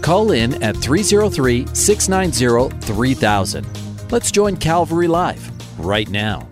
Call 0.00 0.30
in 0.30 0.62
at 0.62 0.76
303 0.76 1.66
690 1.74 2.86
3000. 2.86 3.66
Let's 4.10 4.30
join 4.30 4.56
Calvary 4.56 5.08
Live 5.08 5.50
right 5.78 6.08
now. 6.08 6.48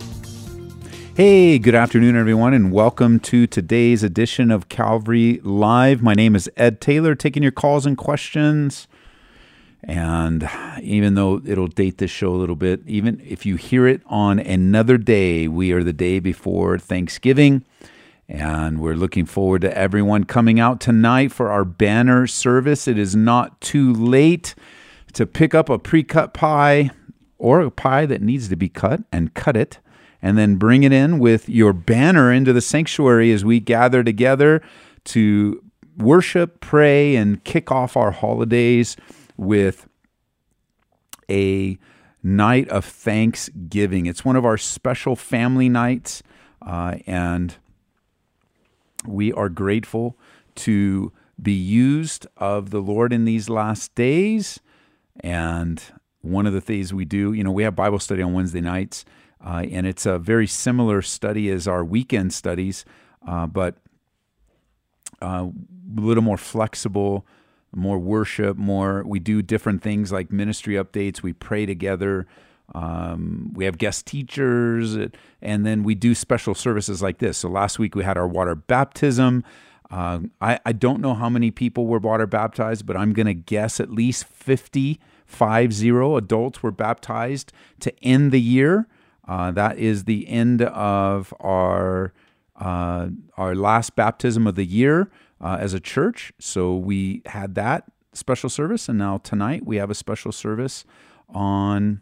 Hey, 1.14 1.58
good 1.58 1.74
afternoon, 1.74 2.14
everyone, 2.14 2.52
and 2.52 2.70
welcome 2.70 3.20
to 3.20 3.46
today's 3.46 4.02
edition 4.02 4.50
of 4.50 4.68
Calvary 4.68 5.40
Live. 5.42 6.02
My 6.02 6.12
name 6.12 6.36
is 6.36 6.50
Ed 6.58 6.80
Taylor, 6.80 7.14
taking 7.14 7.42
your 7.42 7.52
calls 7.52 7.86
and 7.86 7.96
questions. 7.96 8.86
And 9.82 10.46
even 10.82 11.14
though 11.14 11.40
it'll 11.46 11.68
date 11.68 11.98
this 11.98 12.10
show 12.10 12.34
a 12.34 12.36
little 12.36 12.56
bit, 12.56 12.82
even 12.86 13.22
if 13.24 13.46
you 13.46 13.56
hear 13.56 13.86
it 13.86 14.02
on 14.06 14.38
another 14.38 14.98
day, 14.98 15.48
we 15.48 15.72
are 15.72 15.82
the 15.82 15.92
day 15.92 16.18
before 16.18 16.78
Thanksgiving. 16.78 17.64
And 18.28 18.80
we're 18.80 18.94
looking 18.94 19.24
forward 19.24 19.60
to 19.62 19.76
everyone 19.76 20.24
coming 20.24 20.58
out 20.58 20.80
tonight 20.80 21.30
for 21.30 21.50
our 21.50 21.64
banner 21.64 22.26
service. 22.26 22.88
It 22.88 22.98
is 22.98 23.14
not 23.14 23.60
too 23.60 23.92
late 23.92 24.54
to 25.12 25.26
pick 25.26 25.54
up 25.54 25.68
a 25.68 25.78
pre 25.78 26.02
cut 26.02 26.34
pie 26.34 26.90
or 27.38 27.60
a 27.60 27.70
pie 27.70 28.06
that 28.06 28.22
needs 28.22 28.48
to 28.48 28.56
be 28.56 28.68
cut 28.68 29.00
and 29.12 29.34
cut 29.34 29.56
it, 29.56 29.78
and 30.22 30.36
then 30.36 30.56
bring 30.56 30.82
it 30.82 30.92
in 30.92 31.18
with 31.18 31.48
your 31.48 31.72
banner 31.72 32.32
into 32.32 32.52
the 32.52 32.60
sanctuary 32.60 33.30
as 33.30 33.44
we 33.44 33.60
gather 33.60 34.02
together 34.02 34.62
to 35.04 35.62
worship, 35.96 36.60
pray, 36.60 37.14
and 37.14 37.44
kick 37.44 37.70
off 37.70 37.96
our 37.96 38.10
holidays 38.10 38.96
with 39.36 39.86
a 41.30 41.78
night 42.22 42.68
of 42.68 42.84
thanksgiving. 42.84 44.06
It's 44.06 44.24
one 44.24 44.36
of 44.36 44.44
our 44.44 44.58
special 44.58 45.14
family 45.14 45.68
nights, 45.68 46.22
uh, 46.62 46.96
and 47.06 47.56
we 49.08 49.32
are 49.32 49.48
grateful 49.48 50.18
to 50.56 51.12
be 51.40 51.52
used 51.52 52.26
of 52.36 52.70
the 52.70 52.80
Lord 52.80 53.12
in 53.12 53.24
these 53.24 53.48
last 53.48 53.94
days. 53.94 54.60
And 55.20 55.82
one 56.22 56.46
of 56.46 56.52
the 56.52 56.60
things 56.60 56.92
we 56.92 57.04
do, 57.04 57.32
you 57.32 57.44
know, 57.44 57.52
we 57.52 57.62
have 57.62 57.76
Bible 57.76 57.98
study 57.98 58.22
on 58.22 58.32
Wednesday 58.32 58.60
nights, 58.60 59.04
uh, 59.44 59.64
and 59.70 59.86
it's 59.86 60.06
a 60.06 60.18
very 60.18 60.46
similar 60.46 61.02
study 61.02 61.50
as 61.50 61.68
our 61.68 61.84
weekend 61.84 62.32
studies, 62.32 62.84
uh, 63.26 63.46
but 63.46 63.76
uh, 65.22 65.46
a 65.96 66.00
little 66.00 66.22
more 66.22 66.38
flexible, 66.38 67.26
more 67.74 67.98
worship, 67.98 68.56
more. 68.56 69.02
We 69.06 69.18
do 69.18 69.42
different 69.42 69.82
things 69.82 70.10
like 70.10 70.32
ministry 70.32 70.74
updates. 70.74 71.22
We 71.22 71.32
pray 71.32 71.66
together. 71.66 72.26
Um, 72.74 73.52
we 73.54 73.64
have 73.64 73.78
guest 73.78 74.06
teachers, 74.06 74.96
and 75.40 75.64
then 75.64 75.82
we 75.82 75.94
do 75.94 76.14
special 76.14 76.54
services 76.54 77.02
like 77.02 77.18
this. 77.18 77.38
So 77.38 77.48
last 77.48 77.78
week 77.78 77.94
we 77.94 78.04
had 78.04 78.18
our 78.18 78.26
water 78.28 78.54
baptism. 78.54 79.44
Uh, 79.90 80.20
I, 80.40 80.58
I 80.66 80.72
don't 80.72 81.00
know 81.00 81.14
how 81.14 81.28
many 81.28 81.50
people 81.50 81.86
were 81.86 81.98
water 81.98 82.26
baptized, 82.26 82.86
but 82.86 82.96
I'm 82.96 83.12
going 83.12 83.26
to 83.26 83.34
guess 83.34 83.78
at 83.78 83.90
least 83.90 84.26
50, 84.26 84.98
five 85.26 85.72
zero 85.72 86.16
adults 86.16 86.62
were 86.62 86.70
baptized 86.70 87.52
to 87.80 87.92
end 88.02 88.32
the 88.32 88.40
year. 88.40 88.86
Uh, 89.28 89.50
that 89.50 89.76
is 89.76 90.04
the 90.04 90.28
end 90.28 90.62
of 90.62 91.34
our 91.40 92.12
uh, 92.58 93.08
our 93.36 93.54
last 93.54 93.94
baptism 93.96 94.46
of 94.46 94.54
the 94.54 94.64
year 94.64 95.10
uh, 95.42 95.58
as 95.60 95.74
a 95.74 95.80
church. 95.80 96.32
So 96.38 96.74
we 96.74 97.22
had 97.26 97.54
that 97.56 97.84
special 98.14 98.48
service, 98.48 98.88
and 98.88 98.98
now 98.98 99.18
tonight 99.18 99.66
we 99.66 99.76
have 99.76 99.90
a 99.90 99.94
special 99.94 100.32
service 100.32 100.84
on 101.28 102.00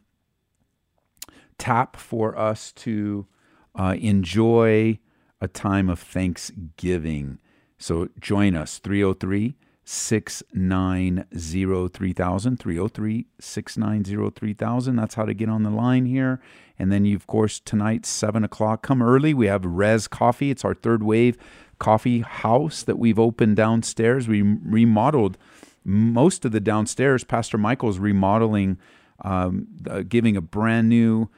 tap 1.59 1.97
for 1.97 2.39
us 2.39 2.73
to 2.73 3.27
uh, 3.75 3.97
enjoy 3.99 4.99
a 5.41 5.49
time 5.49 5.89
of 5.89 5.99
thanksgiving. 5.99 7.39
So 7.79 8.09
join 8.21 8.57
us 8.57 8.79
303 8.79 9.57
690 9.85 11.89
3000. 11.89 12.57
303 12.57 13.27
690 13.39 14.31
3000. 14.31 14.97
That's 14.97 15.15
how 15.15 15.25
to 15.25 15.35
get 15.35 15.49
on 15.49 15.63
the 15.63 15.71
line 15.71 16.07
here. 16.07 16.41
And 16.79 16.91
then 16.91 17.05
you, 17.05 17.17
of 17.17 17.27
course, 17.27 17.61
tonight, 17.61 18.07
7 18.07 18.43
o'clock, 18.43 18.83
come 18.83 19.03
early. 19.03 19.35
We 19.35 19.47
have 19.47 19.65
Res 19.65 20.09
Coffee. 20.09 20.51
It's 20.51 20.65
our 20.65 20.75
third 20.75 21.03
wave 21.03 21.37
coffee 21.79 22.21
house 22.21 22.83
that 22.83 22.99
we've 22.99 23.19
opened 23.19 23.57
downstairs. 23.57 24.27
We 24.27 24.43
remodeled 24.43 25.37
most 25.85 26.45
of 26.45 26.53
the 26.53 26.61
downstairs. 26.61 27.25
Pastor 27.25 27.59
Michael's 27.59 27.99
remodeling, 27.99 28.79
um, 29.23 29.69
uh, 29.89 30.03
giving 30.09 30.37
a 30.37 30.41
brand 30.41 30.89
new, 30.89 31.29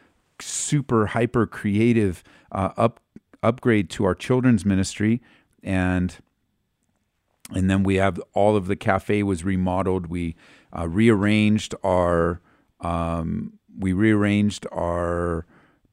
super 0.41 1.07
hyper 1.07 1.47
creative 1.47 2.23
uh, 2.53 2.71
up 2.77 3.01
upgrade 3.43 3.91
to 3.91 4.05
our 4.05 4.15
children's 4.15 4.65
ministry, 4.65 5.23
and 5.63 6.17
and 7.55 7.71
then 7.71 7.83
we 7.83 7.97
have 7.97 8.21
all 8.33 8.57
of 8.57 8.67
the 8.67 8.77
cafe 8.77 9.23
was 9.23 9.45
remodeled. 9.45 10.07
We 10.07 10.35
uh, 10.77 10.89
rearranged 10.89 11.75
our 11.83 12.41
um, 12.81 13.59
we 13.79 13.93
rearranged 13.93 14.67
our 14.73 15.47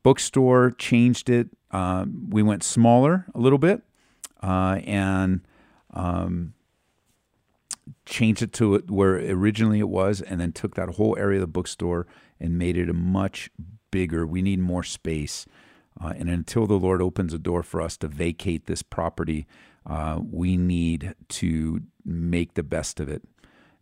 bookstore, 0.04 0.72
changed 0.72 1.30
it. 1.30 1.50
Uh, 1.72 2.06
we 2.30 2.44
went 2.44 2.64
smaller 2.64 3.26
a 3.34 3.40
little 3.40 3.58
bit, 3.58 3.82
uh, 4.42 4.80
and 4.86 5.42
um, 5.94 6.54
changed 8.06 8.42
it 8.42 8.54
to 8.54 8.80
where 8.88 9.16
originally 9.16 9.80
it 9.80 9.90
was, 9.90 10.22
and 10.22 10.40
then 10.40 10.52
took 10.52 10.76
that 10.76 10.90
whole 10.90 11.16
area 11.18 11.38
of 11.38 11.42
the 11.42 11.48
bookstore 11.48 12.08
and 12.40 12.58
made 12.58 12.78
it 12.78 12.90
a 12.90 12.94
much 12.94 13.50
bigger. 13.94 14.26
We 14.26 14.42
need 14.42 14.60
more 14.60 14.82
space. 14.82 15.46
Uh, 16.02 16.14
and 16.18 16.28
until 16.28 16.66
the 16.66 16.80
Lord 16.80 17.00
opens 17.00 17.32
a 17.32 17.38
door 17.38 17.62
for 17.62 17.80
us 17.80 17.96
to 17.98 18.08
vacate 18.08 18.66
this 18.66 18.82
property, 18.82 19.46
uh, 19.86 20.20
we 20.20 20.58
need 20.58 21.14
to 21.30 21.82
make 22.04 22.56
the 22.56 22.64
best 22.64 23.00
of 23.00 23.08
it. 23.08 23.22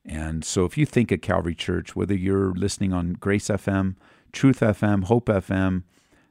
And 0.05 0.43
so, 0.43 0.65
if 0.65 0.77
you 0.77 0.85
think 0.85 1.13
of 1.13 1.21
Calvary 1.21 1.55
Church, 1.55 1.95
whether 1.95 2.13
you're 2.13 2.53
listening 2.53 2.91
on 2.91 3.13
Grace 3.13 3.47
FM, 3.47 3.95
Truth 4.33 4.59
FM, 4.59 5.05
Hope 5.05 5.27
FM, 5.27 5.83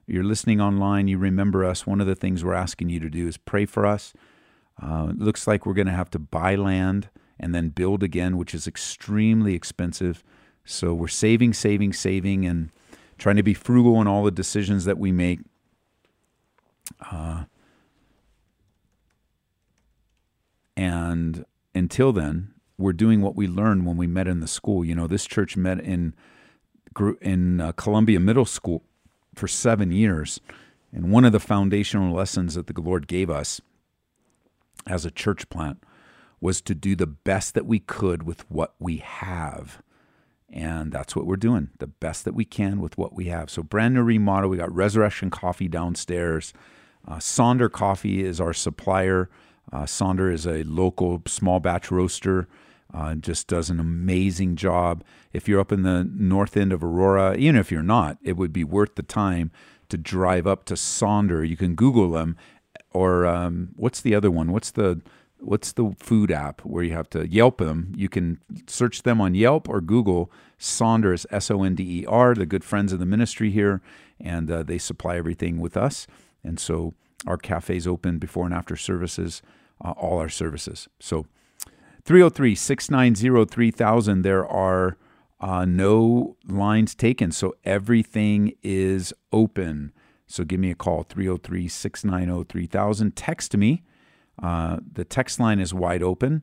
you're 0.07 0.25
listening 0.25 0.61
online, 0.61 1.09
you 1.09 1.17
remember 1.17 1.65
us, 1.65 1.87
one 1.87 2.01
of 2.03 2.07
the 2.07 2.17
things 2.17 2.45
we're 2.45 2.53
asking 2.53 2.91
you 2.91 3.01
to 3.01 3.09
do 3.09 3.27
is 3.27 3.39
pray 3.39 3.65
for 3.65 3.87
us. 3.87 4.13
Uh, 4.83 5.09
it 5.11 5.19
looks 5.19 5.47
like 5.47 5.65
we're 5.65 5.73
going 5.73 5.87
to 5.87 5.93
have 5.93 6.11
to 6.11 6.19
buy 6.19 6.55
land 6.55 7.09
and 7.39 7.55
then 7.55 7.69
build 7.71 8.03
again, 8.03 8.37
which 8.37 8.55
is 8.55 8.67
extremely 8.67 9.55
expensive. 9.55 10.23
So, 10.65 10.93
we're 10.93 11.09
saving, 11.09 11.55
saving, 11.55 11.95
saving, 11.95 12.45
and 12.45 12.71
trying 13.21 13.37
to 13.37 13.43
be 13.43 13.55
frugal 13.55 14.01
in 14.01 14.09
all 14.09 14.25
the 14.25 14.31
decisions 14.31 14.87
that 14.87 14.99
we 14.99 15.13
make. 15.13 15.41
Uh, 17.13 17.45
and 20.75 21.45
until 21.75 22.13
then, 22.13 22.55
we're 22.79 22.95
doing 22.95 23.21
what 23.21 23.37
we 23.37 23.47
learned 23.47 23.85
when 23.85 23.99
we 23.99 24.07
met 24.07 24.27
in 24.27 24.41
the 24.41 24.49
school. 24.49 24.85
You 24.85 24.95
know, 24.95 25.07
this 25.07 25.27
church 25.27 25.57
met 25.57 25.79
in 25.79 26.15
in 27.21 27.61
uh, 27.61 27.73
Columbia 27.73 28.19
Middle 28.19 28.47
School 28.47 28.83
for 29.35 29.47
seven 29.47 29.93
years, 29.93 30.41
and 30.93 31.13
one 31.13 31.25
of 31.25 31.33
the 31.33 31.39
foundational 31.39 32.13
lessons 32.13 32.55
that 32.55 32.67
the 32.67 32.81
Lord 32.81 33.07
gave 33.07 33.31
us 33.31 33.61
as 34.87 35.05
a 35.05 35.11
church 35.11 35.49
plant 35.51 35.85
was 36.41 36.63
to 36.63 36.75
do 36.75 36.97
the 36.97 37.07
best 37.07 37.55
that 37.55 37.67
we 37.67 37.79
could 37.79 38.23
with 38.23 38.51
what 38.51 38.75
we 38.79 38.97
have. 38.97 39.83
And 40.53 40.91
that's 40.91 41.15
what 41.15 41.27
we're 41.27 41.37
doing, 41.37 41.71
the 41.79 41.87
best 41.87 42.25
that 42.25 42.35
we 42.35 42.45
can 42.45 42.81
with 42.81 42.99
what 42.99 43.15
we 43.15 43.27
have. 43.27 43.51
So, 43.51 43.63
brand 43.63 43.95
new 43.95 44.03
remodel. 44.03 44.51
We 44.51 44.57
got 44.57 44.75
Resurrection 44.75 45.31
Coffee 45.31 45.69
downstairs. 45.69 46.53
Uh, 47.07 47.17
Sonder 47.17 47.71
Coffee 47.71 48.25
is 48.25 48.41
our 48.41 48.53
supplier. 48.53 49.31
Uh, 49.73 49.85
Sonder 49.85 50.33
is 50.33 50.47
a 50.47 50.65
local 50.65 51.23
small 51.27 51.61
batch 51.61 51.91
roaster. 51.91 52.49
Uh, 52.93 53.15
just 53.15 53.47
does 53.47 53.71
an 53.71 53.79
amazing 53.79 54.57
job. 54.57 55.05
If 55.33 55.49
you're 55.49 55.61
up 55.61 55.71
in 55.71 55.83
the 55.83 56.09
north 56.13 56.57
end 56.57 56.73
of 56.73 56.83
Aurora, 56.83 57.37
even 57.37 57.57
if 57.57 57.71
you're 57.71 57.83
not, 57.83 58.19
it 58.23 58.37
would 58.37 58.53
be 58.53 58.65
worth 58.65 58.97
the 58.97 59.05
time 59.05 59.53
to 59.89 59.97
drive 59.97 60.47
up 60.47 60.65
to 60.65 60.75
Sonder. 60.75 61.49
You 61.49 61.57
can 61.57 61.77
Google 61.77 62.11
them, 62.11 62.37
or 62.93 63.27
um, 63.27 63.69
what's 63.77 64.01
the 64.01 64.15
other 64.15 64.31
one? 64.31 64.51
What's 64.51 64.73
the 64.73 65.01
what's 65.41 65.73
the 65.73 65.95
food 65.99 66.31
app 66.31 66.61
where 66.63 66.83
you 66.83 66.93
have 66.93 67.11
to 67.11 67.29
Yelp 67.29 67.59
them? 67.59 67.93
You 67.97 68.09
can 68.09 68.41
search 68.67 69.03
them 69.03 69.21
on 69.21 69.35
Yelp 69.35 69.69
or 69.69 69.81
Google. 69.81 70.31
Sonders, 70.63 71.25
S 71.31 71.51
O 71.51 71.63
N 71.63 71.75
D 71.75 72.03
E 72.03 72.07
R. 72.07 72.35
The 72.35 72.45
good 72.45 72.63
friends 72.65 72.93
of 72.93 72.99
the 72.99 73.07
ministry 73.07 73.51
here, 73.51 73.81
and 74.21 74.51
uh, 74.51 74.63
they 74.63 74.77
supply 74.77 75.17
everything 75.17 75.59
with 75.59 75.75
us. 75.75 76.07
And 76.45 76.61
so 76.61 76.93
our 77.27 77.39
cafe's 77.39 77.87
open 77.87 78.19
before 78.19 78.45
and 78.45 78.55
after 78.55 78.77
services, 78.77 79.41
uh, 79.83 79.93
all 79.93 80.19
our 80.19 80.29
services. 80.29 80.87
So 80.99 81.27
303 82.05 82.55
690 82.55 83.47
3000. 83.47 84.23
There 84.23 84.47
are 84.47 84.99
uh, 85.41 85.65
no 85.65 86.37
lines 86.47 86.95
taken, 86.95 87.33
so 87.33 87.55
everything 87.65 88.53
is 88.63 89.15
open. 89.33 89.93
So 90.27 90.45
give 90.45 90.61
me 90.61 90.71
a 90.71 90.75
call 90.75 91.05
303 91.05 91.69
690 91.69 92.45
3000. 92.45 93.17
Text 93.17 93.57
me. 93.57 93.83
Uh, 94.43 94.79
the 94.93 95.05
text 95.05 95.39
line 95.39 95.61
is 95.61 95.75
wide 95.75 96.03
open 96.03 96.43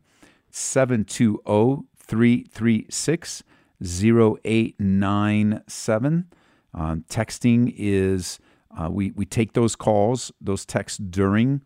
720 0.52 1.88
336 1.98 3.44
0897. 3.82 6.26
Um, 6.74 7.06
texting 7.10 7.74
is, 7.76 8.40
uh, 8.78 8.90
we, 8.92 9.12
we 9.12 9.26
take 9.26 9.54
those 9.54 9.76
calls, 9.76 10.32
those 10.40 10.66
texts 10.66 10.98
during 10.98 11.64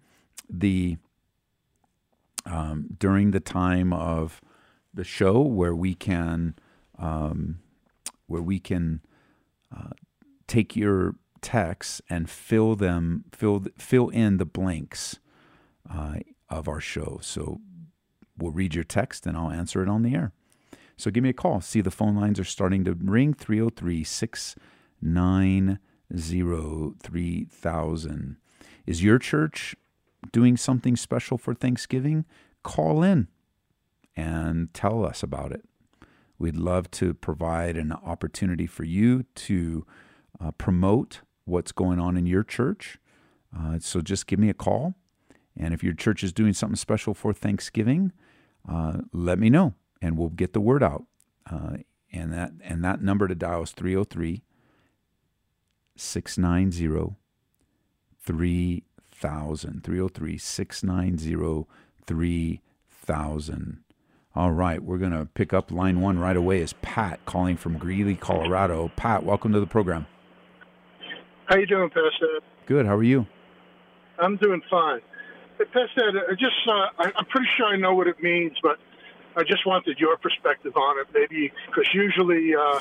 the 0.50 0.98
um, 2.46 2.88
during 2.98 3.32
the 3.32 3.40
time 3.40 3.94
of 3.94 4.42
the 4.94 5.04
show 5.04 5.42
where 5.42 5.76
we 5.76 5.94
can 5.94 6.56
um, 6.98 7.60
where 8.28 8.42
we 8.42 8.60
can 8.60 9.02
uh, 9.76 9.92
take 10.48 10.76
your 10.76 11.16
texts 11.42 12.02
and 12.10 12.30
fill 12.30 12.76
them 12.76 13.26
fill 13.32 13.66
fill 13.78 14.10
in 14.10 14.38
the 14.38 14.46
blanks 14.46 15.20
uh, 15.90 16.16
of 16.50 16.68
our 16.68 16.82
show. 16.82 17.20
So 17.22 17.62
we'll 18.38 18.52
read 18.52 18.76
your 18.76 18.84
text 18.84 19.26
and 19.26 19.38
I'll 19.38 19.52
answer 19.52 19.82
it 19.82 19.90
on 19.90 20.04
the 20.04 20.16
air. 20.16 20.34
So 20.98 21.10
give 21.10 21.24
me 21.24 21.30
a 21.30 21.34
call. 21.34 21.62
See 21.62 21.82
the 21.82 21.92
phone 21.92 22.16
lines 22.16 22.40
are 22.40 22.44
starting 22.44 22.84
to 22.86 22.94
ring 22.94 23.34
303 23.34 24.04
690 24.04 25.80
3000. 27.02 28.38
Is 28.86 29.04
your 29.04 29.20
church 29.20 29.76
doing 30.32 30.58
something 30.58 30.96
special 30.96 31.38
for 31.38 31.54
Thanksgiving? 31.54 32.26
Call 32.64 33.02
in 33.04 33.28
and 34.16 34.74
tell 34.74 35.06
us 35.06 35.24
about 35.24 35.52
it. 35.52 35.64
We'd 36.38 36.56
love 36.56 36.90
to 36.92 37.14
provide 37.14 37.78
an 37.78 37.92
opportunity 37.92 38.66
for 38.66 38.84
you 38.84 39.24
to 39.36 39.86
uh, 40.40 40.52
promote 40.52 41.22
what's 41.46 41.72
going 41.72 42.00
on 42.00 42.18
in 42.18 42.26
your 42.26 42.44
church. 42.44 42.98
Uh, 43.58 43.80
so 43.80 44.02
just 44.02 44.28
give 44.28 44.40
me 44.40 44.50
a 44.50 44.54
call. 44.54 44.96
And 45.62 45.76
if 45.76 45.84
your 45.84 45.94
church 45.94 46.24
is 46.24 46.34
doing 46.34 46.54
something 46.54 46.76
special 46.76 47.14
for 47.14 47.32
Thanksgiving, 47.34 48.12
uh, 48.68 49.02
let 49.14 49.38
me 49.38 49.50
know 49.50 49.76
and 50.02 50.18
we'll 50.18 50.30
get 50.30 50.54
the 50.54 50.60
word 50.60 50.82
out. 50.82 51.06
Uh, 51.50 51.78
and 52.12 52.34
that 52.34 52.52
and 52.64 52.84
that 52.84 53.02
number 53.02 53.28
to 53.28 53.36
dial 53.36 53.62
is 53.62 53.72
303 53.72 54.42
690 55.96 57.16
3000. 58.24 59.84
303 59.84 60.38
690 60.38 61.68
3000. 62.08 63.84
All 64.34 64.52
right, 64.52 64.82
we're 64.82 64.98
going 64.98 65.12
to 65.12 65.26
pick 65.26 65.54
up 65.54 65.72
line 65.72 66.00
one 66.00 66.18
right 66.18 66.38
away. 66.38 66.62
Is 66.62 66.74
Pat 66.82 67.20
calling 67.26 67.58
from 67.58 67.78
Greeley, 67.78 68.16
Colorado? 68.16 68.90
Pat, 68.96 69.26
welcome 69.26 69.52
to 69.52 69.60
the 69.60 69.68
program. 69.68 70.08
How 71.48 71.58
you 71.58 71.68
doing, 71.68 71.90
Pastor? 71.90 72.40
Good. 72.66 72.86
How 72.86 72.96
are 72.96 73.04
you? 73.04 73.28
I'm 74.20 74.38
doing 74.38 74.62
fine. 74.70 75.02
Pastor, 75.66 76.26
I 76.30 76.34
just 76.34 76.68
uh, 76.68 76.72
I, 77.00 77.12
I'm 77.16 77.26
pretty 77.26 77.48
sure 77.58 77.68
I 77.68 77.76
know 77.76 77.94
what 77.94 78.08
it 78.08 78.22
means, 78.22 78.54
but 78.62 78.80
I 79.36 79.44
just 79.44 79.66
wanted 79.66 80.00
your 80.00 80.18
perspective 80.18 80.76
on 80.76 81.00
it, 81.00 81.08
maybe 81.14 81.52
because 81.68 81.90
usually 81.94 82.54
uh, 82.56 82.80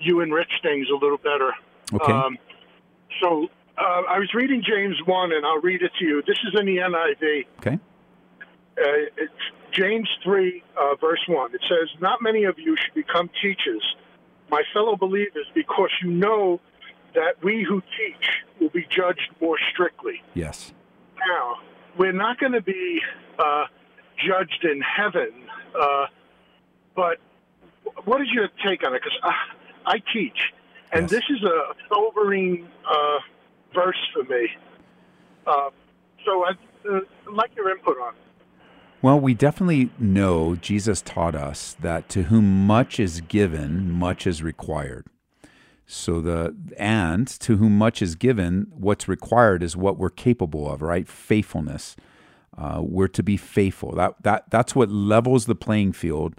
you 0.00 0.20
enrich 0.20 0.50
things 0.62 0.88
a 0.90 0.94
little 0.94 1.18
better. 1.18 1.52
Okay. 1.92 2.12
Um, 2.12 2.38
so 3.22 3.48
uh, 3.76 4.02
I 4.08 4.18
was 4.18 4.32
reading 4.34 4.62
James 4.66 4.96
one, 5.04 5.32
and 5.32 5.44
I'll 5.44 5.60
read 5.60 5.82
it 5.82 5.92
to 5.98 6.04
you. 6.04 6.22
This 6.26 6.38
is 6.46 6.58
in 6.58 6.66
the 6.66 6.76
NIV. 6.78 7.46
Okay. 7.58 7.78
Uh, 8.78 9.10
it's 9.16 9.32
James 9.72 10.08
3, 10.22 10.62
uh, 10.80 10.94
verse 11.00 11.22
1. 11.26 11.54
It 11.54 11.60
says, 11.68 11.88
Not 12.00 12.22
many 12.22 12.44
of 12.44 12.58
you 12.58 12.76
should 12.76 12.94
become 12.94 13.28
teachers, 13.42 13.82
my 14.50 14.62
fellow 14.72 14.96
believers, 14.96 15.46
because 15.54 15.90
you 16.02 16.10
know 16.10 16.60
that 17.14 17.42
we 17.42 17.64
who 17.64 17.80
teach 17.80 18.28
will 18.60 18.68
be 18.70 18.86
judged 18.88 19.30
more 19.40 19.58
strictly. 19.72 20.22
Yes. 20.34 20.72
Now, 21.26 21.56
we're 21.98 22.12
not 22.12 22.38
going 22.38 22.52
to 22.52 22.62
be 22.62 23.00
uh, 23.38 23.64
judged 24.26 24.64
in 24.64 24.80
heaven, 24.80 25.30
uh, 25.78 26.06
but 26.94 27.18
what 28.04 28.20
is 28.20 28.28
your 28.32 28.48
take 28.64 28.86
on 28.86 28.94
it? 28.94 29.02
Because 29.02 29.18
I, 29.22 29.94
I 29.94 29.98
teach, 30.12 30.38
and 30.92 31.02
Yes. 31.02 31.10
this 31.10 31.24
is 31.30 31.42
a 31.42 31.74
sobering 31.88 32.68
uh, 32.88 33.18
verse 33.74 33.98
for 34.12 34.24
me. 34.24 34.48
Uh, 35.46 35.70
so 36.24 36.44
I'd 36.44 36.58
uh, 36.90 37.00
like 37.32 37.54
your 37.56 37.70
input 37.70 37.96
on 37.98 38.14
it. 38.14 38.20
Well, 39.00 39.20
we 39.20 39.32
definitely 39.32 39.90
know 39.98 40.56
Jesus 40.56 41.00
taught 41.02 41.36
us 41.36 41.76
that 41.80 42.08
to 42.10 42.24
whom 42.24 42.66
much 42.66 42.98
is 42.98 43.20
given, 43.20 43.92
much 43.92 44.26
is 44.26 44.42
required. 44.42 45.06
So 45.90 46.20
the 46.20 46.54
and 46.76 47.26
to 47.40 47.56
whom 47.56 47.78
much 47.78 48.02
is 48.02 48.14
given, 48.14 48.66
what's 48.70 49.08
required 49.08 49.62
is 49.62 49.74
what 49.74 49.96
we're 49.96 50.10
capable 50.10 50.70
of, 50.70 50.82
right? 50.82 51.08
Faithfulness. 51.08 51.96
Uh, 52.56 52.82
we're 52.82 53.08
to 53.08 53.22
be 53.22 53.38
faithful. 53.38 53.94
That 53.94 54.22
that 54.22 54.50
that's 54.50 54.74
what 54.74 54.90
levels 54.90 55.46
the 55.46 55.54
playing 55.54 55.94
field 55.94 56.34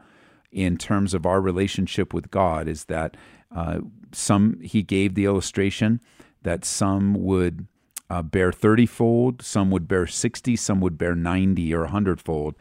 in 0.51 0.77
terms 0.77 1.15
of 1.15 1.25
our 1.25 1.41
relationship 1.41 2.13
with 2.13 2.29
God. 2.29 2.67
Is 2.67 2.85
that 2.85 3.17
uh, 3.53 3.79
some 4.11 4.59
he 4.61 4.83
gave 4.83 5.15
the 5.15 5.25
illustration 5.25 5.99
that 6.43 6.63
some 6.63 7.15
would 7.15 7.65
uh, 8.07 8.21
bear 8.21 8.51
30 8.51 8.85
fold, 8.85 9.41
some 9.41 9.71
would 9.71 9.87
bear 9.87 10.05
60, 10.05 10.55
some 10.57 10.79
would 10.79 10.97
bear 10.97 11.15
90 11.15 11.73
or 11.73 11.81
100 11.81 12.21
fold. 12.21 12.53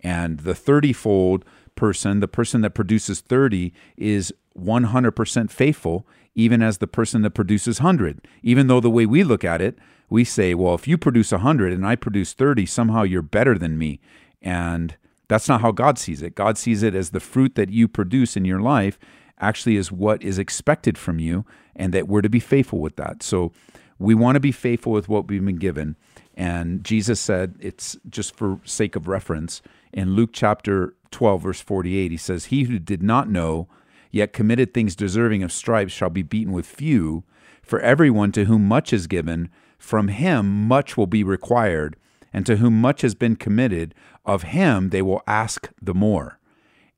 And 0.00 0.40
the 0.40 0.54
30 0.54 0.92
fold 0.92 1.44
person, 1.74 2.20
the 2.20 2.28
person 2.28 2.60
that 2.60 2.70
produces 2.70 3.20
30, 3.20 3.72
is 3.96 4.32
100% 4.56 5.50
faithful, 5.50 6.06
even 6.36 6.62
as 6.62 6.78
the 6.78 6.86
person 6.86 7.22
that 7.22 7.30
produces 7.30 7.80
100. 7.80 8.28
Even 8.42 8.68
though 8.68 8.78
the 8.78 8.90
way 8.90 9.06
we 9.06 9.24
look 9.24 9.42
at 9.42 9.60
it, 9.60 9.76
we 10.08 10.22
say, 10.22 10.54
well, 10.54 10.74
if 10.74 10.86
you 10.86 10.96
produce 10.96 11.32
100 11.32 11.72
and 11.72 11.84
I 11.84 11.96
produce 11.96 12.34
30, 12.34 12.66
somehow 12.66 13.02
you're 13.02 13.22
better 13.22 13.58
than 13.58 13.76
me. 13.76 13.98
And 14.40 14.96
that's 15.26 15.48
not 15.48 15.62
how 15.62 15.72
God 15.72 15.98
sees 15.98 16.22
it. 16.22 16.36
God 16.36 16.56
sees 16.56 16.84
it 16.84 16.94
as 16.94 17.10
the 17.10 17.18
fruit 17.18 17.56
that 17.56 17.70
you 17.70 17.88
produce 17.88 18.36
in 18.36 18.44
your 18.44 18.60
life 18.60 18.98
actually 19.40 19.76
is 19.76 19.90
what 19.90 20.22
is 20.22 20.38
expected 20.38 20.96
from 20.96 21.18
you, 21.18 21.44
and 21.74 21.92
that 21.92 22.08
we're 22.08 22.22
to 22.22 22.28
be 22.28 22.40
faithful 22.40 22.78
with 22.78 22.96
that. 22.96 23.22
So 23.22 23.52
we 23.98 24.14
want 24.14 24.36
to 24.36 24.40
be 24.40 24.52
faithful 24.52 24.92
with 24.92 25.08
what 25.08 25.28
we've 25.28 25.44
been 25.44 25.56
given. 25.56 25.96
And 26.34 26.84
Jesus 26.84 27.18
said, 27.18 27.56
it's 27.60 27.96
just 28.08 28.36
for 28.36 28.60
sake 28.64 28.94
of 28.94 29.08
reference, 29.08 29.62
in 29.92 30.14
Luke 30.14 30.30
chapter 30.32 30.94
12, 31.10 31.42
verse 31.42 31.60
48, 31.60 32.10
he 32.10 32.16
says, 32.16 32.46
He 32.46 32.64
who 32.64 32.78
did 32.78 33.02
not 33.02 33.30
know, 33.30 33.68
yet 34.16 34.32
committed 34.32 34.74
things 34.74 34.96
deserving 34.96 35.42
of 35.42 35.52
stripes, 35.52 35.92
shall 35.92 36.10
be 36.10 36.22
beaten 36.22 36.52
with 36.52 36.66
few. 36.66 37.24
For 37.62 37.80
everyone 37.80 38.32
to 38.32 38.44
whom 38.46 38.66
much 38.66 38.92
is 38.92 39.06
given, 39.06 39.48
from 39.78 40.08
him 40.08 40.66
much 40.66 40.96
will 40.96 41.06
be 41.06 41.22
required. 41.22 41.96
And 42.32 42.44
to 42.46 42.56
whom 42.56 42.80
much 42.80 43.02
has 43.02 43.14
been 43.14 43.36
committed, 43.36 43.94
of 44.24 44.42
him 44.42 44.90
they 44.90 45.02
will 45.02 45.22
ask 45.26 45.70
the 45.80 45.94
more. 45.94 46.38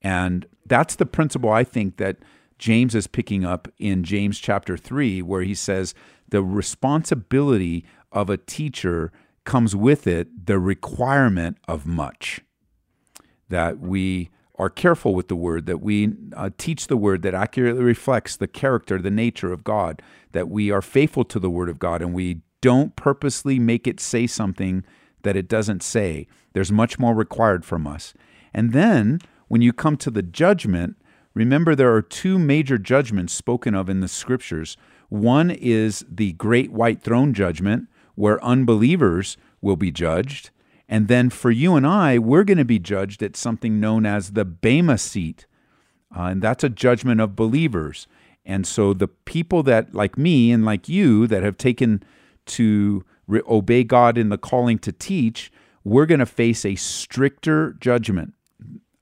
And 0.02 0.46
that's 0.66 0.94
the 0.94 1.06
principle 1.06 1.50
I 1.50 1.64
think 1.64 1.96
that 1.96 2.18
James 2.58 2.94
is 2.94 3.06
picking 3.06 3.44
up 3.44 3.68
in 3.78 4.02
James 4.02 4.38
chapter 4.38 4.76
3, 4.76 5.22
where 5.22 5.42
he 5.42 5.54
says 5.54 5.94
the 6.28 6.42
responsibility 6.42 7.84
of 8.10 8.30
a 8.30 8.36
teacher 8.36 9.12
comes 9.44 9.74
with 9.74 10.06
it 10.06 10.46
the 10.46 10.58
requirement 10.58 11.56
of 11.66 11.86
much. 11.86 12.40
That 13.48 13.78
we 13.78 14.30
are 14.58 14.70
careful 14.70 15.14
with 15.14 15.28
the 15.28 15.36
word, 15.36 15.66
that 15.66 15.80
we 15.80 16.14
uh, 16.36 16.50
teach 16.58 16.88
the 16.88 16.96
word 16.96 17.22
that 17.22 17.34
accurately 17.34 17.82
reflects 17.82 18.36
the 18.36 18.48
character, 18.48 18.98
the 18.98 19.10
nature 19.10 19.52
of 19.52 19.62
God, 19.62 20.02
that 20.32 20.48
we 20.48 20.70
are 20.70 20.82
faithful 20.82 21.24
to 21.24 21.38
the 21.38 21.50
word 21.50 21.68
of 21.68 21.78
God, 21.78 22.02
and 22.02 22.12
we 22.12 22.40
don't 22.60 22.96
purposely 22.96 23.58
make 23.58 23.86
it 23.86 24.00
say 24.00 24.26
something 24.26 24.84
that 25.22 25.36
it 25.36 25.48
doesn't 25.48 25.82
say. 25.82 26.26
There's 26.54 26.72
much 26.72 26.98
more 26.98 27.14
required 27.14 27.64
from 27.64 27.86
us. 27.86 28.14
And 28.52 28.72
then 28.72 29.20
when 29.46 29.62
you 29.62 29.72
come 29.72 29.96
to 29.98 30.10
the 30.10 30.22
judgment, 30.22 30.96
remember 31.34 31.74
there 31.74 31.94
are 31.94 32.02
two 32.02 32.38
major 32.38 32.78
judgments 32.78 33.32
spoken 33.32 33.74
of 33.74 33.88
in 33.88 34.00
the 34.00 34.08
scriptures. 34.08 34.76
One 35.08 35.50
is 35.50 36.04
the 36.10 36.32
great 36.32 36.72
white 36.72 37.00
throne 37.00 37.32
judgment, 37.32 37.88
where 38.16 38.42
unbelievers 38.44 39.36
will 39.60 39.76
be 39.76 39.92
judged. 39.92 40.50
And 40.88 41.08
then 41.08 41.28
for 41.28 41.50
you 41.50 41.76
and 41.76 41.86
I, 41.86 42.18
we're 42.18 42.44
going 42.44 42.58
to 42.58 42.64
be 42.64 42.78
judged 42.78 43.22
at 43.22 43.36
something 43.36 43.78
known 43.78 44.06
as 44.06 44.32
the 44.32 44.44
Bema 44.44 44.96
seat. 44.96 45.46
Uh, 46.16 46.22
and 46.22 46.42
that's 46.42 46.64
a 46.64 46.70
judgment 46.70 47.20
of 47.20 47.36
believers. 47.36 48.06
And 48.46 48.66
so 48.66 48.94
the 48.94 49.08
people 49.08 49.62
that, 49.64 49.94
like 49.94 50.16
me 50.16 50.50
and 50.50 50.64
like 50.64 50.88
you, 50.88 51.26
that 51.26 51.42
have 51.42 51.58
taken 51.58 52.02
to 52.46 53.04
re- 53.26 53.42
obey 53.46 53.84
God 53.84 54.16
in 54.16 54.30
the 54.30 54.38
calling 54.38 54.78
to 54.78 54.92
teach, 54.92 55.52
we're 55.84 56.06
going 56.06 56.20
to 56.20 56.26
face 56.26 56.64
a 56.64 56.74
stricter 56.74 57.76
judgment. 57.78 58.32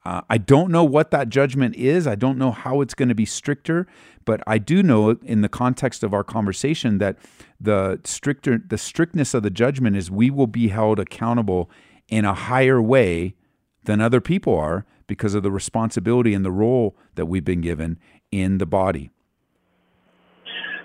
Uh, 0.06 0.20
I 0.30 0.38
don't 0.38 0.70
know 0.70 0.84
what 0.84 1.10
that 1.10 1.30
judgment 1.30 1.74
is. 1.74 2.06
I 2.06 2.14
don't 2.14 2.38
know 2.38 2.52
how 2.52 2.80
it's 2.80 2.94
going 2.94 3.08
to 3.08 3.14
be 3.14 3.24
stricter, 3.24 3.88
but 4.24 4.40
I 4.46 4.56
do 4.58 4.80
know 4.80 5.18
in 5.24 5.40
the 5.40 5.48
context 5.48 6.04
of 6.04 6.14
our 6.14 6.22
conversation 6.22 6.98
that 6.98 7.16
the 7.60 7.98
stricter 8.04 8.56
the 8.56 8.78
strictness 8.78 9.34
of 9.34 9.42
the 9.42 9.50
judgment 9.50 9.96
is 9.96 10.08
we 10.08 10.30
will 10.30 10.46
be 10.46 10.68
held 10.68 11.00
accountable 11.00 11.68
in 12.06 12.24
a 12.24 12.34
higher 12.34 12.80
way 12.80 13.34
than 13.82 14.00
other 14.00 14.20
people 14.20 14.54
are 14.54 14.86
because 15.08 15.34
of 15.34 15.42
the 15.42 15.50
responsibility 15.50 16.34
and 16.34 16.44
the 16.44 16.52
role 16.52 16.96
that 17.16 17.26
we've 17.26 17.44
been 17.44 17.60
given 17.60 17.98
in 18.30 18.58
the 18.58 18.66
body. 18.66 19.10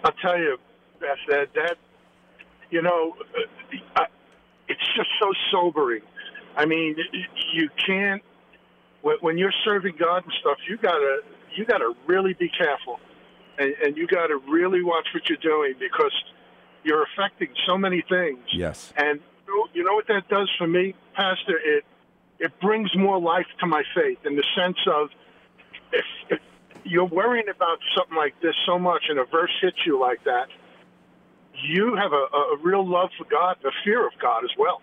I'll 0.04 0.14
tell 0.14 0.40
you, 0.40 0.58
that 1.00 1.54
that 1.54 1.78
you 2.72 2.82
know, 2.82 3.14
uh, 3.98 4.06
it's 4.68 4.96
just 4.96 5.10
so 5.22 5.32
sobering. 5.52 6.02
I 6.58 6.66
mean, 6.66 6.96
you 7.54 7.70
can't 7.86 8.24
when 9.02 9.38
you're 9.38 9.54
serving 9.66 9.96
God 10.00 10.24
and 10.24 10.34
stuff. 10.40 10.58
You 10.70 10.78
gotta 10.78 11.22
you 11.56 11.66
gotta 11.66 11.94
really 12.06 12.34
be 12.34 12.50
careful, 12.50 13.00
and, 13.58 13.74
and 13.84 13.98
you 13.98 14.08
gotta 14.08 14.38
really 14.50 14.84
watch 14.84 15.08
what 15.14 15.28
you're 15.30 15.38
doing 15.38 15.76
because 15.80 16.14
you're 16.84 17.04
affecting 17.04 17.50
so 17.68 17.78
many 17.78 18.04
things. 18.08 18.40
Yes. 18.54 18.94
And 18.98 19.20
you 19.74 19.84
know 19.84 19.94
what 19.94 20.08
that 20.08 20.28
does 20.30 20.50
for 20.58 20.68
me, 20.68 20.96
Pastor? 21.14 21.60
It 21.64 21.84
it 22.40 22.52
brings 22.60 22.96
more 22.98 23.20
life 23.20 23.46
to 23.60 23.68
my 23.68 23.84
faith 23.96 24.18
in 24.26 24.36
the 24.36 24.44
sense 24.56 24.78
of 24.88 25.10
if, 25.92 26.06
if 26.30 26.40
you're 26.84 27.06
worrying 27.06 27.50
about 27.54 27.78
something 27.96 28.18
like 28.18 28.34
this 28.42 28.56
so 28.66 28.80
much 28.80 29.04
and 29.10 29.20
a 29.20 29.26
verse 29.26 29.52
hits 29.62 29.78
you 29.86 30.00
like 30.00 30.24
that, 30.24 30.48
you 31.64 31.96
have 31.96 32.14
a, 32.14 32.16
a 32.16 32.58
real 32.64 32.88
love 32.88 33.10
for 33.18 33.26
God, 33.30 33.58
a 33.64 33.70
fear 33.84 34.06
of 34.08 34.14
God 34.20 34.44
as 34.44 34.50
well. 34.58 34.82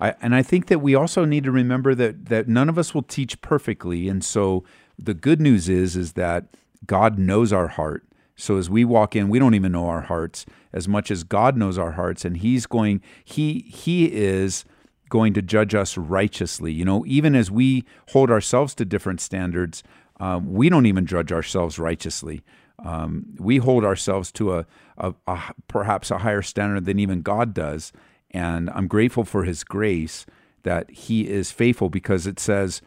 I, 0.00 0.14
and 0.22 0.34
I 0.34 0.42
think 0.42 0.66
that 0.66 0.80
we 0.80 0.94
also 0.94 1.24
need 1.24 1.44
to 1.44 1.50
remember 1.50 1.94
that 1.94 2.26
that 2.26 2.48
none 2.48 2.68
of 2.68 2.78
us 2.78 2.94
will 2.94 3.02
teach 3.02 3.40
perfectly, 3.42 4.08
and 4.08 4.24
so 4.24 4.64
the 4.98 5.14
good 5.14 5.40
news 5.40 5.68
is 5.68 5.96
is 5.96 6.14
that 6.14 6.46
God 6.86 7.18
knows 7.18 7.52
our 7.52 7.68
heart. 7.68 8.04
So 8.36 8.56
as 8.56 8.70
we 8.70 8.84
walk 8.84 9.14
in, 9.14 9.28
we 9.28 9.38
don't 9.38 9.54
even 9.54 9.72
know 9.72 9.86
our 9.86 10.00
hearts 10.02 10.46
as 10.72 10.88
much 10.88 11.10
as 11.10 11.24
God 11.24 11.56
knows 11.56 11.76
our 11.76 11.92
hearts, 11.92 12.24
and 12.24 12.38
He's 12.38 12.66
going. 12.66 13.02
He 13.24 13.60
He 13.68 14.12
is 14.12 14.64
going 15.10 15.34
to 15.34 15.42
judge 15.42 15.74
us 15.74 15.98
righteously. 15.98 16.72
You 16.72 16.84
know, 16.84 17.04
even 17.06 17.34
as 17.34 17.50
we 17.50 17.84
hold 18.10 18.30
ourselves 18.30 18.74
to 18.76 18.84
different 18.84 19.20
standards, 19.20 19.82
um, 20.18 20.52
we 20.52 20.68
don't 20.68 20.86
even 20.86 21.04
judge 21.04 21.32
ourselves 21.32 21.78
righteously. 21.78 22.42
Um, 22.82 23.26
we 23.38 23.58
hold 23.58 23.84
ourselves 23.84 24.32
to 24.32 24.54
a, 24.54 24.66
a, 24.96 25.12
a, 25.26 25.54
perhaps 25.68 26.10
a 26.10 26.18
higher 26.18 26.42
standard 26.42 26.86
than 26.86 26.98
even 26.98 27.20
God 27.20 27.52
does. 27.52 27.92
And 28.30 28.70
I'm 28.70 28.86
grateful 28.86 29.24
for 29.24 29.44
His 29.44 29.64
grace 29.64 30.26
that 30.62 30.90
He 30.90 31.28
is 31.28 31.50
faithful 31.50 31.88
because 31.88 32.26
it 32.26 32.38
says 32.38 32.82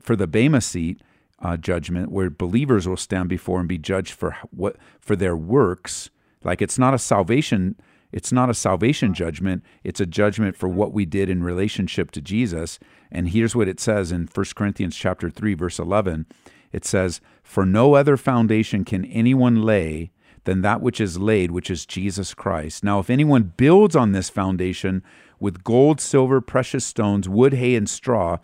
for 0.00 0.16
the 0.16 0.26
Bema 0.26 0.60
seat 0.60 1.00
uh, 1.40 1.56
judgment, 1.56 2.10
where 2.10 2.30
believers 2.30 2.88
will 2.88 2.96
stand 2.96 3.28
before 3.28 3.60
and 3.60 3.68
be 3.68 3.78
judged 3.78 4.12
for 4.12 4.36
what 4.50 4.76
for 5.00 5.16
their 5.16 5.36
works. 5.36 6.10
Like 6.42 6.62
it's 6.62 6.78
not 6.78 6.94
a 6.94 6.98
salvation 6.98 7.76
it's 8.12 8.32
not 8.32 8.50
a 8.50 8.54
salvation 8.54 9.14
judgment, 9.14 9.62
it's 9.84 10.00
a 10.00 10.06
judgment 10.06 10.56
for 10.56 10.68
what 10.68 10.92
we 10.92 11.04
did 11.04 11.28
in 11.28 11.42
relationship 11.42 12.10
to 12.12 12.22
Jesus. 12.22 12.78
And 13.10 13.28
here's 13.28 13.56
what 13.56 13.68
it 13.68 13.80
says 13.80 14.12
in 14.12 14.28
1 14.32 14.46
Corinthians 14.54 14.96
chapter 14.96 15.28
3 15.28 15.54
verse 15.54 15.78
11. 15.78 16.26
It 16.72 16.84
says, 16.84 17.20
"For 17.42 17.66
no 17.66 17.94
other 17.94 18.16
foundation 18.16 18.84
can 18.84 19.04
anyone 19.04 19.62
lay 19.62 20.10
than 20.46 20.62
that 20.62 20.80
which 20.80 21.00
is 21.00 21.18
laid, 21.18 21.50
which 21.50 21.70
is 21.70 21.84
Jesus 21.84 22.32
Christ. 22.32 22.82
Now 22.82 22.98
if 22.98 23.10
anyone 23.10 23.52
builds 23.56 23.94
on 23.94 24.12
this 24.12 24.30
foundation 24.30 25.02
with 25.38 25.62
gold, 25.62 26.00
silver, 26.00 26.40
precious 26.40 26.86
stones, 26.86 27.28
wood, 27.28 27.52
hay, 27.52 27.74
and 27.74 27.88
straw, 27.88 28.38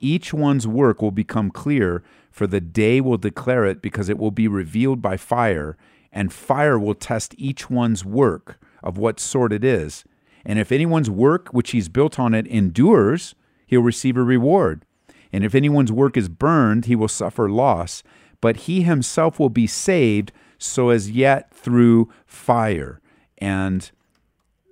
each 0.00 0.32
one's 0.32 0.66
work 0.66 1.02
will 1.02 1.10
become 1.10 1.50
clear, 1.50 2.02
for 2.30 2.46
the 2.46 2.60
day 2.60 3.00
will 3.00 3.18
declare 3.18 3.66
it, 3.66 3.82
because 3.82 4.08
it 4.08 4.18
will 4.18 4.30
be 4.30 4.48
revealed 4.48 5.02
by 5.02 5.18
fire, 5.18 5.76
and 6.10 6.32
fire 6.32 6.78
will 6.78 6.94
test 6.94 7.34
each 7.36 7.68
one's 7.68 8.04
work 8.04 8.58
of 8.82 8.96
what 8.96 9.20
sort 9.20 9.52
it 9.52 9.62
is. 9.62 10.04
And 10.44 10.58
if 10.58 10.72
anyone's 10.72 11.10
work 11.10 11.48
which 11.48 11.72
he's 11.72 11.90
built 11.90 12.18
on 12.18 12.32
it 12.32 12.46
endures, 12.46 13.34
he'll 13.66 13.82
receive 13.82 14.16
a 14.16 14.22
reward. 14.22 14.86
And 15.32 15.44
if 15.44 15.54
anyone's 15.54 15.92
work 15.92 16.16
is 16.16 16.28
burned, 16.28 16.86
he 16.86 16.96
will 16.96 17.08
suffer 17.08 17.50
loss, 17.50 18.02
but 18.40 18.56
he 18.56 18.82
himself 18.82 19.38
will 19.38 19.50
be 19.50 19.66
saved, 19.66 20.32
so 20.62 20.90
as 20.90 21.10
yet 21.10 21.52
through 21.52 22.10
fire. 22.26 23.00
And 23.38 23.90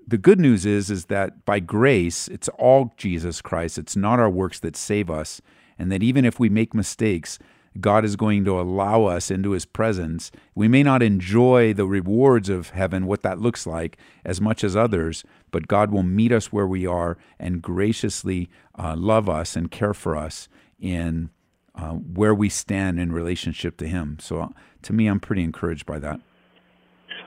the 0.07 0.19
good 0.19 0.41
news 0.41 0.65
is 0.65 0.91
is 0.91 1.07
that 1.07 1.45
by 1.45 1.61
grace, 1.61 2.29
it's 2.29 2.49
all 2.51 2.93
Jesus 2.97 3.41
Christ. 3.43 3.79
It's 3.79 3.97
not 3.97 4.19
our 4.19 4.31
works 4.31 4.61
that 4.61 4.77
save 4.77 5.11
us, 5.11 5.41
and 5.79 5.91
that 5.93 6.03
even 6.03 6.25
if 6.25 6.39
we 6.39 6.49
make 6.49 6.75
mistakes, 6.75 7.39
God 7.81 8.05
is 8.05 8.17
going 8.17 8.45
to 8.45 8.61
allow 8.61 9.05
us 9.05 9.31
into 9.31 9.53
his 9.53 9.65
presence. 9.65 10.31
We 10.55 10.69
may 10.69 10.83
not 10.83 11.03
enjoy 11.03 11.75
the 11.75 11.87
rewards 11.87 12.49
of 12.49 12.71
heaven, 12.71 13.07
what 13.07 13.23
that 13.23 13.39
looks 13.39 13.67
like, 13.67 13.99
as 14.25 14.41
much 14.41 14.65
as 14.65 14.75
others, 14.75 15.25
but 15.51 15.69
God 15.69 15.91
will 15.91 16.03
meet 16.03 16.33
us 16.33 16.53
where 16.53 16.67
we 16.67 16.87
are 16.87 17.19
and 17.39 17.63
graciously 17.63 18.49
uh, 18.79 18.97
love 18.97 19.29
us 19.29 19.55
and 19.57 19.71
care 19.71 19.95
for 19.95 20.17
us 20.17 20.49
in 20.81 21.31
uh, 21.79 21.93
where 21.93 22.35
we 22.35 22.49
stand 22.49 22.99
in 22.99 23.13
relationship 23.13 23.77
to 23.79 23.87
him. 23.87 24.19
So 24.21 24.41
uh, 24.41 24.49
to 24.83 24.93
me, 24.93 25.07
I'm 25.07 25.21
pretty 25.21 25.43
encouraged 25.43 25.87
by 25.87 25.99
that. 26.01 26.21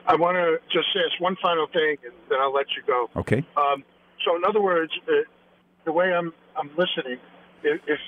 I 0.06 0.16
want 0.16 0.36
to 0.36 0.58
just 0.72 0.88
ask 0.96 1.22
one 1.22 1.38
final 1.42 1.68
thing, 1.68 1.98
and 2.04 2.14
then 2.30 2.40
I'll 2.40 2.54
let 2.54 2.66
you 2.76 2.84
go. 2.86 3.10
Okay. 3.16 3.46
Um, 3.56 3.84
so, 4.26 4.36
in 4.36 4.44
other 4.44 4.62
words, 4.62 4.92
uh, 5.08 5.12
the 5.86 5.92
way 5.92 6.14
I'm 6.14 6.34
I'm 6.58 6.70
listening, 6.78 7.18
if, 7.64 7.82
if 7.88 8.00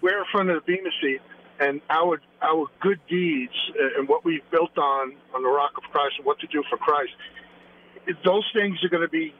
we're 0.00 0.18
in 0.18 0.24
front 0.30 0.50
of 0.50 0.62
the 0.64 0.76
Bema 0.76 0.90
seat 1.00 1.20
and 1.60 1.80
our 1.90 2.20
our 2.42 2.66
good 2.80 3.00
deeds 3.08 3.54
and 3.96 4.08
what 4.08 4.24
we've 4.24 4.48
built 4.50 4.76
on 4.78 5.14
on 5.34 5.42
the 5.42 5.48
rock 5.48 5.72
of 5.76 5.84
Christ 5.90 6.14
and 6.18 6.26
what 6.26 6.38
to 6.40 6.46
do 6.46 6.62
for 6.70 6.76
Christ, 6.76 7.12
those 8.24 8.44
things 8.54 8.82
are 8.84 8.88
going 8.88 9.02
to 9.02 9.08
be 9.08 9.34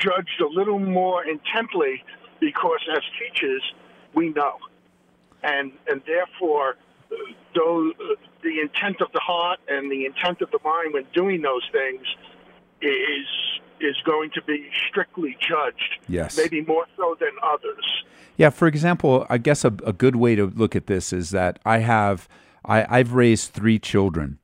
judged 0.00 0.40
a 0.40 0.48
little 0.48 0.78
more 0.78 1.24
intently 1.24 2.02
because 2.40 2.80
as 2.92 3.02
teachers 3.18 3.62
we 4.14 4.30
know, 4.30 4.56
and 5.42 5.72
and 5.88 6.02
therefore, 6.06 6.76
though 7.54 7.92
the 8.42 8.60
intent 8.60 9.00
of 9.00 9.10
the 9.12 9.20
heart 9.20 9.58
and 9.68 9.90
the 9.90 10.06
intent 10.06 10.40
of 10.40 10.50
the 10.50 10.58
mind 10.64 10.94
when 10.94 11.04
doing 11.14 11.42
those 11.42 11.68
things 11.72 12.06
is 12.80 13.26
is 13.80 13.96
going 14.04 14.30
to 14.30 14.42
be 14.42 14.70
strictly 14.88 15.36
judged. 15.40 15.98
Yes. 16.08 16.36
Maybe 16.36 16.62
more 16.62 16.86
so 16.96 17.16
than 17.20 17.30
others. 17.42 18.04
Yeah. 18.36 18.50
For 18.50 18.68
example, 18.68 19.26
I 19.28 19.38
guess 19.38 19.64
a, 19.64 19.74
a 19.84 19.92
good 19.92 20.16
way 20.16 20.34
to 20.34 20.46
look 20.46 20.74
at 20.74 20.86
this 20.86 21.12
is 21.12 21.30
that 21.30 21.58
I 21.64 21.78
have 21.78 22.28
I, 22.64 22.98
I've 22.98 23.12
raised 23.12 23.52
three 23.52 23.78
children, 23.78 24.38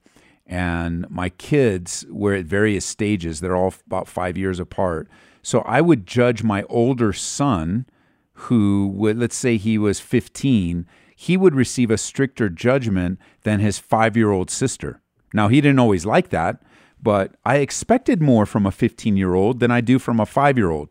and 0.47 1.11
my 1.11 1.29
kids 1.31 2.05
were 2.11 2.35
at 2.35 2.45
various 2.45 2.85
stages. 2.85 3.41
They're 3.41 3.57
all 3.57 3.75
about 3.87 4.09
five 4.09 4.37
years 4.37 4.61
apart. 4.61 5.09
So 5.43 5.61
I 5.63 5.81
would 5.81 6.07
judge 6.07 6.43
my 6.45 6.63
older 6.65 7.13
son, 7.13 7.87
who 8.35 8.89
would 8.95 9.19
let's 9.19 9.37
say 9.37 9.57
he 9.57 9.79
was 9.79 10.01
15, 10.01 10.87
he 11.15 11.37
would 11.37 11.55
receive 11.55 11.91
a 11.91 11.99
stricter 11.99 12.49
judgment 12.49 13.19
than 13.43 13.61
his 13.61 13.79
five 13.79 14.17
year 14.17 14.31
old 14.31 14.51
sister. 14.51 15.01
Now 15.35 15.49
he 15.49 15.61
didn't 15.61 15.79
always 15.79 16.07
like 16.07 16.31
that 16.31 16.63
but 17.03 17.35
I 17.45 17.57
expected 17.57 18.23
more 18.23 18.47
from 18.47 18.65
a 18.65 18.71
15 18.71 19.17
year 19.17 19.35
old 19.35 19.61
than 19.61 19.71
I 19.71 19.81
do 19.81 19.99
from 19.99 20.21
a 20.21 20.27
five 20.27 20.57
year 20.57 20.71
old. 20.71 20.91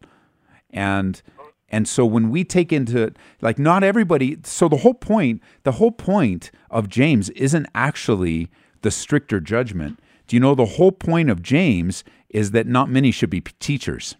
And 0.69 1.21
and 1.69 1.87
so 1.87 2.05
when 2.05 2.29
we 2.29 2.43
take 2.43 2.73
into 2.73 3.13
like 3.39 3.57
not 3.57 3.83
everybody 3.83 4.37
so 4.43 4.67
the 4.67 4.77
whole 4.77 4.93
point 4.93 5.41
the 5.63 5.73
whole 5.73 5.91
point 5.91 6.51
of 6.69 6.89
James 6.89 7.29
isn't 7.31 7.67
actually 7.73 8.49
the 8.81 8.91
stricter 8.91 9.39
judgment. 9.39 9.99
Do 10.27 10.35
you 10.35 10.39
know 10.41 10.55
the 10.55 10.65
whole 10.65 10.91
point 10.91 11.29
of 11.29 11.41
James 11.41 12.03
is 12.29 12.51
that 12.51 12.67
not 12.67 12.89
many 12.89 13.11
should 13.11 13.29
be 13.29 13.41
teachers. 13.41 14.15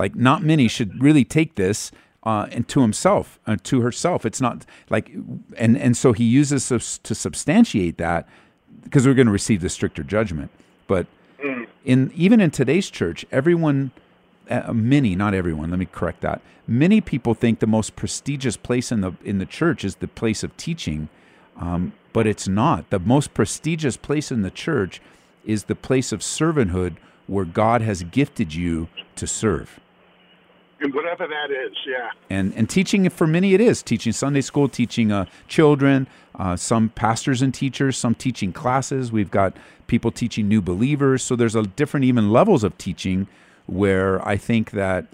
Like 0.00 0.16
not 0.16 0.42
many 0.42 0.66
should 0.66 1.02
really 1.02 1.26
take 1.26 1.56
this 1.56 1.92
uh, 2.22 2.46
and 2.50 2.66
to 2.68 2.80
himself 2.80 3.38
uh, 3.46 3.58
to 3.64 3.82
herself. 3.82 4.24
It's 4.24 4.40
not 4.40 4.64
like 4.88 5.12
and 5.58 5.76
and 5.76 5.94
so 5.94 6.14
he 6.14 6.24
uses 6.24 6.68
to 6.68 7.14
substantiate 7.14 7.98
that 7.98 8.26
because 8.82 9.06
we're 9.06 9.12
going 9.12 9.26
to 9.26 9.32
receive 9.32 9.60
the 9.60 9.68
stricter 9.68 10.02
judgment. 10.02 10.50
But 10.86 11.06
mm. 11.44 11.66
in 11.84 12.10
even 12.14 12.40
in 12.40 12.50
today's 12.50 12.88
church, 12.88 13.26
everyone, 13.30 13.90
uh, 14.48 14.72
many, 14.72 15.14
not 15.14 15.34
everyone. 15.34 15.68
Let 15.68 15.78
me 15.78 15.86
correct 15.86 16.22
that. 16.22 16.40
Many 16.66 17.02
people 17.02 17.34
think 17.34 17.58
the 17.58 17.66
most 17.66 17.94
prestigious 17.94 18.56
place 18.56 18.90
in 18.90 19.02
the 19.02 19.12
in 19.22 19.36
the 19.36 19.44
church 19.44 19.84
is 19.84 19.96
the 19.96 20.08
place 20.08 20.42
of 20.42 20.56
teaching, 20.56 21.10
um, 21.58 21.92
but 22.14 22.26
it's 22.26 22.48
not. 22.48 22.88
The 22.88 23.00
most 23.00 23.34
prestigious 23.34 23.98
place 23.98 24.32
in 24.32 24.40
the 24.40 24.50
church 24.50 25.02
is 25.44 25.64
the 25.64 25.74
place 25.74 26.10
of 26.10 26.20
servanthood, 26.20 26.96
where 27.26 27.44
God 27.44 27.82
has 27.82 28.02
gifted 28.02 28.54
you 28.54 28.88
to 29.16 29.26
serve 29.26 29.78
whatever 30.92 31.26
that 31.26 31.50
is, 31.50 31.76
yeah. 31.86 32.10
And 32.28 32.52
and 32.54 32.68
teaching 32.68 33.08
for 33.10 33.26
many 33.26 33.54
it 33.54 33.60
is 33.60 33.82
teaching 33.82 34.12
Sunday 34.12 34.40
school, 34.40 34.68
teaching 34.68 35.12
uh, 35.12 35.26
children, 35.48 36.06
uh, 36.36 36.56
some 36.56 36.88
pastors 36.90 37.42
and 37.42 37.52
teachers, 37.52 37.96
some 37.96 38.14
teaching 38.14 38.52
classes. 38.52 39.12
We've 39.12 39.30
got 39.30 39.56
people 39.86 40.10
teaching 40.10 40.48
new 40.48 40.62
believers. 40.62 41.22
So 41.22 41.36
there's 41.36 41.54
a 41.54 41.62
different 41.62 42.04
even 42.04 42.30
levels 42.30 42.64
of 42.64 42.78
teaching 42.78 43.26
where 43.66 44.26
I 44.26 44.36
think 44.36 44.70
that 44.70 45.06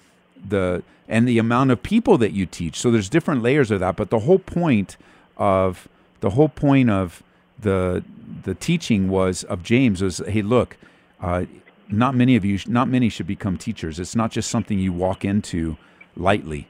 the 0.49 0.83
and 1.09 1.27
the 1.27 1.39
amount 1.39 1.71
of 1.71 1.83
people 1.83 2.19
that 2.19 2.33
you 2.33 2.47
teach. 2.47 2.79
So 2.79 2.91
there's 2.91 3.09
different 3.09 3.43
layers 3.43 3.71
of 3.71 3.81
that. 3.81 3.97
But 3.97 4.11
the 4.11 4.21
whole 4.21 4.39
point 4.39 4.97
of 5.37 5.89
the 6.21 6.31
whole 6.31 6.49
point 6.49 6.91
of 6.91 7.23
the 7.59 8.05
the 8.45 8.55
teaching 8.55 9.09
was 9.09 9.45
of 9.45 9.63
James 9.63 10.03
was, 10.03 10.19
hey, 10.29 10.43
look. 10.43 10.77
Uh, 11.21 11.47
not 11.89 12.15
many 12.15 12.37
of 12.37 12.45
you, 12.45 12.59
not 12.67 12.89
many 12.89 13.09
should 13.09 13.27
become 13.27 13.57
teachers. 13.57 13.99
It's 13.99 14.17
not 14.17 14.31
just 14.31 14.51
something 14.51 14.79
you 14.79 14.93
walk 14.93 15.25
into 15.25 15.77
lightly. 16.17 16.69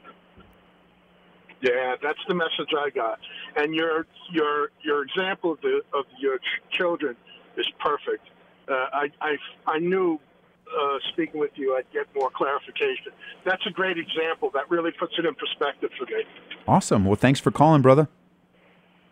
Yeah, 1.61 1.95
that's 2.01 2.19
the 2.27 2.35
message 2.35 2.69
I 2.77 2.89
got. 2.91 3.19
And 3.55 3.73
your 3.73 4.05
your 4.31 4.69
your 4.83 5.03
example 5.03 5.53
of 5.53 5.61
the 5.61 5.81
of 5.93 6.05
your 6.19 6.37
ch- 6.37 6.61
children 6.71 7.15
is 7.57 7.67
perfect. 7.79 8.29
Uh, 8.67 8.73
I, 8.93 9.11
I 9.21 9.37
I 9.65 9.79
knew 9.79 10.19
uh, 10.67 10.97
speaking 11.11 11.39
with 11.39 11.51
you, 11.55 11.75
I'd 11.75 11.91
get 11.91 12.05
more 12.15 12.29
clarification. 12.29 13.11
That's 13.45 13.65
a 13.65 13.71
great 13.71 13.97
example. 13.97 14.51
That 14.53 14.69
really 14.69 14.91
puts 14.91 15.13
it 15.17 15.25
in 15.25 15.33
perspective 15.35 15.89
for 15.97 16.05
me. 16.05 16.23
Awesome. 16.67 17.05
Well, 17.05 17.15
thanks 17.15 17.39
for 17.39 17.51
calling, 17.51 17.81
brother. 17.81 18.07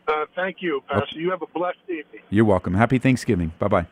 Uh, 0.07 0.25
thank 0.35 0.57
you, 0.59 0.83
Pastor. 0.87 1.19
You 1.19 1.31
have 1.31 1.41
a 1.41 1.47
blessed 1.47 1.79
evening. 1.85 2.21
You're 2.29 2.45
welcome. 2.45 2.75
Happy 2.75 2.99
Thanksgiving. 2.99 3.53
Bye 3.57 3.67
bye. 3.67 3.87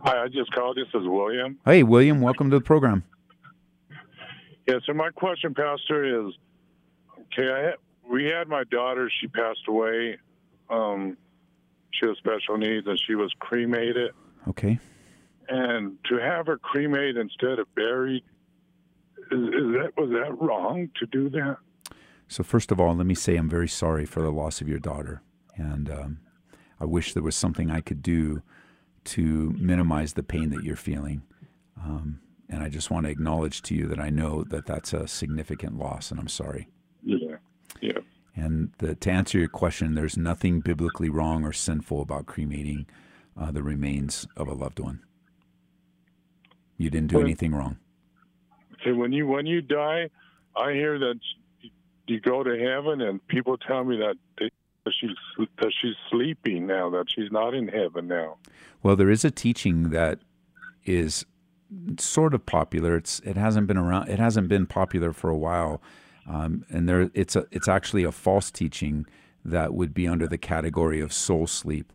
Hi, 0.00 0.24
I 0.24 0.26
just 0.26 0.52
called. 0.52 0.76
This 0.76 0.88
is 1.00 1.06
William. 1.06 1.60
Hey, 1.64 1.84
William, 1.84 2.20
welcome 2.20 2.50
to 2.50 2.58
the 2.58 2.64
program. 2.64 3.04
Yeah, 4.66 4.80
so 4.84 4.92
my 4.94 5.10
question, 5.10 5.54
Pastor, 5.54 6.26
is 6.26 6.34
okay, 7.20 7.48
I 7.52 7.58
had, 7.66 7.74
we 8.10 8.24
had 8.24 8.48
my 8.48 8.64
daughter, 8.64 9.08
she 9.20 9.28
passed 9.28 9.60
away. 9.68 10.18
Um, 10.70 11.16
she 11.92 12.08
has 12.08 12.16
special 12.16 12.58
needs 12.58 12.88
and 12.88 13.00
she 13.06 13.14
was 13.14 13.32
cremated. 13.38 14.10
Okay. 14.48 14.80
And 15.48 15.98
to 16.08 16.16
have 16.16 16.48
her 16.48 16.58
cremated 16.58 17.16
instead 17.16 17.60
of 17.60 17.72
buried, 17.76 18.24
is, 19.30 19.38
is 19.38 19.72
that 19.74 19.92
was 19.96 20.10
that 20.10 20.36
wrong 20.40 20.90
to 20.98 21.06
do 21.06 21.30
that? 21.30 21.58
So, 22.26 22.42
first 22.42 22.72
of 22.72 22.80
all, 22.80 22.92
let 22.96 23.06
me 23.06 23.14
say 23.14 23.36
I'm 23.36 23.48
very 23.48 23.68
sorry 23.68 24.04
for 24.04 24.20
the 24.20 24.32
loss 24.32 24.60
of 24.60 24.68
your 24.68 24.80
daughter. 24.80 25.22
And 25.54 25.88
um, 25.88 26.18
I 26.80 26.84
wish 26.84 27.12
there 27.12 27.22
was 27.22 27.36
something 27.36 27.70
I 27.70 27.80
could 27.80 28.02
do 28.02 28.42
to 29.04 29.54
minimize 29.58 30.14
the 30.14 30.22
pain 30.22 30.50
that 30.50 30.64
you're 30.64 30.76
feeling. 30.76 31.22
Um, 31.76 32.20
and 32.48 32.62
I 32.62 32.68
just 32.68 32.90
want 32.90 33.06
to 33.06 33.10
acknowledge 33.10 33.62
to 33.62 33.74
you 33.74 33.86
that 33.86 34.00
I 34.00 34.10
know 34.10 34.44
that 34.44 34.66
that's 34.66 34.92
a 34.92 35.06
significant 35.06 35.78
loss, 35.78 36.10
and 36.10 36.18
I'm 36.18 36.28
sorry. 36.28 36.68
Yeah, 37.02 37.36
yeah. 37.80 37.98
And 38.34 38.72
the, 38.78 38.94
to 38.94 39.10
answer 39.10 39.38
your 39.38 39.48
question, 39.48 39.94
there's 39.94 40.16
nothing 40.16 40.60
biblically 40.60 41.08
wrong 41.08 41.44
or 41.44 41.52
sinful 41.52 42.00
about 42.02 42.26
cremating 42.26 42.86
uh, 43.38 43.50
the 43.50 43.62
remains 43.62 44.26
of 44.36 44.48
a 44.48 44.54
loved 44.54 44.80
one. 44.80 45.00
You 46.76 46.90
didn't 46.90 47.08
do 47.08 47.20
anything 47.20 47.54
wrong. 47.54 47.76
See, 48.84 48.92
when 48.92 49.12
you 49.12 49.26
when 49.26 49.44
you 49.44 49.60
die, 49.60 50.08
I 50.56 50.72
hear 50.72 50.98
that 50.98 51.20
you 52.06 52.20
go 52.20 52.42
to 52.42 52.58
heaven, 52.58 53.02
and 53.02 53.26
people 53.28 53.58
tell 53.58 53.84
me 53.84 53.98
that, 53.98 54.16
that 54.90 54.94
she's 55.00 55.46
that 55.58 55.72
she's 55.80 55.94
sleeping 56.10 56.66
now, 56.66 56.90
that 56.90 57.06
she's 57.08 57.30
not 57.30 57.54
in 57.54 57.68
heaven 57.68 58.08
now. 58.08 58.38
Well, 58.82 58.96
there 58.96 59.10
is 59.10 59.24
a 59.24 59.30
teaching 59.30 59.90
that 59.90 60.20
is 60.84 61.24
sort 61.98 62.34
of 62.34 62.46
popular. 62.46 62.96
It's 62.96 63.20
it 63.20 63.36
hasn't 63.36 63.66
been 63.66 63.76
around. 63.76 64.08
It 64.08 64.18
hasn't 64.18 64.48
been 64.48 64.66
popular 64.66 65.12
for 65.12 65.30
a 65.30 65.36
while, 65.36 65.80
um, 66.28 66.64
and 66.70 66.88
there 66.88 67.10
it's 67.14 67.36
a 67.36 67.46
it's 67.50 67.68
actually 67.68 68.04
a 68.04 68.12
false 68.12 68.50
teaching 68.50 69.06
that 69.44 69.74
would 69.74 69.94
be 69.94 70.06
under 70.06 70.26
the 70.26 70.38
category 70.38 71.00
of 71.00 71.12
soul 71.12 71.46
sleep. 71.46 71.92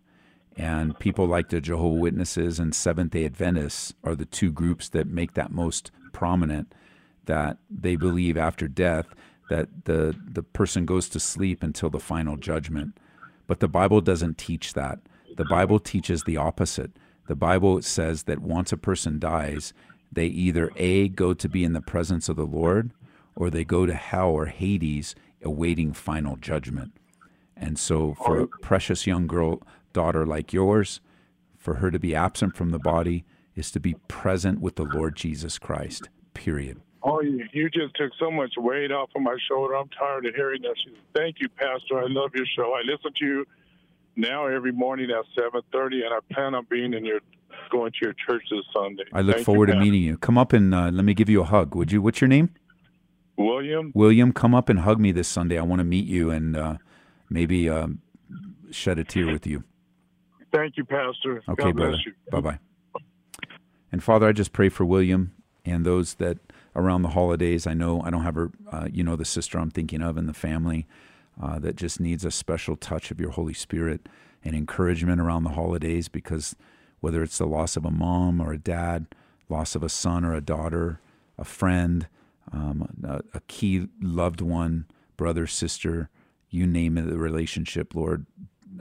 And 0.58 0.98
people 1.00 1.28
like 1.28 1.50
the 1.50 1.60
Jehovah 1.60 2.00
Witnesses 2.00 2.60
and 2.60 2.74
Seventh 2.74 3.12
Day 3.12 3.26
Adventists 3.26 3.94
are 4.06 4.16
the 4.16 4.26
two 4.26 4.52
groups 4.52 4.88
that 4.90 5.06
make 5.08 5.34
that 5.34 5.52
most 5.52 5.92
prominent. 6.14 6.74
That 7.26 7.58
they 7.70 7.96
believe 7.96 8.38
after 8.38 8.68
death 8.68 9.08
that 9.50 9.86
the 9.86 10.16
the 10.32 10.44
person 10.44 10.86
goes 10.86 11.10
to 11.10 11.20
sleep 11.20 11.64
until 11.64 11.90
the 11.90 12.00
final 12.00 12.38
judgment. 12.38 12.98
But 13.48 13.60
the 13.60 13.68
Bible 13.68 14.02
doesn't 14.02 14.38
teach 14.38 14.74
that. 14.74 15.00
The 15.38 15.46
Bible 15.46 15.80
teaches 15.80 16.24
the 16.24 16.38
opposite. 16.38 16.92
The 17.28 17.36
Bible 17.36 17.82
says 17.82 18.24
that 18.24 18.40
once 18.40 18.72
a 18.72 18.78
person 18.78 19.20
dies, 19.20 19.74
they 20.12 20.28
either 20.28 20.72
A, 20.78 21.10
go 21.10 21.34
to 21.34 21.50
be 21.50 21.64
in 21.64 21.74
the 21.74 21.82
presence 21.82 22.30
of 22.30 22.38
the 22.38 22.46
Lord, 22.46 22.92
or 23.36 23.50
they 23.50 23.66
go 23.66 23.86
to 23.86 23.94
hell 23.94 24.30
or 24.30 24.46
Hades 24.48 25.16
awaiting 25.44 25.94
final 25.94 26.38
judgment. 26.38 26.94
And 27.58 27.78
so, 27.78 28.16
for 28.16 28.40
a 28.40 28.48
precious 28.48 29.08
young 29.08 29.28
girl, 29.28 29.62
daughter 29.94 30.26
like 30.26 30.54
yours, 30.54 31.02
for 31.58 31.76
her 31.76 31.90
to 31.90 32.00
be 32.00 32.16
absent 32.16 32.56
from 32.56 32.70
the 32.70 32.80
body 32.80 33.26
is 33.56 33.72
to 33.72 33.80
be 33.80 33.96
present 34.08 34.60
with 34.60 34.76
the 34.76 34.84
Lord 34.84 35.16
Jesus 35.16 35.58
Christ, 35.58 36.10
period. 36.34 36.82
Oh, 37.08 37.22
you, 37.22 37.46
you 37.54 37.70
just 37.70 37.96
took 37.96 38.12
so 38.20 38.32
much 38.32 38.54
weight 38.58 38.92
off 38.92 39.12
of 39.16 39.22
my 39.22 39.38
shoulder. 39.48 39.76
I'm 39.76 39.90
tired 39.90 40.26
of 40.26 40.34
hearing 40.34 40.64
that. 40.64 40.74
She 40.84 40.90
said, 40.90 41.00
Thank 41.14 41.36
you, 41.40 41.48
Pastor. 41.50 42.00
I 42.00 42.08
love 42.08 42.32
your 42.34 42.48
show. 42.56 42.74
I 42.74 42.82
listen 42.82 43.12
to 43.20 43.26
you 43.26 43.46
now 44.16 44.48
every 44.48 44.72
morning 44.72 45.12
at 45.12 45.24
7:30, 45.38 46.04
and 46.04 46.14
I 46.14 46.20
plan 46.34 46.56
on 46.56 46.66
being 46.68 46.94
in 46.94 47.06
your 47.06 47.20
going 47.70 47.92
to 47.92 47.98
your 48.02 48.14
church 48.14 48.44
this 48.50 48.66
Sunday. 48.74 49.04
I 49.14 49.22
look 49.22 49.36
Thank 49.36 49.40
you, 49.42 49.46
forward 49.46 49.68
to 49.68 49.74
Pastor. 49.74 49.86
meeting 49.86 50.02
you. 50.02 50.18
Come 50.18 50.40
up 50.40 50.52
and 50.52 50.74
uh, 50.74 50.90
let 50.92 51.06
me 51.06 51.14
give 51.14 51.30
you 51.30 51.42
a 51.42 51.46
hug. 51.46 51.76
Would 51.76 51.92
you? 51.92 52.02
What's 52.02 52.22
your 52.22 52.28
name? 52.28 52.50
William. 53.38 53.92
William, 53.94 54.32
come 54.32 54.56
up 54.56 54.70
and 54.70 54.80
hug 54.80 55.00
me 55.00 55.12
this 55.12 55.28
Sunday. 55.28 55.60
I 55.60 55.62
want 55.62 55.82
to 55.82 55.84
meet 55.84 56.06
you 56.06 56.32
and 56.32 56.58
uh, 56.58 56.78
maybe 57.30 57.70
um, 57.70 58.02
shed 58.72 58.98
a 58.98 59.04
tear 59.04 59.28
with 59.28 59.46
you. 59.46 59.64
Thank 60.52 60.78
you, 60.78 60.86
Pastor. 60.86 61.44
Okay, 61.50 61.72
God 61.72 61.76
brother. 61.76 61.98
Bye 62.32 62.42
bye. 62.42 62.60
And 63.92 64.04
Father, 64.04 64.28
I 64.28 64.32
just 64.32 64.54
pray 64.54 64.70
for 64.70 64.86
William 64.86 65.34
and 65.66 65.86
those 65.86 66.16
that 66.16 66.40
around 66.76 67.02
the 67.02 67.10
holidays. 67.10 67.66
I 67.66 67.74
know 67.74 68.02
I 68.02 68.10
don't 68.10 68.24
have 68.24 68.38
a, 68.38 68.50
uh, 68.72 68.88
you 68.92 69.04
know, 69.04 69.16
the 69.16 69.26
sister 69.26 69.58
I'm 69.58 69.72
thinking 69.72 70.02
of 70.02 70.18
in 70.18 70.26
the 70.28 70.34
family 70.34 70.88
uh, 71.42 71.60
that 71.60 71.76
just 71.76 72.00
needs 72.00 72.26
a 72.26 72.32
special 72.32 72.76
touch 72.76 73.12
of 73.12 73.20
your 73.20 73.32
Holy 73.32 73.54
Spirit 73.54 74.08
and 74.44 74.56
encouragement 74.56 75.22
around 75.22 75.44
the 75.44 75.52
holidays 75.52 76.08
because 76.08 76.56
whether 77.00 77.24
it's 77.24 77.38
the 77.38 77.46
loss 77.46 77.76
of 77.76 77.86
a 77.86 77.92
mom 77.92 78.42
or 78.42 78.54
a 78.54 78.58
dad, 78.58 79.08
loss 79.50 79.76
of 79.76 79.84
a 79.84 79.90
son 79.90 80.26
or 80.26 80.34
a 80.34 80.42
daughter, 80.42 81.00
a 81.38 81.44
friend, 81.44 82.08
um, 82.52 82.88
a, 83.04 83.22
a 83.34 83.42
key 83.48 83.88
loved 84.02 84.42
one, 84.42 84.86
brother, 85.18 85.48
sister, 85.48 86.10
you 86.50 86.66
name 86.68 86.98
it, 86.98 87.08
the 87.08 87.18
relationship, 87.18 87.96
Lord, 87.96 88.26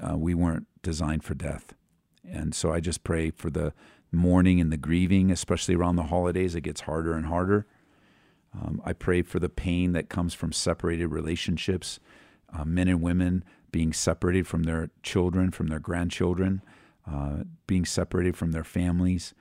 uh, 0.02 0.16
we 0.16 0.34
weren't 0.34 0.66
designed 0.82 1.24
for 1.24 1.34
death. 1.34 1.74
And 2.28 2.54
so 2.54 2.72
I 2.72 2.80
just 2.80 3.04
pray 3.04 3.30
for 3.30 3.50
the 3.50 3.72
mourning 4.12 4.60
and 4.60 4.72
the 4.72 4.76
grieving, 4.76 5.30
especially 5.30 5.74
around 5.74 5.96
the 5.96 6.04
holidays. 6.04 6.54
It 6.54 6.62
gets 6.62 6.82
harder 6.82 7.14
and 7.14 7.26
harder. 7.26 7.66
Um, 8.54 8.80
I 8.84 8.92
pray 8.92 9.22
for 9.22 9.38
the 9.38 9.48
pain 9.48 9.92
that 9.92 10.08
comes 10.08 10.34
from 10.34 10.52
separated 10.52 11.08
relationships, 11.08 11.98
uh, 12.56 12.64
men 12.64 12.88
and 12.88 13.02
women 13.02 13.44
being 13.72 13.92
separated 13.92 14.46
from 14.46 14.62
their 14.62 14.90
children, 15.02 15.50
from 15.50 15.66
their 15.66 15.80
grandchildren, 15.80 16.62
uh, 17.10 17.38
being 17.66 17.84
separated 17.84 18.36
from 18.36 18.52
their 18.52 18.64
families, 18.64 19.34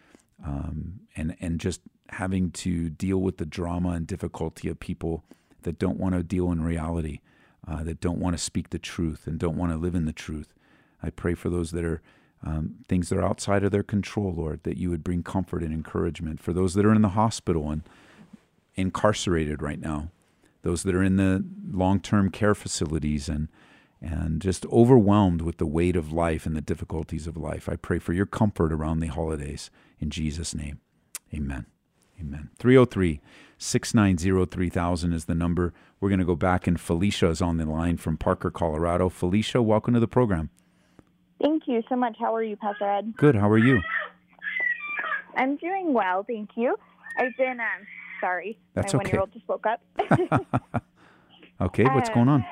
um, 0.44 1.02
and 1.16 1.36
and 1.40 1.60
just 1.60 1.82
having 2.10 2.52
to 2.52 2.90
deal 2.90 3.20
with 3.20 3.38
the 3.38 3.46
drama 3.46 3.90
and 3.90 4.08
difficulty 4.08 4.68
of 4.68 4.80
people 4.80 5.24
that 5.62 5.80
don't 5.80 6.00
want 6.00 6.16
to 6.16 6.24
deal 6.24 6.52
in 6.52 6.62
reality, 6.64 7.20
uh, 7.68 7.84
that 7.84 8.00
don't 8.02 8.20
want 8.20 8.36
to 8.36 8.44
speak 8.44 8.70
the 8.70 8.80
truth 8.80 9.28
and 9.28 9.40
don't 9.40 9.58
want 9.58 9.72
to 9.72 9.78
live 9.78 9.96
in 9.96 10.06
the 10.06 10.14
truth. 10.14 10.54
I 11.02 11.10
pray 11.10 11.34
for 11.36 11.50
those 11.50 11.72
that 11.72 11.84
are 11.84 12.02
um, 12.46 12.76
things 12.88 13.10
that 13.10 13.18
are 13.18 13.26
outside 13.26 13.64
of 13.64 13.72
their 13.72 13.84
control, 13.84 14.34
Lord, 14.34 14.64
that 14.64 14.78
you 14.78 14.90
would 14.90 15.04
bring 15.04 15.24
comfort 15.24 15.64
and 15.64 15.74
encouragement. 15.74 16.42
For 16.42 16.52
those 16.54 16.74
that 16.74 16.86
are 16.86 16.94
in 16.94 17.02
the 17.02 17.10
hospital 17.10 17.72
and 17.72 17.84
incarcerated 18.76 19.62
right 19.62 19.80
now, 19.80 20.10
those 20.62 20.84
that 20.84 20.96
are 20.96 21.04
in 21.04 21.18
the 21.18 21.46
long 21.72 22.00
term 22.00 22.30
care 22.30 22.56
facilities 22.56 23.30
and 23.30 23.50
and 24.02 24.42
just 24.42 24.66
overwhelmed 24.66 25.42
with 25.42 25.58
the 25.58 25.66
weight 25.66 25.96
of 25.96 26.12
life 26.12 26.46
and 26.46 26.58
the 26.58 26.62
difficulties 26.62 27.26
of 27.26 27.38
life. 27.38 27.70
I 27.70 27.78
pray 27.78 28.00
for 28.00 28.12
your 28.12 28.26
comfort 28.26 28.74
around 28.74 29.00
the 29.00 29.08
holidays 29.08 29.72
in 29.98 30.10
Jesus' 30.10 30.54
name. 30.54 30.82
Amen. 31.34 31.66
Amen. 32.20 32.50
303 32.60 33.22
690 33.58 34.46
3000 34.46 35.14
is 35.14 35.26
the 35.26 35.34
number. 35.34 35.74
We're 36.00 36.10
going 36.10 36.20
to 36.20 36.26
go 36.26 36.36
back, 36.36 36.68
and 36.68 36.80
Felicia 36.80 37.30
is 37.30 37.42
on 37.42 37.58
the 37.58 37.66
line 37.66 37.96
from 37.96 38.18
Parker, 38.18 38.52
Colorado. 38.52 39.08
Felicia, 39.08 39.62
welcome 39.62 39.94
to 39.94 40.02
the 40.02 40.08
program. 40.08 40.50
Thank 41.42 41.64
you 41.68 41.82
so 41.88 41.96
much. 41.96 42.18
How 42.20 42.36
are 42.36 42.44
you, 42.44 42.58
Pastor 42.58 42.90
Ed? 42.90 43.14
Good. 43.16 43.36
How 43.36 43.50
are 43.50 43.58
you? 43.58 43.82
I'm 45.36 45.56
doing 45.58 45.94
well, 45.94 46.24
thank 46.28 46.52
you. 46.56 46.76
I've 47.18 47.36
been, 47.38 47.60
um, 47.60 47.88
sorry, 48.24 48.58
That's 48.74 48.94
my 48.94 49.00
okay. 49.00 49.06
one-year-old 49.10 49.34
just 49.34 49.48
woke 49.50 49.66
up. 49.66 49.82
Okay, 51.62 51.84
what's 51.86 52.10
going 52.10 52.28
on? 52.28 52.44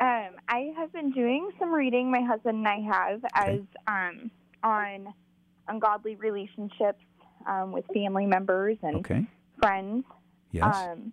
um, 0.00 0.30
I 0.48 0.72
have 0.76 0.92
been 0.92 1.10
doing 1.10 1.50
some 1.58 1.72
reading. 1.72 2.10
My 2.10 2.22
husband 2.22 2.58
and 2.58 2.68
I 2.68 2.80
have 2.80 3.20
as 3.34 3.60
um, 3.86 4.30
on 4.62 5.12
ungodly 5.68 6.14
relationships 6.16 7.02
um, 7.46 7.72
with 7.72 7.84
family 7.92 8.24
members 8.24 8.78
and 8.82 8.96
Okay. 8.98 9.26
friends. 9.60 10.04
Yes. 10.52 10.74
Um, 10.74 11.12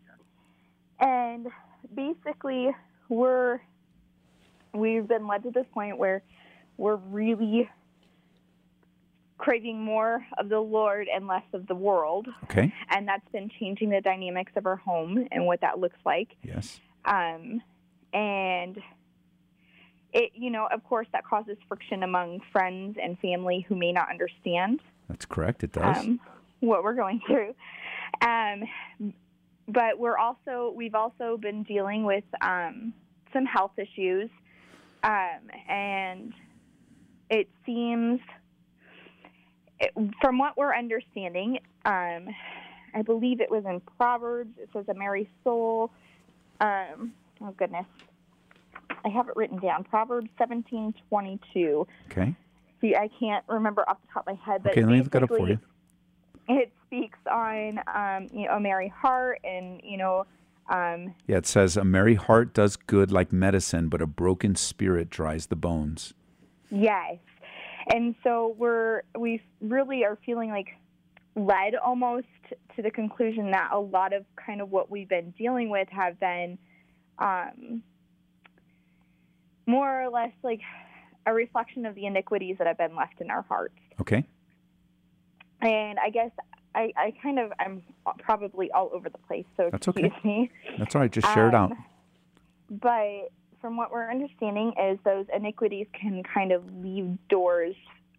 and 1.01 1.47
basically, 1.93 2.69
we're 3.09 3.59
we've 4.73 5.07
been 5.07 5.27
led 5.27 5.43
to 5.43 5.51
this 5.51 5.65
point 5.73 5.97
where 5.97 6.21
we're 6.77 6.95
really 6.95 7.69
craving 9.37 9.79
more 9.83 10.25
of 10.37 10.49
the 10.49 10.59
Lord 10.59 11.07
and 11.13 11.27
less 11.27 11.43
of 11.53 11.67
the 11.67 11.75
world, 11.75 12.27
Okay. 12.45 12.73
and 12.89 13.07
that's 13.07 13.27
been 13.31 13.49
changing 13.59 13.89
the 13.89 14.01
dynamics 14.01 14.51
of 14.55 14.65
our 14.65 14.75
home 14.77 15.27
and 15.31 15.45
what 15.45 15.61
that 15.61 15.79
looks 15.79 15.99
like. 16.05 16.35
Yes. 16.43 16.79
Um, 17.05 17.61
and 18.13 18.81
it, 20.13 20.31
you 20.33 20.49
know, 20.49 20.67
of 20.71 20.83
course, 20.83 21.07
that 21.13 21.23
causes 21.25 21.57
friction 21.67 22.01
among 22.03 22.39
friends 22.51 22.97
and 23.01 23.19
family 23.19 23.65
who 23.67 23.75
may 23.75 23.91
not 23.91 24.09
understand 24.09 24.79
That's 25.07 25.25
correct. 25.25 25.63
It 25.63 25.73
does. 25.73 25.97
um, 25.97 26.19
what 26.61 26.83
we're 26.83 26.95
going 26.95 27.21
through. 27.27 27.53
Um, 28.21 28.63
but 29.67 29.99
we're 29.99 30.17
also 30.17 30.73
we've 30.75 30.95
also 30.95 31.37
been 31.37 31.61
dealing 31.63 32.03
with 32.05 32.23
um, 32.41 32.93
some 33.33 33.45
health 33.45 33.73
issues, 33.77 34.29
um, 35.03 35.41
and 35.69 36.33
it 37.29 37.49
seems, 37.65 38.21
it, 39.79 39.91
from 40.21 40.37
what 40.37 40.57
we're 40.57 40.75
understanding, 40.75 41.59
um, 41.85 42.27
I 42.93 43.01
believe 43.05 43.41
it 43.41 43.51
was 43.51 43.63
in 43.65 43.81
Proverbs. 43.97 44.51
It 44.57 44.69
says 44.73 44.85
a 44.89 44.93
merry 44.93 45.29
soul. 45.43 45.91
Um, 46.61 47.13
oh 47.41 47.51
goodness, 47.57 47.85
I 49.05 49.09
have 49.09 49.27
it 49.29 49.35
written 49.35 49.59
down. 49.59 49.83
Proverbs 49.83 50.29
seventeen 50.37 50.93
twenty 51.09 51.39
two. 51.53 51.87
okay. 52.11 52.35
See, 52.81 52.95
I 52.95 53.09
can't 53.19 53.43
remember 53.47 53.83
off 53.89 53.97
the 54.05 54.07
top 54.13 54.27
of 54.27 54.35
my 54.37 54.43
head, 54.45 54.61
but 54.63 54.71
Okay, 54.73 54.83
let 54.83 54.91
me 54.91 55.01
look 55.01 55.15
it 55.15 55.23
up 55.23 55.29
for 55.29 55.47
you. 55.49 55.59
It 56.47 56.71
speaks 56.85 57.17
on, 57.29 57.79
um, 57.93 58.27
you 58.31 58.47
know, 58.47 58.53
a 58.55 58.59
merry 58.59 58.87
heart 58.87 59.39
and, 59.43 59.81
you 59.83 59.97
know, 59.97 60.25
um, 60.69 61.13
Yeah, 61.25 61.37
it 61.37 61.47
says, 61.47 61.75
A 61.75 61.83
merry 61.83 62.13
heart 62.15 62.53
does 62.53 62.75
good 62.75 63.11
like 63.11 63.33
medicine, 63.33 63.89
but 63.89 63.99
a 64.01 64.05
broken 64.05 64.55
spirit 64.55 65.09
dries 65.09 65.47
the 65.47 65.55
bones. 65.55 66.13
yes. 66.69 67.17
And 67.93 68.15
so 68.23 68.55
we're, 68.57 69.03
we 69.17 69.41
really 69.61 70.03
are 70.03 70.17
feeling 70.25 70.49
like 70.49 70.67
led 71.35 71.75
almost 71.75 72.27
to 72.75 72.81
the 72.81 72.91
conclusion 72.91 73.51
that 73.51 73.69
a 73.71 73.79
lot 73.79 74.13
of 74.13 74.25
kind 74.35 74.61
of 74.61 74.71
what 74.71 74.89
we've 74.89 75.09
been 75.09 75.31
dealing 75.37 75.69
with 75.69 75.87
have 75.89 76.19
been 76.19 76.57
um, 77.19 77.83
more 79.65 80.03
or 80.03 80.09
less 80.09 80.31
like 80.43 80.61
a 81.25 81.33
reflection 81.33 81.85
of 81.85 81.95
the 81.95 82.05
iniquities 82.05 82.55
that 82.57 82.67
have 82.67 82.77
been 82.77 82.95
left 82.95 83.21
in 83.21 83.29
our 83.29 83.43
hearts. 83.43 83.77
Okay. 84.01 84.25
And 85.61 85.99
I 85.99 86.09
guess 86.09 86.31
I, 86.75 86.93
I 86.95 87.13
kind 87.21 87.39
of 87.39 87.51
I'm 87.59 87.81
probably 88.19 88.71
all 88.71 88.91
over 88.93 89.09
the 89.09 89.17
place, 89.17 89.45
so 89.57 89.69
That's 89.71 89.87
okay. 89.87 90.05
excuse 90.05 90.23
me. 90.23 90.51
That's 90.77 90.95
all 90.95 91.01
right. 91.01 91.11
Just 91.11 91.27
share 91.33 91.49
it 91.49 91.55
out. 91.55 91.71
Um, 91.71 91.85
But 92.69 93.31
from 93.61 93.77
what 93.77 93.91
we're 93.91 94.09
understanding 94.09 94.73
is 94.81 94.99
those 95.03 95.25
iniquities 95.35 95.87
can 95.99 96.23
kind 96.23 96.51
of 96.51 96.63
leave 96.83 97.17
doors 97.29 97.75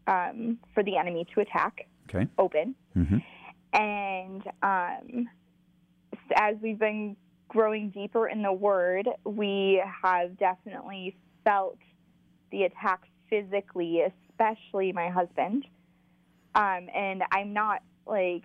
um, 0.07 0.59
for 0.75 0.83
the 0.83 0.97
enemy 0.97 1.27
to 1.35 1.41
attack 1.41 1.87
Okay. 2.09 2.27
open. 2.39 2.75
hmm 2.95 3.19
And 3.73 4.43
um, 4.63 5.29
as 6.35 6.57
we've 6.63 6.79
been 6.79 7.17
growing 7.49 7.91
deeper 7.91 8.29
in 8.29 8.43
the 8.43 8.53
Word, 8.53 9.09
we 9.25 9.83
have 10.03 10.39
definitely 10.39 11.17
felt 11.45 11.79
the 12.51 12.65
attacks 12.65 13.09
physically, 13.29 14.03
especially 14.03 14.93
my 14.93 15.11
husband. 15.11 15.67
Um, 16.55 16.89
and 16.95 17.23
I'm 17.31 17.53
not 17.53 17.83
like, 18.07 18.45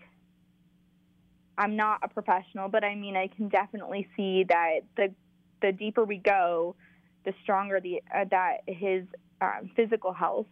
I'm 1.58 1.76
not 1.76 2.00
a 2.04 2.08
professional, 2.10 2.68
but 2.68 2.84
I 2.84 2.96
mean, 2.96 3.16
I 3.16 3.28
can 3.28 3.48
definitely 3.48 4.08
see 4.18 4.44
that 4.50 4.82
the 4.98 5.14
the 5.64 5.72
deeper 5.72 6.04
we 6.04 6.18
go, 6.18 6.76
the 7.26 7.34
stronger 7.42 7.80
the 7.80 8.04
uh, 8.14 8.26
that 8.30 8.58
his 8.68 9.06
um, 9.42 9.72
physical 9.76 10.14
health 10.14 10.46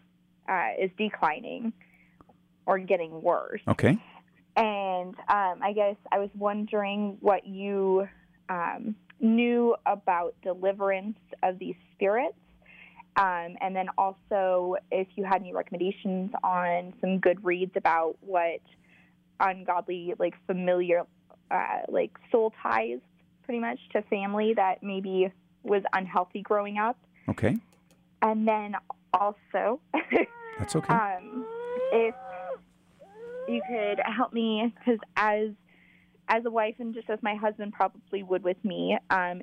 uh, 0.49 0.69
is 0.81 0.89
declining 0.97 1.73
or 2.65 2.79
getting 2.79 3.21
worse. 3.21 3.61
Okay. 3.67 3.97
And 4.55 5.15
um, 5.29 5.59
I 5.61 5.73
guess 5.75 5.95
I 6.11 6.19
was 6.19 6.29
wondering 6.35 7.17
what 7.19 7.45
you 7.45 8.07
um, 8.49 8.95
knew 9.19 9.75
about 9.85 10.33
deliverance 10.43 11.17
of 11.43 11.59
these 11.59 11.75
spirits. 11.93 12.35
Um, 13.17 13.57
and 13.59 13.75
then 13.75 13.87
also, 13.97 14.77
if 14.89 15.07
you 15.15 15.25
had 15.25 15.41
any 15.41 15.53
recommendations 15.53 16.31
on 16.43 16.93
some 17.01 17.19
good 17.19 17.43
reads 17.43 17.73
about 17.75 18.15
what 18.21 18.61
ungodly, 19.39 20.13
like 20.17 20.33
familiar, 20.47 21.03
uh, 21.49 21.79
like 21.89 22.11
soul 22.31 22.53
ties, 22.63 22.99
pretty 23.43 23.59
much 23.59 23.79
to 23.93 24.01
family 24.03 24.53
that 24.55 24.83
maybe 24.83 25.31
was 25.63 25.83
unhealthy 25.93 26.41
growing 26.41 26.77
up. 26.77 26.97
Okay. 27.29 27.57
And 28.21 28.47
then 28.47 28.75
also, 29.13 29.79
That's 30.59 30.75
okay. 30.75 30.93
um, 30.93 31.45
if 31.91 32.15
you 33.47 33.61
could 33.67 33.99
help 34.05 34.33
me, 34.33 34.73
because 34.77 34.99
as 35.15 35.49
as 36.27 36.45
a 36.45 36.51
wife 36.51 36.75
and 36.79 36.93
just 36.93 37.09
as 37.09 37.19
my 37.21 37.35
husband 37.35 37.73
probably 37.73 38.23
would 38.23 38.43
with 38.43 38.63
me, 38.63 38.97
um, 39.09 39.41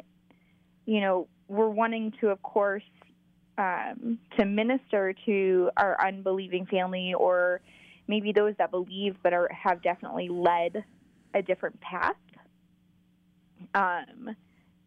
you 0.87 1.01
know, 1.01 1.29
we're 1.49 1.69
wanting 1.69 2.13
to, 2.21 2.29
of 2.29 2.41
course, 2.43 2.83
um, 3.59 4.19
to 4.39 4.47
minister 4.47 5.15
to 5.27 5.71
our 5.77 5.99
unbelieving 6.01 6.65
family 6.67 7.13
or 7.13 7.61
maybe 8.07 8.33
those 8.33 8.55
that 8.59 8.71
believe 8.71 9.17
but 9.23 9.35
are 9.35 9.51
have 9.53 9.83
definitely 9.83 10.29
led 10.29 10.85
a 11.35 11.43
different 11.43 11.79
path. 11.81 12.17
Um, 13.75 14.37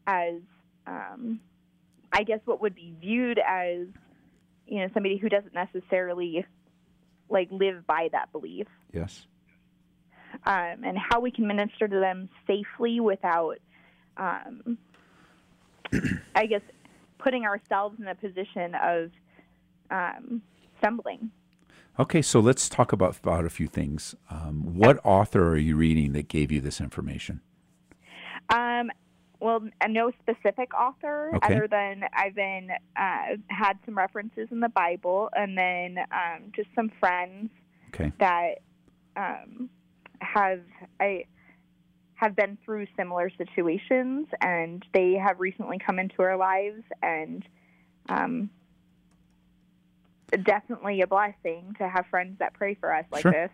as 0.07 0.41
um, 0.87 1.39
I 2.11 2.23
guess 2.23 2.39
what 2.45 2.61
would 2.61 2.75
be 2.75 2.93
viewed 2.99 3.39
as 3.39 3.87
you 4.67 4.79
know 4.79 4.87
somebody 4.93 5.17
who 5.17 5.29
doesn't 5.29 5.53
necessarily 5.53 6.45
like 7.29 7.49
live 7.51 7.85
by 7.87 8.09
that 8.11 8.31
belief 8.31 8.67
yes. 8.93 9.25
um, 10.45 10.83
and 10.83 10.97
how 10.97 11.19
we 11.19 11.31
can 11.31 11.47
minister 11.47 11.87
to 11.87 11.99
them 11.99 12.29
safely 12.47 12.99
without 12.99 13.57
um, 14.17 14.77
i 16.35 16.45
guess 16.45 16.61
putting 17.19 17.45
ourselves 17.45 17.99
in 17.99 18.07
a 18.07 18.15
position 18.15 18.75
of 18.81 19.11
um, 19.91 20.41
stumbling 20.79 21.31
Okay, 21.99 22.21
so 22.21 22.39
let's 22.39 22.69
talk 22.69 22.93
about, 22.93 23.17
about 23.19 23.45
a 23.45 23.49
few 23.49 23.67
things. 23.67 24.15
Um, 24.29 24.75
what 24.75 24.97
author 25.03 25.49
are 25.49 25.57
you 25.57 25.75
reading 25.75 26.13
that 26.13 26.29
gave 26.29 26.49
you 26.49 26.61
this 26.61 26.79
information? 26.79 27.41
Um, 28.53 28.89
well 29.39 29.61
no 29.89 30.11
specific 30.21 30.73
author 30.73 31.31
Okay. 31.35 31.53
other 31.53 31.67
than 31.67 32.03
i've 32.13 32.35
been 32.35 32.69
uh, 32.95 33.35
had 33.47 33.73
some 33.85 33.97
references 33.97 34.47
in 34.51 34.59
the 34.59 34.69
bible 34.69 35.29
and 35.35 35.57
then 35.57 35.97
um, 36.11 36.51
just 36.55 36.69
some 36.75 36.91
friends 36.99 37.49
Okay. 37.93 38.11
that 38.19 38.55
um, 39.15 39.69
have 40.21 40.61
I 40.99 41.25
have 42.15 42.35
been 42.35 42.57
through 42.63 42.85
similar 42.95 43.31
situations, 43.35 44.27
and 44.41 44.85
they 44.93 45.13
have 45.13 45.39
recently 45.39 45.79
come 45.83 45.97
into 45.97 46.21
our 46.21 46.37
lives, 46.37 46.83
and 47.01 47.43
um, 48.09 48.49
definitely 50.43 51.01
a 51.01 51.07
blessing 51.07 51.73
to 51.79 51.89
have 51.89 52.05
friends 52.11 52.37
that 52.39 52.53
pray 52.53 52.75
for 52.75 52.93
us 52.93 53.05
like 53.11 53.23
Sure. 53.23 53.31
this. 53.31 53.49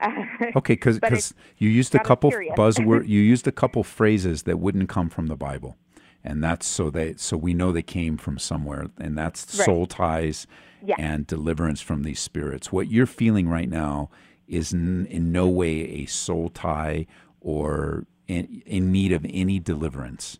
Okay, 0.56 0.74
because 0.74 1.34
you 1.58 1.68
used 1.68 1.94
a 1.94 1.98
couple 2.02 2.30
buzzword, 2.30 3.06
you 3.08 3.20
used 3.20 3.46
a 3.46 3.52
couple 3.52 3.82
phrases 3.84 4.44
that 4.44 4.58
wouldn't 4.58 4.88
come 4.88 5.08
from 5.10 5.26
the 5.26 5.36
Bible, 5.36 5.76
and 6.24 6.42
that's 6.42 6.66
so 6.66 6.90
they 6.90 7.14
so 7.16 7.36
we 7.36 7.54
know 7.54 7.72
they 7.72 7.82
came 7.82 8.16
from 8.16 8.38
somewhere, 8.38 8.86
and 8.98 9.16
that's 9.16 9.56
Right. 9.58 9.64
soul 9.66 9.86
ties 9.86 10.46
Yeah. 10.84 10.96
and 10.98 11.26
deliverance 11.26 11.80
from 11.80 12.02
these 12.02 12.20
spirits. 12.20 12.72
What 12.72 12.90
you're 12.90 13.06
feeling 13.06 13.48
right 13.48 13.68
now 13.68 14.10
is 14.48 14.72
n- 14.74 15.06
in 15.10 15.30
no 15.32 15.48
way 15.48 15.82
a 16.02 16.06
soul 16.06 16.48
tie 16.48 17.06
or 17.40 18.06
in, 18.26 18.62
in 18.66 18.90
need 18.92 19.12
of 19.12 19.24
any 19.28 19.58
deliverance. 19.60 20.38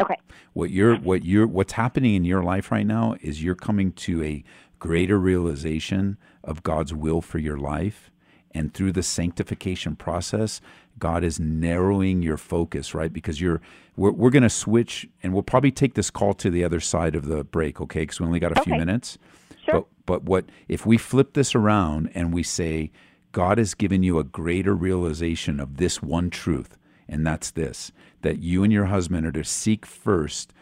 okay, 0.00 0.16
What 0.52 0.70
you're 0.70 0.96
what 0.96 1.24
you're 1.24 1.46
what's 1.46 1.72
happening 1.72 2.14
in 2.14 2.24
your 2.24 2.42
life 2.42 2.70
right 2.70 2.86
now 2.86 3.16
is 3.22 3.42
you're 3.42 3.54
coming 3.54 3.92
to 3.92 4.22
a 4.22 4.44
greater 4.78 5.18
realization 5.18 6.16
of 6.44 6.62
God's 6.62 6.92
will 6.94 7.20
for 7.20 7.38
your 7.38 7.56
life 7.58 8.10
And 8.54 8.74
through 8.74 8.92
the 8.92 9.02
sanctification 9.02 9.96
process, 9.96 10.60
God 10.98 11.24
is 11.24 11.40
narrowing 11.40 12.20
your 12.22 12.36
focus, 12.36 12.94
right? 12.94 13.12
Because 13.12 13.40
you're 13.40 13.60
we're, 13.96 14.12
we're 14.12 14.30
going 14.30 14.42
to 14.42 14.50
switch, 14.50 15.08
and 15.22 15.32
we'll 15.32 15.42
probably 15.42 15.70
take 15.70 15.94
this 15.94 16.10
call 16.10 16.34
to 16.34 16.50
the 16.50 16.62
other 16.64 16.80
side 16.80 17.14
of 17.14 17.26
the 17.26 17.44
break, 17.44 17.80
okay? 17.80 18.00
Because 18.00 18.20
we 18.20 18.26
only 18.26 18.40
got 18.40 18.52
a 18.52 18.60
Okay. 18.60 18.70
few 18.70 18.74
minutes. 18.78 19.18
Sure. 19.64 19.74
But 19.80 19.86
but 20.06 20.22
what 20.24 20.44
if 20.68 20.84
we 20.84 20.98
flip 20.98 21.32
this 21.32 21.54
around 21.54 22.10
and 22.14 22.32
we 22.34 22.42
say, 22.42 22.90
God 23.32 23.56
has 23.56 23.72
given 23.74 24.02
you 24.02 24.18
a 24.18 24.24
greater 24.24 24.74
realization 24.74 25.58
of 25.58 25.78
this 25.78 26.02
one 26.02 26.28
truth, 26.28 26.76
and 27.08 27.26
that's 27.26 27.50
this: 27.52 27.90
that 28.20 28.38
you 28.40 28.62
and 28.64 28.72
your 28.72 28.86
husband 28.86 29.26
are 29.26 29.32
to 29.32 29.44
seek 29.44 29.86
first 29.86 30.52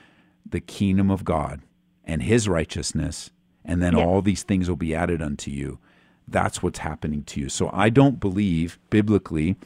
the 0.48 0.61
kingdom 0.61 1.11
of 1.11 1.24
God 1.24 1.61
and 2.05 2.22
His 2.22 2.48
righteousness, 2.48 3.31
and 3.64 3.83
then 3.83 3.94
Yes. 3.96 4.07
all 4.07 4.22
these 4.22 4.44
things 4.44 4.68
will 4.68 4.76
be 4.76 4.94
added 4.94 5.20
unto 5.20 5.50
you. 5.50 5.79
That's 6.30 6.62
what's 6.62 6.78
happening 6.78 7.24
to 7.24 7.40
you. 7.40 7.48
So 7.48 7.70
I 7.72 7.90
don't 7.90 8.20
believe 8.20 8.78
biblically 8.90 9.56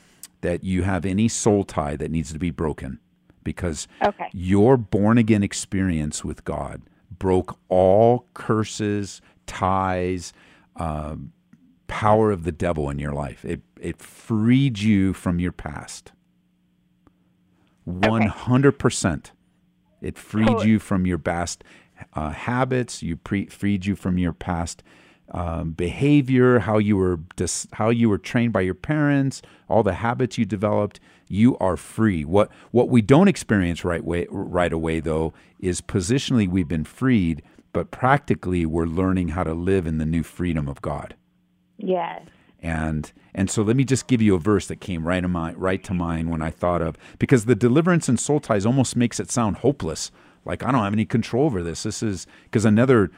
that 0.40 0.64
you 0.64 0.82
have 0.82 1.04
any 1.04 1.28
soul 1.28 1.64
tie 1.64 1.96
that 1.96 2.10
needs 2.10 2.32
to 2.32 2.38
be 2.38 2.50
broken 2.50 2.98
because 3.44 3.86
Okay. 4.02 4.28
your 4.32 4.76
born 4.76 5.18
again 5.18 5.42
experience 5.42 6.24
with 6.24 6.44
God 6.44 6.82
broke 7.18 7.58
all 7.68 8.26
curses, 8.34 9.20
ties, 9.46 10.32
um, 10.76 11.32
power 11.86 12.30
of 12.30 12.44
the 12.44 12.52
devil 12.52 12.90
in 12.90 12.98
your 12.98 13.12
life. 13.12 13.44
It 13.44 13.62
it 13.80 14.00
freed 14.00 14.78
you 14.80 15.12
from 15.12 15.38
your 15.38 15.52
past. 15.52 16.12
One 17.84 18.26
hundred 18.26 18.78
percent. 18.78 19.32
It 20.00 20.18
freed 20.18 20.62
you 20.64 20.78
from 20.78 21.06
your 21.06 21.18
past 21.18 21.62
uh, 22.14 22.30
habits. 22.30 23.02
You 23.02 23.16
pre- 23.16 23.46
freed 23.46 23.86
you 23.86 23.94
from 23.96 24.18
your 24.18 24.32
past 24.32 24.82
um, 25.30 25.72
behavior, 25.72 26.60
how 26.60 26.78
you 26.78 26.96
were 26.96 27.20
dis- 27.36 27.66
how 27.72 27.90
you 27.90 28.08
were 28.08 28.18
trained 28.18 28.52
by 28.52 28.60
your 28.60 28.74
parents, 28.74 29.42
all 29.68 29.82
the 29.82 29.94
habits 29.94 30.38
you 30.38 30.44
developed. 30.44 31.00
You 31.28 31.56
are 31.58 31.76
free. 31.76 32.24
What 32.24 32.50
what 32.70 32.88
we 32.88 33.00
don't 33.02 33.28
experience 33.28 33.84
right 33.84 34.04
way 34.04 34.26
right 34.30 34.72
away 34.72 35.00
though 35.00 35.32
is 35.58 35.80
positionally 35.80 36.48
we've 36.48 36.68
been 36.68 36.84
freed, 36.84 37.42
but 37.72 37.90
practically 37.90 38.66
we're 38.66 38.86
learning 38.86 39.28
how 39.28 39.44
to 39.44 39.54
live 39.54 39.86
in 39.86 39.98
the 39.98 40.06
new 40.06 40.22
freedom 40.22 40.68
of 40.68 40.82
God. 40.82 41.14
Yes. 41.78 42.22
And 42.62 43.10
and 43.34 43.50
so 43.50 43.62
let 43.62 43.76
me 43.76 43.84
just 43.84 44.06
give 44.06 44.22
you 44.22 44.34
a 44.34 44.38
verse 44.38 44.68
that 44.68 44.80
came 44.80 45.06
right 45.06 45.20
to 45.20 45.28
mind, 45.28 45.58
right 45.58 45.82
to 45.84 45.94
mind 45.94 46.30
when 46.30 46.42
I 46.42 46.50
thought 46.50 46.82
of 46.82 46.96
because 47.18 47.46
the 47.46 47.54
deliverance 47.54 48.08
and 48.08 48.20
soul 48.20 48.40
ties 48.40 48.64
almost 48.64 48.94
makes 48.96 49.18
it 49.18 49.30
sound 49.30 49.56
hopeless. 49.56 50.10
Like 50.44 50.62
I 50.62 50.70
don't 50.70 50.84
have 50.84 50.92
any 50.92 51.06
control 51.06 51.46
over 51.46 51.62
this. 51.62 51.82
This 51.82 52.02
is 52.02 52.26
because 52.44 52.64
another 52.64 53.10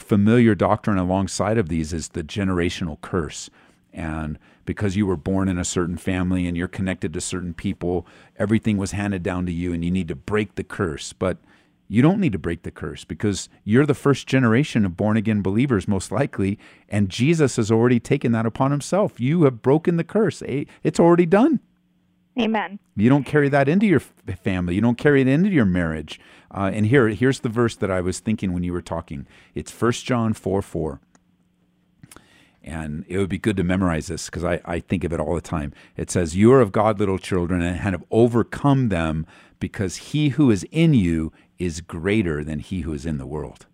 familiar 0.00 0.54
doctrine 0.54 0.98
alongside 0.98 1.58
of 1.58 1.68
these 1.68 1.92
is 1.92 2.08
the 2.08 2.22
generational 2.22 3.00
curse. 3.00 3.50
And 3.92 4.38
because 4.64 4.96
you 4.96 5.06
were 5.06 5.16
born 5.16 5.48
in 5.48 5.58
a 5.58 5.64
certain 5.64 5.96
family 5.96 6.46
and 6.46 6.56
you're 6.56 6.68
connected 6.68 7.12
to 7.12 7.20
certain 7.20 7.54
people, 7.54 8.06
everything 8.38 8.76
was 8.76 8.92
handed 8.92 9.22
down 9.22 9.46
to 9.46 9.52
you 9.52 9.72
and 9.72 9.84
you 9.84 9.90
need 9.90 10.08
to 10.08 10.14
break 10.14 10.54
the 10.54 10.64
curse. 10.64 11.12
But 11.12 11.38
you 11.88 12.02
don't 12.02 12.20
need 12.20 12.32
to 12.32 12.38
break 12.38 12.62
the 12.62 12.70
curse 12.70 13.04
because 13.04 13.48
you're 13.64 13.86
the 13.86 13.94
first 13.94 14.28
generation 14.28 14.84
of 14.84 14.96
born 14.96 15.16
again 15.16 15.42
believers, 15.42 15.88
most 15.88 16.12
likely, 16.12 16.56
and 16.88 17.08
Jesus 17.08 17.56
has 17.56 17.70
already 17.70 17.98
taken 17.98 18.30
that 18.30 18.46
upon 18.46 18.70
himself. 18.70 19.18
You 19.18 19.42
have 19.42 19.60
broken 19.60 19.96
the 19.96 20.04
curse. 20.04 20.40
Eh, 20.46 20.66
It's 20.84 21.00
already 21.00 21.26
done. 21.26 21.58
Amen. 22.38 22.78
You 22.96 23.08
don't 23.08 23.24
carry 23.24 23.48
that 23.48 23.68
into 23.68 23.86
your 23.86 24.00
family. 24.00 24.74
You 24.74 24.80
don't 24.80 24.98
carry 24.98 25.20
it 25.20 25.28
into 25.28 25.50
your 25.50 25.64
marriage. 25.64 26.20
Uh, 26.52 26.70
and 26.72 26.86
here, 26.86 27.08
here's 27.08 27.40
the 27.40 27.48
verse 27.48 27.76
that 27.76 27.90
I 27.90 28.00
was 28.00 28.20
thinking 28.20 28.52
when 28.52 28.62
you 28.62 28.72
were 28.72 28.82
talking. 28.82 29.26
It's 29.54 29.72
1 29.72 29.92
John 29.92 30.32
4 30.32 30.62
4. 30.62 31.00
And 32.62 33.04
it 33.08 33.16
would 33.16 33.30
be 33.30 33.38
good 33.38 33.56
to 33.56 33.64
memorize 33.64 34.08
this 34.08 34.26
because 34.26 34.44
I, 34.44 34.60
I 34.64 34.80
think 34.80 35.02
of 35.04 35.12
it 35.12 35.20
all 35.20 35.34
the 35.34 35.40
time. 35.40 35.72
It 35.96 36.10
says, 36.10 36.36
You 36.36 36.52
are 36.52 36.60
of 36.60 36.72
God, 36.72 36.98
little 36.98 37.18
children, 37.18 37.62
and 37.62 37.78
have 37.78 38.04
overcome 38.10 38.90
them 38.90 39.26
because 39.58 39.96
he 39.96 40.30
who 40.30 40.50
is 40.50 40.66
in 40.70 40.92
you 40.92 41.32
is 41.58 41.80
greater 41.80 42.44
than 42.44 42.58
he 42.58 42.82
who 42.82 42.92
is 42.92 43.06
in 43.06 43.18
the 43.18 43.26
world. 43.26 43.66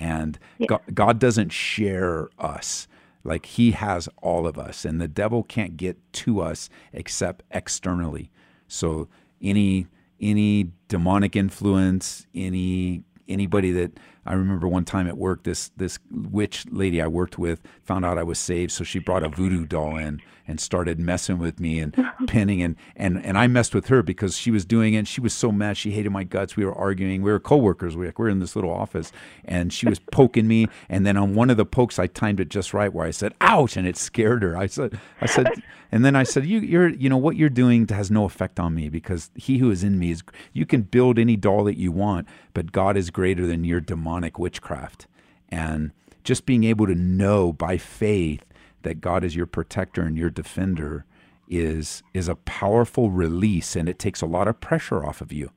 And 0.00 0.38
God, 0.66 0.80
God 0.92 1.18
doesn't 1.18 1.52
share 1.52 2.28
us. 2.38 2.88
Like 3.24 3.46
he 3.46 3.70
has 3.72 4.08
all 4.22 4.46
of 4.46 4.58
us, 4.58 4.84
and 4.84 5.00
the 5.00 5.08
devil 5.08 5.42
can't 5.42 5.76
get 5.76 5.96
to 6.14 6.40
us 6.40 6.68
except 6.92 7.42
externally. 7.50 8.30
So 8.68 9.08
any 9.42 9.86
any 10.20 10.70
demonic 10.88 11.34
influence, 11.34 12.26
any 12.34 13.02
anybody 13.26 13.72
that 13.72 13.98
I 14.26 14.34
remember 14.34 14.68
one 14.68 14.84
time 14.84 15.06
at 15.06 15.18
work, 15.18 15.42
this 15.44 15.70
this 15.76 15.98
witch 16.10 16.66
lady 16.70 17.00
I 17.00 17.06
worked 17.06 17.38
with 17.38 17.60
found 17.82 18.04
out 18.04 18.18
I 18.18 18.22
was 18.22 18.38
saved, 18.38 18.72
so 18.72 18.84
she 18.84 18.98
brought 18.98 19.22
a 19.22 19.28
voodoo 19.28 19.66
doll 19.66 19.96
in 19.96 20.20
and 20.46 20.60
started 20.60 21.00
messing 21.00 21.38
with 21.38 21.58
me 21.58 21.78
and 21.80 21.96
pinning 22.26 22.62
and 22.62 22.76
and 22.96 23.24
and 23.24 23.38
I 23.38 23.46
messed 23.46 23.74
with 23.74 23.88
her 23.88 24.02
because 24.02 24.36
she 24.36 24.50
was 24.50 24.64
doing 24.64 24.94
it. 24.94 24.98
And 24.98 25.08
she 25.08 25.20
was 25.20 25.34
so 25.34 25.50
mad, 25.50 25.76
she 25.76 25.92
hated 25.92 26.10
my 26.10 26.24
guts. 26.24 26.56
We 26.56 26.64
were 26.64 26.74
arguing. 26.74 27.22
We 27.22 27.30
were 27.30 27.40
coworkers. 27.40 27.96
We 27.96 28.04
we 28.06 28.12
were 28.16 28.28
in 28.28 28.38
this 28.38 28.54
little 28.54 28.72
office, 28.72 29.12
and 29.44 29.72
she 29.72 29.88
was 29.88 29.98
poking 29.98 30.46
me. 30.46 30.66
And 30.88 31.06
then 31.06 31.16
on 31.16 31.34
one 31.34 31.50
of 31.50 31.56
the 31.56 31.64
pokes, 31.64 31.98
I 31.98 32.06
timed 32.06 32.40
it 32.40 32.48
just 32.48 32.74
right 32.74 32.92
where 32.92 33.06
I 33.06 33.10
said 33.10 33.34
"ouch," 33.40 33.76
and 33.76 33.86
it 33.86 33.96
scared 33.96 34.42
her. 34.42 34.56
I 34.56 34.66
said, 34.66 34.98
I 35.20 35.26
said, 35.26 35.46
and 35.90 36.04
then 36.04 36.16
I 36.16 36.22
said, 36.22 36.46
"You, 36.46 36.60
you're, 36.60 36.88
you 36.88 37.08
know, 37.08 37.16
what 37.16 37.36
you're 37.36 37.48
doing 37.48 37.86
has 37.88 38.10
no 38.10 38.24
effect 38.24 38.60
on 38.60 38.74
me 38.74 38.88
because 38.88 39.30
He 39.34 39.58
who 39.58 39.70
is 39.70 39.84
in 39.84 39.98
me 39.98 40.10
is. 40.10 40.22
You 40.52 40.66
can 40.66 40.82
build 40.82 41.18
any 41.18 41.36
doll 41.36 41.64
that 41.64 41.78
you 41.78 41.92
want, 41.92 42.28
but 42.52 42.72
God 42.72 42.96
is 42.96 43.10
greater 43.10 43.46
than 43.46 43.64
your 43.64 43.80
demonic 44.14 44.38
witchcraft." 44.38 45.06
And 45.48 45.92
just 46.22 46.46
being 46.46 46.64
able 46.64 46.86
to 46.86 46.94
know 46.94 47.52
by 47.52 47.76
faith 47.76 48.44
that 48.82 49.00
God 49.00 49.24
is 49.24 49.36
your 49.36 49.46
protector 49.46 50.02
and 50.02 50.16
your 50.16 50.30
defender 50.30 51.04
is 51.48 52.02
is 52.14 52.28
a 52.28 52.36
powerful 52.36 53.10
release, 53.10 53.76
and 53.76 53.88
it 53.88 53.98
takes 53.98 54.22
a 54.22 54.26
lot 54.26 54.48
of 54.48 54.60
pressure 54.60 55.04
off 55.04 55.20
of 55.20 55.32
you 55.32 55.50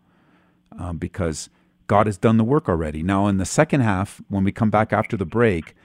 um, 0.77 0.97
because 0.97 1.49
God 1.87 2.07
has 2.07 2.17
done 2.17 2.37
the 2.37 2.43
work 2.43 2.67
already. 2.67 3.03
Now, 3.03 3.27
in 3.27 3.37
the 3.37 3.45
second 3.45 3.81
half, 3.81 4.21
when 4.27 4.43
we 4.43 4.51
come 4.51 4.69
back 4.69 4.91
after 4.91 5.15
the 5.15 5.25
break, 5.25 5.75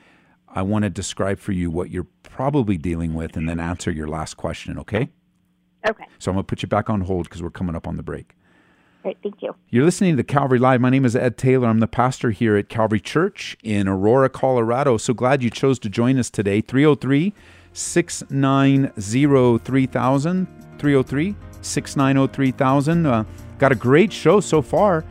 I 0.48 0.62
want 0.62 0.82
to 0.82 0.90
describe 0.90 1.38
for 1.38 1.52
you 1.52 1.70
what 1.70 1.90
you're 1.90 2.08
probably 2.24 2.76
dealing 2.76 3.14
with, 3.14 3.36
and 3.36 3.48
then 3.48 3.60
answer 3.60 3.90
your 3.90 4.08
last 4.08 4.36
question. 4.36 4.78
Okay? 4.78 5.10
Okay. 5.88 6.06
So 6.18 6.30
I'm 6.30 6.36
gonna 6.36 6.44
put 6.44 6.62
you 6.62 6.68
back 6.68 6.90
on 6.90 7.02
hold 7.02 7.24
because 7.24 7.42
we're 7.42 7.50
coming 7.50 7.76
up 7.76 7.86
on 7.86 7.96
the 7.96 8.02
break. 8.02 8.34
Great. 9.02 9.18
Thank 9.22 9.42
you. 9.42 9.54
You're 9.68 9.84
listening 9.84 10.16
to 10.16 10.22
Calvary 10.22 10.58
Live. 10.58 10.80
My 10.80 10.90
name 10.90 11.04
is 11.04 11.16
Ed 11.16 11.36
Taylor. 11.36 11.68
I'm 11.68 11.80
the 11.80 11.88
pastor 11.88 12.30
here 12.30 12.56
at 12.56 12.68
Calvary 12.68 13.00
Church 13.00 13.56
in 13.62 13.88
Aurora, 13.88 14.28
Colorado. 14.28 14.96
So 14.96 15.12
glad 15.12 15.42
you 15.42 15.50
chose 15.50 15.78
to 15.80 15.88
join 15.88 16.18
us 16.18 16.30
today. 16.30 16.60
303 16.60 17.34
690 17.72 19.58
3000. 19.64 20.46
303 20.78 21.36
690 21.60 22.32
3000. 22.32 23.06
Uh, 23.06 23.24
Got 23.62 23.70
a 23.70 23.76
great 23.76 24.12
show 24.12 24.40
so 24.40 24.60
far. 24.60 25.04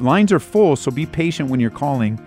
Lines 0.00 0.32
are 0.32 0.40
full, 0.40 0.74
so 0.74 0.90
be 0.90 1.06
patient 1.06 1.48
when 1.48 1.60
you're 1.60 1.70
calling. 1.70 2.18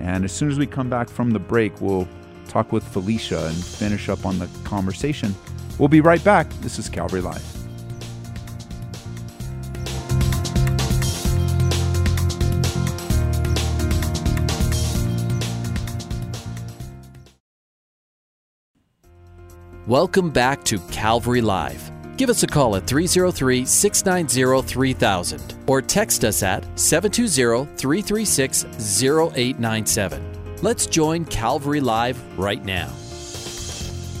And 0.00 0.24
as 0.24 0.32
soon 0.32 0.50
as 0.50 0.58
we 0.58 0.66
come 0.66 0.90
back 0.90 1.08
from 1.08 1.30
the 1.30 1.38
break, 1.38 1.80
we'll 1.80 2.08
talk 2.48 2.72
with 2.72 2.82
Felicia 2.82 3.46
and 3.46 3.54
finish 3.64 4.08
up 4.08 4.26
on 4.26 4.40
the 4.40 4.48
conversation. 4.64 5.32
We'll 5.78 5.88
be 5.88 6.00
right 6.00 6.24
back. 6.24 6.50
This 6.62 6.80
is 6.80 6.88
Calvary 6.88 7.20
Live. 7.20 7.59
Welcome 19.90 20.30
back 20.30 20.62
to 20.66 20.78
Calvary 20.92 21.40
Live. 21.40 21.90
Give 22.16 22.30
us 22.30 22.44
a 22.44 22.46
call 22.46 22.76
at 22.76 22.86
303 22.86 23.66
690 23.66 24.68
3000 24.68 25.54
or 25.66 25.82
text 25.82 26.22
us 26.22 26.44
at 26.44 26.62
720 26.78 27.66
336 27.76 28.66
0897. 29.02 30.56
Let's 30.62 30.86
join 30.86 31.24
Calvary 31.24 31.80
Live 31.80 32.22
right 32.38 32.64
now. 32.64 32.88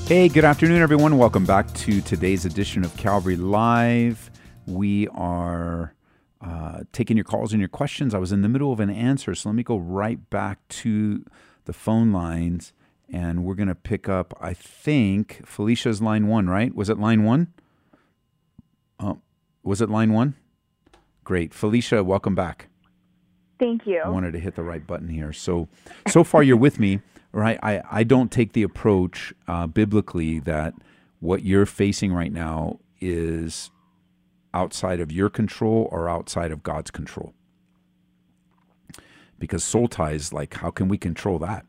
Hey, 0.06 0.28
good 0.28 0.44
afternoon, 0.44 0.82
everyone. 0.82 1.18
Welcome 1.18 1.44
back 1.44 1.72
to 1.74 2.00
today's 2.00 2.44
edition 2.44 2.84
of 2.84 2.96
Calvary 2.96 3.36
Live. 3.36 4.28
We 4.66 5.06
are 5.06 5.94
uh, 6.40 6.80
taking 6.90 7.16
your 7.16 7.22
calls 7.22 7.52
and 7.52 7.60
your 7.60 7.68
questions. 7.68 8.12
I 8.12 8.18
was 8.18 8.32
in 8.32 8.42
the 8.42 8.48
middle 8.48 8.72
of 8.72 8.80
an 8.80 8.90
answer, 8.90 9.36
so 9.36 9.50
let 9.50 9.54
me 9.54 9.62
go 9.62 9.76
right 9.76 10.28
back 10.30 10.66
to 10.80 11.24
the 11.66 11.72
phone 11.72 12.10
lines 12.10 12.72
and 13.12 13.44
we're 13.44 13.54
going 13.54 13.68
to 13.68 13.74
pick 13.74 14.08
up, 14.08 14.36
I 14.40 14.54
think, 14.54 15.42
Felicia's 15.44 16.00
line 16.00 16.26
one, 16.28 16.48
right? 16.48 16.74
Was 16.74 16.88
it 16.88 16.98
line 16.98 17.24
one? 17.24 17.52
Oh, 18.98 19.20
was 19.62 19.80
it 19.80 19.90
line 19.90 20.12
one? 20.12 20.34
Great. 21.24 21.52
Felicia, 21.52 22.02
welcome 22.04 22.34
back. 22.34 22.68
Thank 23.58 23.86
you. 23.86 24.00
I 24.04 24.08
wanted 24.08 24.32
to 24.32 24.38
hit 24.38 24.54
the 24.54 24.62
right 24.62 24.86
button 24.86 25.08
here. 25.08 25.32
So, 25.32 25.68
so 26.08 26.24
far 26.24 26.42
you're 26.42 26.56
with 26.56 26.80
me, 26.80 27.00
right? 27.32 27.58
I, 27.62 27.82
I 27.90 28.04
don't 28.04 28.30
take 28.30 28.52
the 28.52 28.62
approach 28.62 29.34
uh, 29.46 29.66
biblically 29.66 30.40
that 30.40 30.74
what 31.20 31.44
you're 31.44 31.66
facing 31.66 32.12
right 32.12 32.32
now 32.32 32.80
is 33.00 33.70
outside 34.54 35.00
of 35.00 35.12
your 35.12 35.28
control 35.28 35.88
or 35.92 36.08
outside 36.08 36.50
of 36.50 36.62
God's 36.62 36.90
control. 36.90 37.34
Because 39.38 39.62
soul 39.62 39.88
ties, 39.88 40.32
like, 40.32 40.54
how 40.54 40.70
can 40.70 40.88
we 40.88 40.98
control 40.98 41.38
that? 41.38 41.66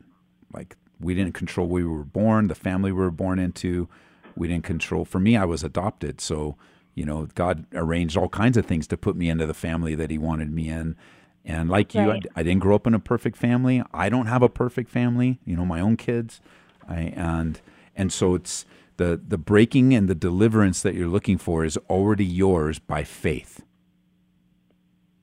Like, 0.53 0.75
We 1.01 1.13
didn't 1.15 1.33
control 1.33 1.67
where 1.67 1.83
we 1.83 1.89
were 1.89 2.03
born, 2.03 2.47
the 2.47 2.55
family 2.55 2.91
we 2.91 2.99
were 2.99 3.11
born 3.11 3.39
into. 3.39 3.89
We 4.35 4.47
didn't 4.47 4.63
control. 4.63 5.03
For 5.03 5.19
me, 5.19 5.35
I 5.35 5.45
was 5.45 5.63
adopted, 5.63 6.21
so 6.21 6.55
you 6.93 7.05
know, 7.05 7.27
God 7.35 7.65
arranged 7.73 8.17
all 8.17 8.29
kinds 8.29 8.57
of 8.57 8.65
things 8.65 8.85
to 8.87 8.97
put 8.97 9.15
me 9.15 9.29
into 9.29 9.47
the 9.47 9.53
family 9.53 9.95
that 9.95 10.09
He 10.11 10.17
wanted 10.17 10.51
me 10.51 10.69
in. 10.69 10.95
And 11.43 11.69
like 11.69 11.95
you, 11.95 12.11
I, 12.11 12.21
I 12.35 12.43
didn't 12.43 12.59
grow 12.59 12.75
up 12.75 12.85
in 12.85 12.93
a 12.93 12.99
perfect 12.99 13.37
family. 13.37 13.81
I 13.93 14.09
don't 14.09 14.27
have 14.27 14.43
a 14.43 14.49
perfect 14.49 14.89
family. 14.89 15.39
You 15.45 15.55
know, 15.55 15.65
my 15.65 15.79
own 15.79 15.97
kids, 15.97 16.39
I, 16.87 17.13
and 17.15 17.59
and 17.95 18.13
so 18.13 18.35
it's 18.35 18.65
the 18.97 19.19
the 19.25 19.37
breaking 19.37 19.93
and 19.93 20.07
the 20.07 20.15
deliverance 20.15 20.81
that 20.83 20.93
you're 20.93 21.07
looking 21.07 21.37
for 21.37 21.65
is 21.65 21.77
already 21.89 22.25
yours 22.25 22.77
by 22.77 23.03
faith. 23.03 23.63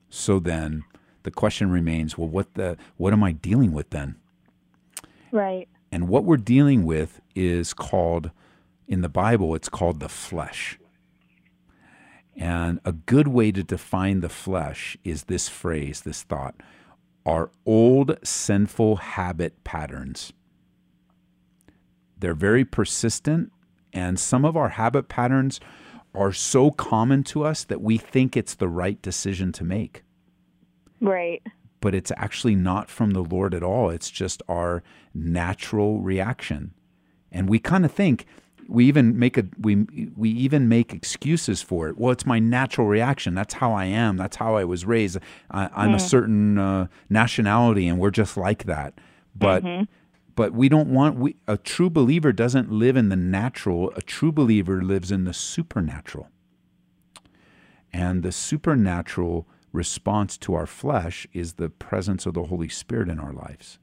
So 0.09 0.39
then, 0.39 0.83
the 1.23 1.31
question 1.31 1.69
remains: 1.71 2.17
Well, 2.17 2.27
what 2.27 2.53
the 2.55 2.77
what 2.97 3.13
am 3.13 3.23
I 3.23 3.31
dealing 3.31 3.71
with 3.71 3.91
then? 3.91 4.15
Right. 5.31 5.67
And 5.91 6.07
what 6.07 6.23
we're 6.23 6.37
dealing 6.37 6.85
with 6.85 7.21
is 7.35 7.73
called, 7.73 8.31
in 8.87 9.01
the 9.01 9.09
Bible, 9.09 9.55
it's 9.55 9.69
called 9.69 9.99
the 9.99 10.09
flesh. 10.09 10.79
And 12.35 12.79
a 12.85 12.91
good 12.91 13.27
way 13.27 13.51
to 13.51 13.63
define 13.63 14.21
the 14.21 14.29
flesh 14.29 14.97
is 15.03 15.25
this 15.25 15.49
phrase, 15.49 16.01
this 16.01 16.23
thought 16.23 16.55
our 17.25 17.51
old 17.65 18.17
sinful 18.23 18.95
habit 18.95 19.63
patterns. 19.63 20.33
They're 22.17 22.33
very 22.33 22.65
persistent, 22.65 23.51
and 23.93 24.17
some 24.17 24.45
of 24.45 24.57
our 24.57 24.69
habit 24.69 25.09
patterns 25.09 25.59
are 26.15 26.31
so 26.31 26.71
common 26.71 27.23
to 27.25 27.43
us 27.43 27.65
that 27.65 27.81
we 27.81 27.97
think 27.97 28.35
it's 28.35 28.55
the 28.55 28.69
right 28.69 28.99
decision 29.01 29.51
to 29.51 29.63
make 29.63 30.03
Right. 31.01 31.41
But 31.81 31.95
it's 31.95 32.11
actually 32.17 32.55
not 32.55 32.89
from 32.89 33.11
the 33.11 33.23
Lord 33.23 33.53
at 33.53 33.63
all. 33.63 33.89
It's 33.89 34.09
just 34.09 34.41
our 34.47 34.83
natural 35.13 36.01
reaction. 36.01 36.73
And 37.31 37.47
we 37.49 37.59
kind 37.59 37.85
of 37.85 37.91
think 37.91 38.25
we 38.67 38.85
even 38.85 39.17
make 39.17 39.37
a 39.37 39.45
we 39.59 39.87
we 40.15 40.29
even 40.29 40.69
make 40.69 40.93
excuses 40.93 41.61
for 41.61 41.89
it. 41.89 41.97
Well, 41.97 42.11
it's 42.11 42.25
my 42.25 42.39
natural 42.39 42.87
reaction. 42.87 43.33
That's 43.33 43.55
how 43.55 43.73
I 43.73 43.85
am. 43.85 44.17
That's 44.17 44.35
how 44.35 44.55
I 44.55 44.63
was 44.63 44.85
raised. 44.85 45.17
I, 45.49 45.69
I'm 45.75 45.95
a 45.95 45.99
certain 45.99 46.57
uh, 46.57 46.87
nationality, 47.09 47.87
and 47.87 47.99
we're 47.99 48.11
just 48.11 48.37
like 48.37 48.65
that. 48.65 48.93
But 49.35 49.63
but 50.35 50.53
we 50.53 50.69
don't 50.69 50.89
want 50.89 51.17
we 51.17 51.35
a 51.47 51.57
true 51.57 51.89
believer 51.89 52.31
doesn't 52.31 52.71
live 52.71 52.95
in 52.95 53.09
the 53.09 53.15
natural. 53.15 53.91
A 53.95 54.01
true 54.01 54.31
believer 54.31 54.81
lives 54.81 55.11
in 55.11 55.23
the 55.25 55.33
supernatural. 55.33 56.29
And 57.91 58.21
the 58.21 58.31
supernatural 58.31 59.47
response 59.71 60.37
to 60.39 60.53
our 60.53 60.65
flesh 60.65 61.27
is 61.33 61.53
the 61.53 61.69
presence 61.69 62.25
of 62.25 62.33
the 62.33 62.43
Holy 62.43 62.69
Spirit 62.69 63.09
in 63.09 63.19
our 63.19 63.33
lives. 63.33 63.79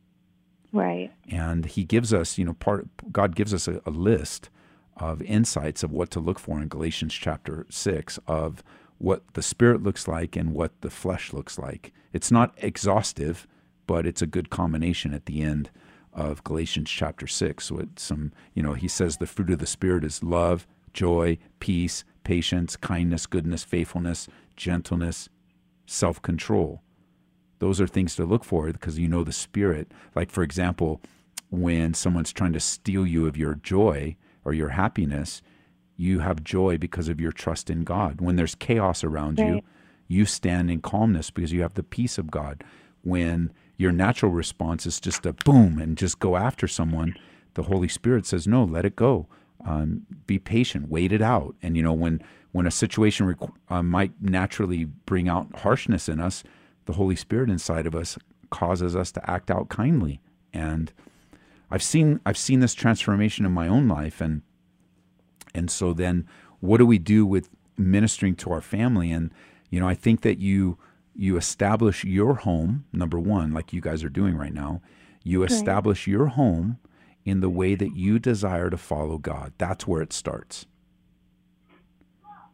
Right. 0.73 1.13
And 1.31 1.67
He 1.67 1.85
gives 1.85 2.13
us, 2.13 2.39
you 2.39 2.45
know, 2.45 2.55
part 2.55 2.89
God 3.13 3.35
gives 3.35 3.55
us 3.55 3.69
a, 3.69 3.81
a 3.87 3.91
list 3.91 4.51
of 4.97 5.23
insights 5.23 5.83
of 5.83 5.93
what 5.93 6.11
to 6.11 6.21
look 6.21 6.39
for 6.39 6.61
in 6.61 6.69
Galatians 6.69 7.15
chapter 7.15 7.67
six 7.71 8.19
of 8.27 8.63
what 8.99 9.23
the 9.35 9.43
spirit 9.43 9.83
looks 9.83 10.09
like 10.09 10.37
and 10.37 10.55
what 10.55 10.81
the 10.81 10.91
flesh 10.91 11.33
looks 11.33 11.59
like. 11.59 11.93
It's 12.13 12.31
not 12.31 12.55
exhaustive, 12.57 13.47
but 13.87 14.07
it's 14.07 14.23
a 14.23 14.27
good 14.27 14.49
combination 14.49 15.13
at 15.13 15.27
the 15.27 15.43
end 15.43 15.71
of 16.15 16.43
Galatians 16.45 16.91
chapter 16.91 17.27
six. 17.27 17.71
With 17.71 17.99
some, 17.99 18.33
you 18.55 18.63
know, 18.63 18.73
he 18.73 18.89
says 18.89 19.19
the 19.19 19.27
fruit 19.27 19.51
of 19.51 19.59
the 19.59 19.67
spirit 19.67 20.03
is 20.03 20.23
love, 20.23 20.67
joy, 20.95 21.37
peace, 21.61 22.05
patience, 22.25 22.75
kindness, 22.77 23.27
goodness, 23.27 23.65
faithfulness, 23.65 24.29
gentleness, 24.57 25.29
self 25.87 26.21
control. 26.21 26.83
Those 27.59 27.81
are 27.81 27.87
things 27.87 28.15
to 28.17 28.25
look 28.25 28.45
for 28.45 28.71
because 28.71 28.99
you 28.99 29.09
know 29.09 29.25
the 29.25 29.33
spirit. 29.33 29.91
Like, 30.15 30.31
for 30.31 30.43
example, 30.43 31.01
when 31.51 31.95
someone's 31.95 32.33
trying 32.33 32.53
to 32.53 32.61
steal 32.61 33.07
you 33.07 33.27
of 33.27 33.37
your 33.37 33.55
joy 33.55 34.17
or 34.45 34.53
your 34.53 34.71
happiness, 34.71 35.41
you 35.97 36.19
have 36.19 36.45
joy 36.45 36.77
because 36.77 37.09
of 37.09 37.21
your 37.21 37.33
trust 37.33 37.71
in 37.71 37.85
God. 37.85 38.21
When 38.21 38.37
there's 38.37 38.55
chaos 38.55 39.03
around 39.03 39.39
you, 39.39 39.63
you 40.09 40.27
stand 40.27 40.71
in 40.71 40.81
calmness 40.83 41.31
because 41.31 41.53
you 41.53 41.63
have 41.63 41.75
the 41.75 41.83
peace 41.83 42.19
of 42.19 42.31
God. 42.31 42.63
When 43.03 43.53
your 43.79 43.93
natural 43.93 44.33
response 44.33 44.87
is 44.87 45.01
just 45.01 45.25
a 45.25 45.33
boom 45.33 45.79
and 45.79 45.97
just 45.97 46.19
go 46.19 46.37
after 46.37 46.69
someone, 46.69 47.15
the 47.55 47.65
Holy 47.65 47.89
Spirit 47.89 48.27
says, 48.27 48.47
"No, 48.47 48.65
let 48.65 48.85
it 48.85 48.97
go. 48.97 49.27
Um, 49.65 50.03
be 50.27 50.39
patient. 50.39 50.89
Wait 50.89 51.13
it 51.13 51.23
out." 51.23 51.57
And 51.63 51.77
you 51.77 51.83
know, 51.83 51.93
when 51.95 52.21
when 52.57 52.67
a 52.67 52.71
situation 52.71 53.27
requ- 53.27 53.53
uh, 53.69 53.83
might 53.83 54.13
naturally 54.19 54.87
bring 54.87 55.29
out 55.29 55.59
harshness 55.59 56.09
in 56.09 56.19
us, 56.19 56.43
the 56.87 56.95
Holy 56.95 57.15
Spirit 57.15 57.51
inside 57.51 57.87
of 57.87 57.95
us 57.95 58.17
causes 58.49 58.97
us 58.97 59.13
to 59.13 59.31
act 59.31 59.51
out 59.51 59.69
kindly. 59.69 60.23
And 60.55 60.91
I've 61.71 61.83
seen 61.83 62.19
I've 62.25 62.39
seen 62.39 62.61
this 62.61 62.73
transformation 62.73 63.45
in 63.45 63.53
my 63.53 63.69
own 63.69 63.89
life, 63.89 64.23
and 64.23 64.41
and 65.55 65.71
so 65.71 65.93
then 65.93 66.27
what 66.61 66.79
do 66.79 66.87
we 66.87 66.99
do 66.99 67.27
with 67.27 67.51
ministering 67.77 68.35
to 68.37 68.53
our 68.53 68.63
family? 68.63 69.13
And 69.13 69.35
you 69.69 69.79
know, 69.79 69.87
I 69.87 69.95
think 69.95 70.23
that 70.23 70.39
you 70.39 70.79
you 71.15 71.37
establish 71.37 72.05
your 72.05 72.37
home 72.37 72.87
number 72.91 73.19
one, 73.19 73.53
like 73.53 73.75
you 73.75 73.83
guys 73.83 74.03
are 74.03 74.09
doing 74.09 74.35
right 74.35 74.55
now. 74.55 74.81
You 75.23 75.43
establish 75.43 76.07
your 76.07 76.29
home 76.29 76.79
in 77.23 77.41
the 77.41 77.51
way 77.51 77.75
that 77.75 77.95
you 77.95 78.19
desire 78.19 78.71
to 78.71 78.79
follow 78.79 79.19
God. 79.19 79.53
That's 79.59 79.87
where 79.87 80.01
it 80.01 80.15
starts. 80.15 80.65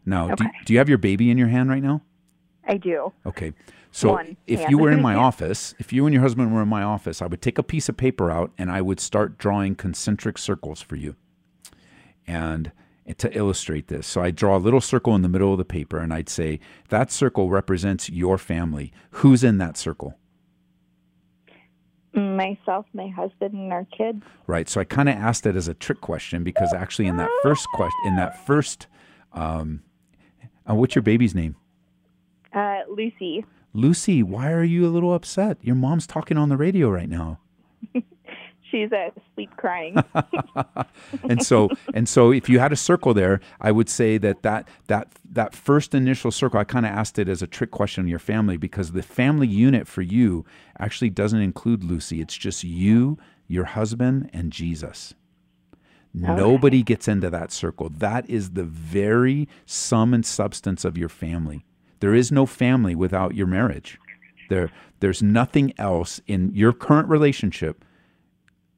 Now, 0.04 0.28
do, 0.28 0.44
Okay. 0.44 0.50
do 0.64 0.72
you 0.72 0.78
have 0.78 0.88
your 0.88 0.98
baby 0.98 1.30
in 1.30 1.38
your 1.38 1.48
hand 1.48 1.70
right 1.70 1.82
now? 1.82 2.02
I 2.66 2.76
do. 2.76 3.12
Okay. 3.26 3.52
So 3.90 4.12
One, 4.12 4.36
if 4.46 4.60
yeah. 4.60 4.70
you 4.70 4.78
were 4.78 4.90
in 4.90 5.02
my 5.10 5.14
office, 5.14 5.74
if 5.78 5.92
you 5.92 6.06
and 6.06 6.14
your 6.14 6.22
husband 6.22 6.52
were 6.54 6.62
in 6.62 6.68
my 6.68 6.82
office, 6.82 7.20
I 7.20 7.26
would 7.26 7.42
take 7.42 7.58
a 7.58 7.62
piece 7.62 7.88
of 7.88 7.96
paper 7.96 8.30
out 8.30 8.50
and 8.56 8.70
I 8.70 8.80
would 8.80 9.00
start 9.00 9.38
drawing 9.38 9.74
concentric 9.74 10.38
circles 10.38 10.80
for 10.80 10.96
you. 10.96 11.16
And 12.26 12.72
to 13.18 13.36
illustrate 13.36 13.88
this, 13.88 14.06
so 14.06 14.22
I 14.22 14.30
draw 14.30 14.56
a 14.56 14.58
little 14.58 14.80
circle 14.80 15.14
in 15.14 15.22
the 15.22 15.28
middle 15.28 15.52
of 15.52 15.58
the 15.58 15.64
paper 15.64 15.98
and 15.98 16.12
I'd 16.14 16.28
say, 16.28 16.60
that 16.88 17.10
circle 17.10 17.50
represents 17.50 18.08
your 18.08 18.38
family. 18.38 18.92
Who's 19.10 19.44
in 19.44 19.58
that 19.58 19.76
circle? 19.76 20.16
Myself, 22.14 22.86
my 22.92 23.08
husband, 23.08 23.54
and 23.54 23.72
our 23.72 23.86
kids. 23.96 24.22
Right. 24.46 24.68
So 24.68 24.80
I 24.80 24.84
kind 24.84 25.08
of 25.08 25.16
asked 25.16 25.46
it 25.46 25.56
as 25.56 25.66
a 25.66 25.74
trick 25.74 26.00
question 26.02 26.44
because 26.44 26.74
actually 26.74 27.06
in 27.06 27.16
that 27.16 27.30
first 27.42 27.66
question, 27.72 28.00
in 28.06 28.16
that 28.16 28.46
first, 28.46 28.86
um, 29.32 29.82
uh, 30.68 30.74
what's 30.74 30.94
your 30.94 31.02
baby's 31.02 31.34
name? 31.34 31.56
Uh, 32.54 32.80
Lucy. 32.88 33.44
Lucy, 33.72 34.22
why 34.22 34.52
are 34.52 34.64
you 34.64 34.86
a 34.86 34.90
little 34.90 35.14
upset? 35.14 35.56
Your 35.62 35.74
mom's 35.74 36.06
talking 36.06 36.36
on 36.36 36.48
the 36.48 36.56
radio 36.56 36.90
right 36.90 37.08
now. 37.08 37.38
She's 38.70 38.90
asleep 38.92 39.50
crying. 39.56 39.96
and 41.28 41.44
so 41.44 41.68
and 41.94 42.08
so 42.08 42.32
if 42.32 42.48
you 42.48 42.58
had 42.58 42.72
a 42.72 42.76
circle 42.76 43.14
there 43.14 43.40
i 43.60 43.70
would 43.70 43.88
say 43.88 44.18
that 44.18 44.42
that 44.42 44.68
that 44.86 45.08
that 45.30 45.54
first 45.54 45.94
initial 45.94 46.30
circle 46.30 46.58
i 46.58 46.64
kind 46.64 46.86
of 46.86 46.92
asked 46.92 47.18
it 47.18 47.28
as 47.28 47.42
a 47.42 47.46
trick 47.46 47.70
question 47.70 48.04
in 48.04 48.08
your 48.08 48.18
family 48.18 48.56
because 48.56 48.92
the 48.92 49.02
family 49.02 49.46
unit 49.46 49.86
for 49.86 50.02
you 50.02 50.44
actually 50.78 51.10
doesn't 51.10 51.40
include 51.40 51.84
lucy 51.84 52.20
it's 52.20 52.36
just 52.36 52.64
you 52.64 53.18
your 53.48 53.64
husband 53.64 54.30
and 54.32 54.52
jesus 54.52 55.14
Oh, 56.14 56.34
nobody 56.36 56.82
gets 56.82 57.08
into 57.08 57.30
that 57.30 57.50
circle 57.52 57.88
that 57.88 58.28
is 58.28 58.50
the 58.50 58.64
very 58.64 59.48
sum 59.64 60.12
and 60.12 60.26
substance 60.26 60.84
of 60.84 60.98
your 60.98 61.08
family 61.08 61.64
there 62.00 62.14
is 62.14 62.30
no 62.30 62.44
family 62.44 62.94
without 62.94 63.34
your 63.34 63.46
marriage 63.46 63.98
there 64.50 64.70
there's 65.00 65.22
nothing 65.22 65.72
else 65.78 66.20
in 66.26 66.50
your 66.54 66.72
current 66.74 67.08
relationship 67.08 67.84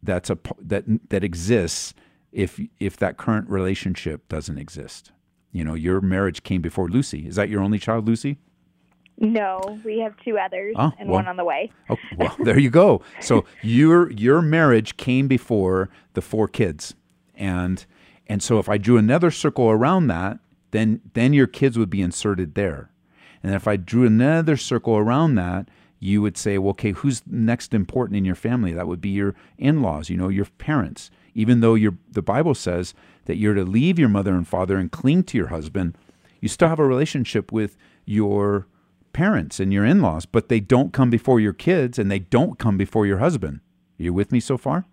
that's 0.03 0.31
a 0.31 0.39
that 0.61 0.85
that 1.11 1.25
exists 1.25 1.93
if 2.31 2.61
if 2.79 2.97
that 2.99 3.17
current 3.17 3.49
relationship 3.49 4.29
doesn't 4.29 4.59
exist. 4.59 5.13
You 5.53 5.65
know, 5.65 5.75
your 5.75 6.01
marriage 6.01 6.43
came 6.43 6.61
before 6.61 6.89
Lucy. 6.89 7.27
Is 7.27 7.37
that 7.37 7.49
your 7.49 7.63
only 7.63 7.79
child, 7.79 8.07
Lucy? 8.07 8.39
no, 9.19 9.61
we 9.85 10.01
have 10.01 10.15
two 10.25 10.37
others 10.37 10.75
Oh, 10.79 10.93
and 10.99 11.09
well. 11.09 11.19
one 11.21 11.29
on 11.29 11.37
the 11.37 11.45
way. 11.45 11.71
Oh, 11.89 11.97
well, 12.19 12.35
there 12.45 12.59
you 12.59 12.71
go. 12.71 13.03
So 13.21 13.45
your 13.63 14.11
your 14.13 14.43
marriage 14.43 14.97
came 14.97 15.27
before 15.29 15.89
the 16.15 16.21
four 16.21 16.49
kids, 16.49 16.95
and 17.37 17.85
and 18.27 18.43
so 18.43 18.59
if 18.59 18.69
I 18.69 18.79
drew 18.79 18.97
another 18.97 19.31
circle 19.31 19.71
around 19.71 20.07
that, 20.09 20.39
then 20.71 21.01
then 21.15 21.33
your 21.33 21.47
kids 21.47 21.79
would 21.79 21.91
be 21.91 22.03
inserted 22.03 22.55
there, 22.55 22.91
and 23.43 23.55
if 23.55 23.69
I 23.69 23.77
drew 23.77 24.07
another 24.07 24.57
circle 24.57 24.97
around 24.97 25.35
that, 25.37 25.69
you 26.01 26.21
would 26.21 26.37
say, 26.37 26.59
well, 26.59 26.71
okay, 26.71 26.93
who's 26.93 27.23
next 27.27 27.73
important 27.73 28.17
in 28.17 28.25
your 28.25 28.35
family? 28.35 28.73
That 28.73 28.87
would 28.87 29.01
be 29.01 29.11
your 29.11 29.35
in-laws, 29.59 30.11
you 30.11 30.17
know, 30.17 30.29
your 30.29 30.47
parents. 30.59 31.11
Even 31.35 31.61
though 31.61 31.75
your 31.75 31.97
the 32.11 32.23
Bible 32.23 32.55
says 32.55 32.95
that 33.25 33.37
you're 33.37 33.55
to 33.55 33.65
leave 33.65 33.99
your 33.99 34.09
mother 34.09 34.35
and 34.35 34.47
father 34.47 34.77
and 34.77 34.93
cling 34.93 35.25
to 35.25 35.39
your 35.39 35.49
husband, 35.49 35.97
you 36.41 36.49
still 36.49 36.69
have 36.69 36.79
a 36.79 36.87
relationship 36.87 37.51
with 37.51 37.77
your 38.05 38.67
parents 39.15 39.61
and 39.61 39.73
your 39.73 39.85
in-laws, 39.87 40.27
but 40.27 40.49
they 40.49 40.61
don't 40.61 40.93
come 40.93 41.09
before 41.09 41.41
your 41.41 41.55
kids 41.55 41.99
and 41.99 42.11
they 42.11 42.19
don't 42.19 42.59
come 42.59 42.77
before 42.77 43.07
your 43.07 43.19
husband. 43.19 43.61
Are 43.99 44.03
you 44.03 44.13
with 44.13 44.31
me 44.33 44.41
so 44.41 44.59
far? 44.59 44.85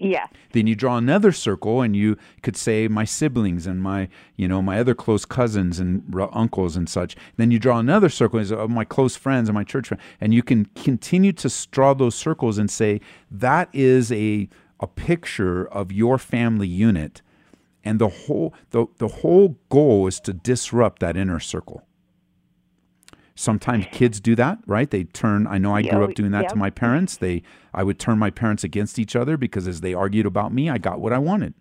Yes. 0.00 0.28
Then 0.52 0.68
you 0.68 0.76
draw 0.76 0.96
another 0.96 1.32
circle 1.32 1.82
and 1.82 1.96
you 1.96 2.16
could 2.42 2.56
say 2.56 2.86
my 2.86 3.04
siblings 3.04 3.66
and 3.66 3.82
my, 3.82 4.08
you 4.36 4.46
know, 4.46 4.62
my 4.62 4.78
other 4.78 4.94
close 4.94 5.24
cousins 5.24 5.80
and 5.80 6.04
uncles 6.32 6.76
and 6.76 6.88
such. 6.88 7.16
Then 7.36 7.50
you 7.50 7.58
draw 7.58 7.80
another 7.80 8.08
circle 8.08 8.38
of 8.38 8.52
oh, 8.52 8.68
my 8.68 8.84
close 8.84 9.16
friends 9.16 9.48
and 9.48 9.54
my 9.54 9.64
church 9.64 9.88
friends. 9.88 10.02
And 10.20 10.32
you 10.32 10.44
can 10.44 10.66
continue 10.76 11.32
to 11.32 11.68
draw 11.72 11.94
those 11.94 12.14
circles 12.14 12.58
and 12.58 12.70
say 12.70 13.00
that 13.30 13.68
is 13.72 14.12
a 14.12 14.48
a 14.80 14.86
picture 14.86 15.66
of 15.66 15.90
your 15.90 16.18
family 16.18 16.68
unit 16.68 17.20
and 17.82 17.98
the 17.98 18.08
whole 18.08 18.54
the, 18.70 18.86
the 18.98 19.08
whole 19.08 19.58
goal 19.68 20.06
is 20.06 20.20
to 20.20 20.32
disrupt 20.32 21.00
that 21.00 21.16
inner 21.16 21.40
circle 21.40 21.82
sometimes 23.38 23.86
kids 23.92 24.20
do 24.20 24.34
that 24.34 24.58
right? 24.66 24.90
They 24.90 25.04
turn 25.04 25.46
i 25.46 25.58
know 25.58 25.74
i 25.74 25.82
grew 25.82 26.04
up 26.04 26.14
doing 26.14 26.32
that 26.32 26.48
to 26.50 26.56
my 26.56 26.70
parents. 26.70 27.16
They 27.16 27.42
i 27.72 27.82
would 27.82 27.98
turn 27.98 28.18
my 28.18 28.30
parents 28.30 28.64
against 28.64 28.98
each 28.98 29.14
other 29.14 29.36
because 29.36 29.68
as 29.68 29.80
they 29.80 29.94
argued 29.94 30.26
about 30.26 30.52
me 30.52 30.68
i 30.68 30.78
got 30.78 31.00
what 31.00 31.12
i 31.12 31.18
wanted. 31.18 31.54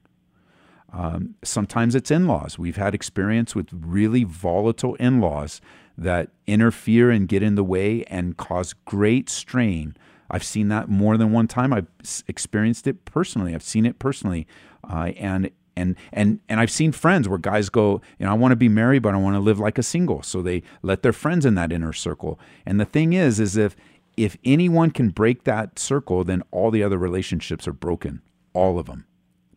Um, 0.94 1.36
sometimes 1.44 1.96
it's 1.96 2.10
in-laws. 2.10 2.58
We've 2.58 2.78
had 2.78 2.96
experience 2.96 3.54
with 3.54 3.68
really 3.72 4.24
volatile 4.24 4.96
in-laws 4.96 5.60
that 5.98 6.30
interfere 6.48 7.12
and 7.12 7.28
get 7.28 7.44
in 7.44 7.56
the 7.56 7.64
way 7.64 8.04
and 8.06 8.38
cause 8.38 8.74
great 8.86 9.30
strain. 9.30 9.98
I've 10.32 10.46
seen 10.46 10.70
that 10.70 10.88
more 10.88 11.18
than 11.18 11.32
one 11.32 11.48
time. 11.48 11.74
I've 11.74 11.88
experienced 12.28 12.88
it 12.88 13.04
personally. 13.04 13.54
I've 13.54 13.64
seen 13.64 13.86
it 13.86 14.00
personally 14.00 14.48
uh, 14.90 15.12
and 15.18 15.50
and 15.78 15.96
and 16.12 16.40
and 16.50 16.60
I've 16.60 16.72
seen 16.72 16.92
friends 16.92 17.30
where 17.30 17.38
guys 17.38 17.70
go, 17.70 18.02
you 18.20 18.26
know, 18.26 18.32
I 18.32 18.36
want 18.36 18.52
to 18.52 18.58
be 18.58 18.70
married, 18.70 19.04
but 19.04 19.14
I 19.14 19.18
want 19.18 19.36
to 19.36 19.40
live 19.40 19.60
like 19.60 19.78
a 19.78 19.84
single. 19.84 20.24
So 20.24 20.42
they 20.42 20.64
let 20.82 21.04
their 21.04 21.14
friends 21.14 21.46
in 21.46 21.56
that 21.56 21.72
inner 21.72 21.94
circle. 21.94 22.40
And 22.66 22.80
the 22.80 22.86
thing 22.86 23.14
is, 23.14 23.40
is 23.40 23.56
if 23.56 23.76
if 24.18 24.36
anyone 24.44 24.90
can 24.92 25.10
break 25.10 25.44
that 25.44 25.78
circle, 25.78 26.24
then 26.24 26.42
all 26.52 26.72
the 26.72 26.84
other 26.84 26.98
relationships 26.98 27.68
are 27.68 27.74
broken, 27.74 28.22
all 28.54 28.80
of 28.80 28.88
them, 28.88 29.06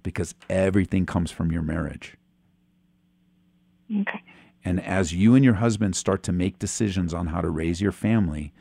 because 0.02 0.34
everything 0.50 1.06
comes 1.06 1.30
from 1.30 1.50
your 1.50 1.62
marriage. 1.62 2.16
Okay. 3.90 4.22
And 4.62 4.84
as 4.84 5.14
you 5.14 5.34
and 5.34 5.42
your 5.42 5.54
husband 5.54 5.96
start 5.96 6.22
to 6.24 6.32
make 6.32 6.58
decisions 6.58 7.14
on 7.14 7.28
how 7.28 7.40
to 7.40 7.48
raise 7.48 7.80
your 7.80 7.92
family, 7.92 8.52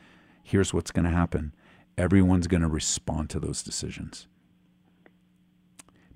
here's 0.42 0.72
what's 0.72 0.90
going 0.90 1.04
to 1.04 1.10
happen. 1.10 1.54
Everyone's 1.98 2.46
going 2.46 2.62
to 2.62 2.68
respond 2.68 3.28
to 3.30 3.38
those 3.38 3.62
decisions. 3.62 4.26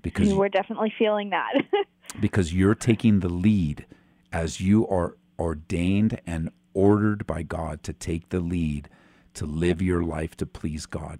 Because 0.05 0.31
We're 0.35 0.49
definitely 0.49 0.93
feeling 0.99 1.31
that. 1.31 1.51
because 2.19 2.53
you're 2.53 2.75
taking 2.75 3.21
the 3.21 3.27
lead 3.29 3.87
as 4.31 4.61
you 4.61 4.87
are 4.87 5.17
ordained 5.39 6.21
and 6.27 6.51
ordered 6.75 7.25
by 7.25 7.41
God 7.41 7.81
to 7.83 7.91
take 7.91 8.29
the 8.29 8.39
lead 8.39 8.87
to 9.33 9.45
live 9.47 9.81
your 9.81 10.03
life 10.03 10.37
to 10.37 10.45
please 10.45 10.85
God. 10.85 11.19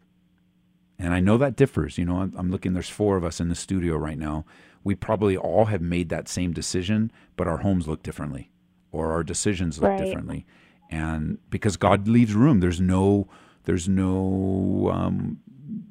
And 1.00 1.16
I 1.16 1.20
know 1.20 1.36
that 1.40 1.56
differs. 1.56 1.98
You 1.98 2.06
know, 2.06 2.18
I'm, 2.18 2.34
I'm 2.38 2.52
looking, 2.52 2.74
there's 2.74 2.88
four 2.90 3.18
of 3.18 3.24
us 3.24 3.40
in 3.40 3.50
the 3.50 3.56
studio 3.56 3.96
right 3.98 4.20
now. 4.20 4.46
We 4.84 4.94
probably 4.94 5.36
all 5.36 5.66
have 5.66 5.82
made 5.82 6.10
that 6.10 6.28
same 6.30 6.54
decision, 6.54 7.12
but 7.36 7.48
our 7.48 7.58
homes 7.58 7.88
look 7.88 8.04
differently 8.04 8.52
or 8.92 9.12
our 9.12 9.24
decisions 9.24 9.80
look 9.80 9.90
Right. 9.90 9.98
differently. 9.98 10.46
And 10.92 11.40
because 11.50 11.76
God 11.76 12.08
leaves 12.08 12.36
room, 12.36 12.60
there's 12.60 12.80
no, 12.80 13.28
there's 13.64 13.90
no 13.90 14.92
um, 14.94 15.40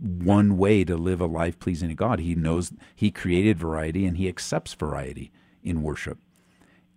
one 0.04 0.56
way 0.58 0.84
to 0.84 0.96
live 0.96 1.20
a 1.20 1.26
life 1.26 1.58
pleasing 1.58 1.88
to 1.88 1.94
God. 1.94 2.18
He 2.20 2.34
knows 2.34 2.72
He 2.94 3.10
created 3.10 3.58
variety 3.58 4.04
and 4.04 4.16
He 4.16 4.28
accepts 4.28 4.74
variety 4.74 5.32
in 5.62 5.82
worship. 5.82 6.18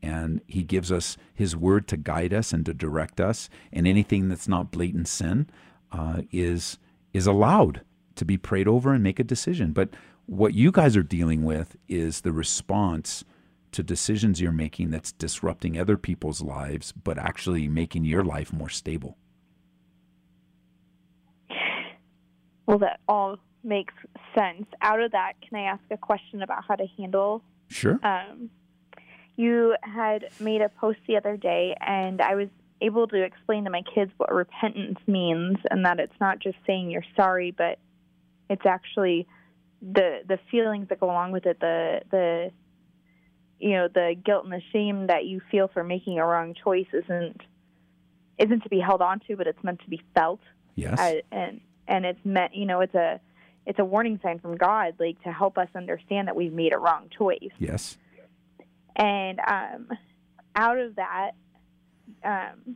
And 0.01 0.41
He 0.47 0.64
gives 0.64 0.91
us 0.91 1.18
His 1.34 1.55
word 1.55 1.88
to 1.88 1.97
guide 1.97 2.34
us 2.34 2.51
and 2.51 2.66
to 2.66 2.74
direct 2.74 3.20
us. 3.20 3.49
And 3.72 3.88
anything 3.88 4.30
that's 4.30 4.47
not 4.47 4.72
blatant 4.72 5.08
sin 5.08 5.49
uh, 5.91 6.22
is 6.32 6.78
is 7.14 7.26
allowed 7.26 7.82
to 8.16 8.26
be 8.26 8.38
prayed 8.38 8.68
over 8.68 8.93
and 8.93 9.03
make 9.03 9.20
a 9.20 9.24
decision. 9.24 9.72
But 9.72 9.89
what 10.26 10.53
you 10.53 10.72
guys 10.72 10.97
are 10.97 11.03
dealing 11.03 11.43
with 11.43 11.78
is 11.88 12.22
the 12.22 12.34
response 12.34 13.24
to 13.72 13.84
decisions 13.84 14.41
you're 14.41 14.51
making 14.51 14.91
that's 14.91 15.12
disrupting 15.14 15.80
other 15.80 15.97
people's 15.97 16.41
lives, 16.41 16.91
but 16.91 17.18
actually 17.18 17.68
making 17.68 18.05
your 18.05 18.24
life 18.24 18.51
more 18.51 18.70
stable. 18.70 19.18
Well, 22.68 22.78
that 22.80 22.99
all 23.07 23.38
makes 23.63 23.93
sense. 24.38 24.65
Out 24.82 25.01
of 25.01 25.11
that, 25.13 25.34
can 25.47 25.57
I 25.59 25.63
ask 25.63 25.82
a 25.89 25.97
question 25.97 26.41
about 26.43 26.63
how 26.68 26.76
to 26.76 26.86
handle 26.97 27.41
Sure. 27.70 27.99
um, 28.03 28.49
you 29.36 29.76
had 29.82 30.26
made 30.39 30.61
a 30.61 30.70
post 30.70 30.99
the 31.07 31.18
other 31.18 31.38
day, 31.38 31.76
and 31.80 32.22
I 32.22 32.36
was 32.36 32.47
able 32.82 33.07
to 33.07 33.22
explain 33.24 33.63
to 33.65 33.70
my 33.70 33.82
kids 33.93 34.11
what 34.18 34.34
repentance 34.34 34.99
means, 35.07 35.57
and 35.72 35.86
that 35.86 35.99
it's 35.99 36.13
not 36.20 36.39
just 36.39 36.57
saying 36.68 36.91
you're 36.91 37.03
sorry, 37.15 37.51
but 37.51 37.80
it's 38.49 38.65
actually 38.65 39.28
the 39.82 40.22
the 40.28 40.39
feelings 40.49 40.88
that 40.89 40.99
go 40.99 41.07
along 41.07 41.32
with 41.32 41.45
it, 41.45 41.59
the 41.59 42.01
the 42.09 42.51
you 43.59 43.72
know 43.72 43.88
the 43.88 44.15
guilt 44.26 44.43
and 44.43 44.53
the 44.53 44.61
shame 44.72 45.07
that 45.07 45.26
you 45.26 45.41
feel 45.51 45.68
for 45.68 45.84
making 45.84 46.20
a 46.20 46.26
wrong 46.26 46.53
choice 46.63 46.88
isn't 46.93 47.41
isn't 48.38 48.61
to 48.61 48.70
be 48.70 48.80
held 48.80 49.01
on 49.01 49.20
to, 49.28 49.36
but 49.36 49.45
it's 49.47 49.63
meant 49.63 49.80
to 49.82 49.89
be 49.89 50.01
felt 50.15 50.39
Yes. 50.76 50.99
and 51.32 51.61
and 51.88 52.06
it's 52.06 52.20
meant 52.26 52.56
you 52.56 52.66
know 52.66 52.82
it's 52.82 52.96
a 52.96 53.20
it's 53.66 53.80
a 53.80 53.86
warning 53.86 54.20
sign 54.24 54.40
from 54.40 54.56
God 54.58 54.94
like 55.00 55.22
to 55.24 55.32
help 55.32 55.58
us 55.58 55.68
understand 55.76 56.28
that 56.28 56.36
we've 56.36 56.54
made 56.54 56.74
a 56.74 56.78
wrong 56.78 57.10
choice 57.18 57.52
yes. 57.60 57.98
and 58.96 59.40
um, 59.48 59.88
out 60.56 60.78
of 60.78 60.96
that 60.96 61.32
um, 62.24 62.76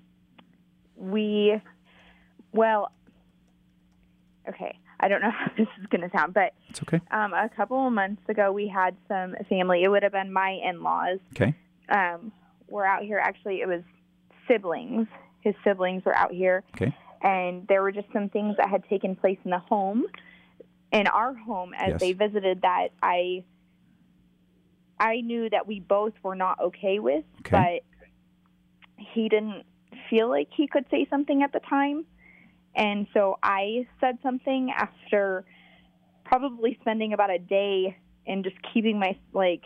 we 0.96 1.60
well 2.54 2.92
okay 4.48 4.78
I 5.00 5.08
don't 5.08 5.22
know 5.22 5.32
how 5.38 5.52
this 5.58 5.68
is 5.80 5.86
going 5.88 6.02
to 6.02 6.10
sound 6.16 6.34
but 6.34 6.54
It's 6.70 6.82
okay. 6.84 7.00
um, 7.12 7.34
a 7.34 7.50
couple 7.56 7.86
of 7.88 7.94
months 7.94 8.22
ago 8.30 8.52
we 8.52 8.68
had 8.68 8.96
some 9.08 9.36
family 9.50 9.84
it 9.84 9.88
would 9.90 10.04
have 10.04 10.12
been 10.12 10.32
my 10.32 10.60
in-laws 10.64 11.20
Okay. 11.36 11.56
um, 11.90 12.32
were 12.68 12.86
out 12.86 13.04
here 13.04 13.20
actually 13.22 13.62
it 13.62 13.68
was 13.68 13.82
siblings 14.48 15.08
his 15.42 15.56
siblings 15.64 16.04
were 16.06 16.16
out 16.16 16.32
here 16.32 16.64
Okay. 16.76 16.94
And 17.24 17.68
there 17.68 17.82
were 17.82 17.92
just 17.92 18.08
some 18.14 18.30
things 18.30 18.56
that 18.58 18.70
had 18.70 18.84
taken 18.90 19.16
place 19.16 19.38
in 19.46 19.52
the 19.52 19.60
home 19.60 20.06
in 20.92 21.08
our 21.08 21.34
home 21.34 21.74
as 21.74 21.90
Yes. 21.92 22.00
they 22.00 22.14
visited 22.14 22.62
that 22.62 22.90
i 23.02 23.44
i 25.00 25.22
knew 25.22 25.50
that 25.50 25.68
we 25.68 25.80
both 25.80 26.14
were 26.24 26.36
not 26.36 26.60
okay 26.60 27.00
with 27.00 27.24
Okay. 27.46 27.82
but 27.88 29.06
he 29.14 29.30
didn't 29.30 29.64
feel 30.10 30.30
like 30.30 30.48
he 30.56 30.68
could 30.68 30.86
say 30.92 31.08
something 31.10 31.44
at 31.44 31.52
the 31.54 31.60
time 31.62 32.06
and 32.76 33.08
so 33.14 33.38
i 33.44 33.86
said 34.00 34.18
something 34.24 34.72
after 34.76 35.46
probably 36.26 36.78
spending 36.82 37.14
about 37.14 37.30
a 37.30 37.40
day 37.40 37.98
and 38.28 38.44
just 38.44 38.56
keeping 38.74 39.00
my 39.00 39.18
like 39.34 39.64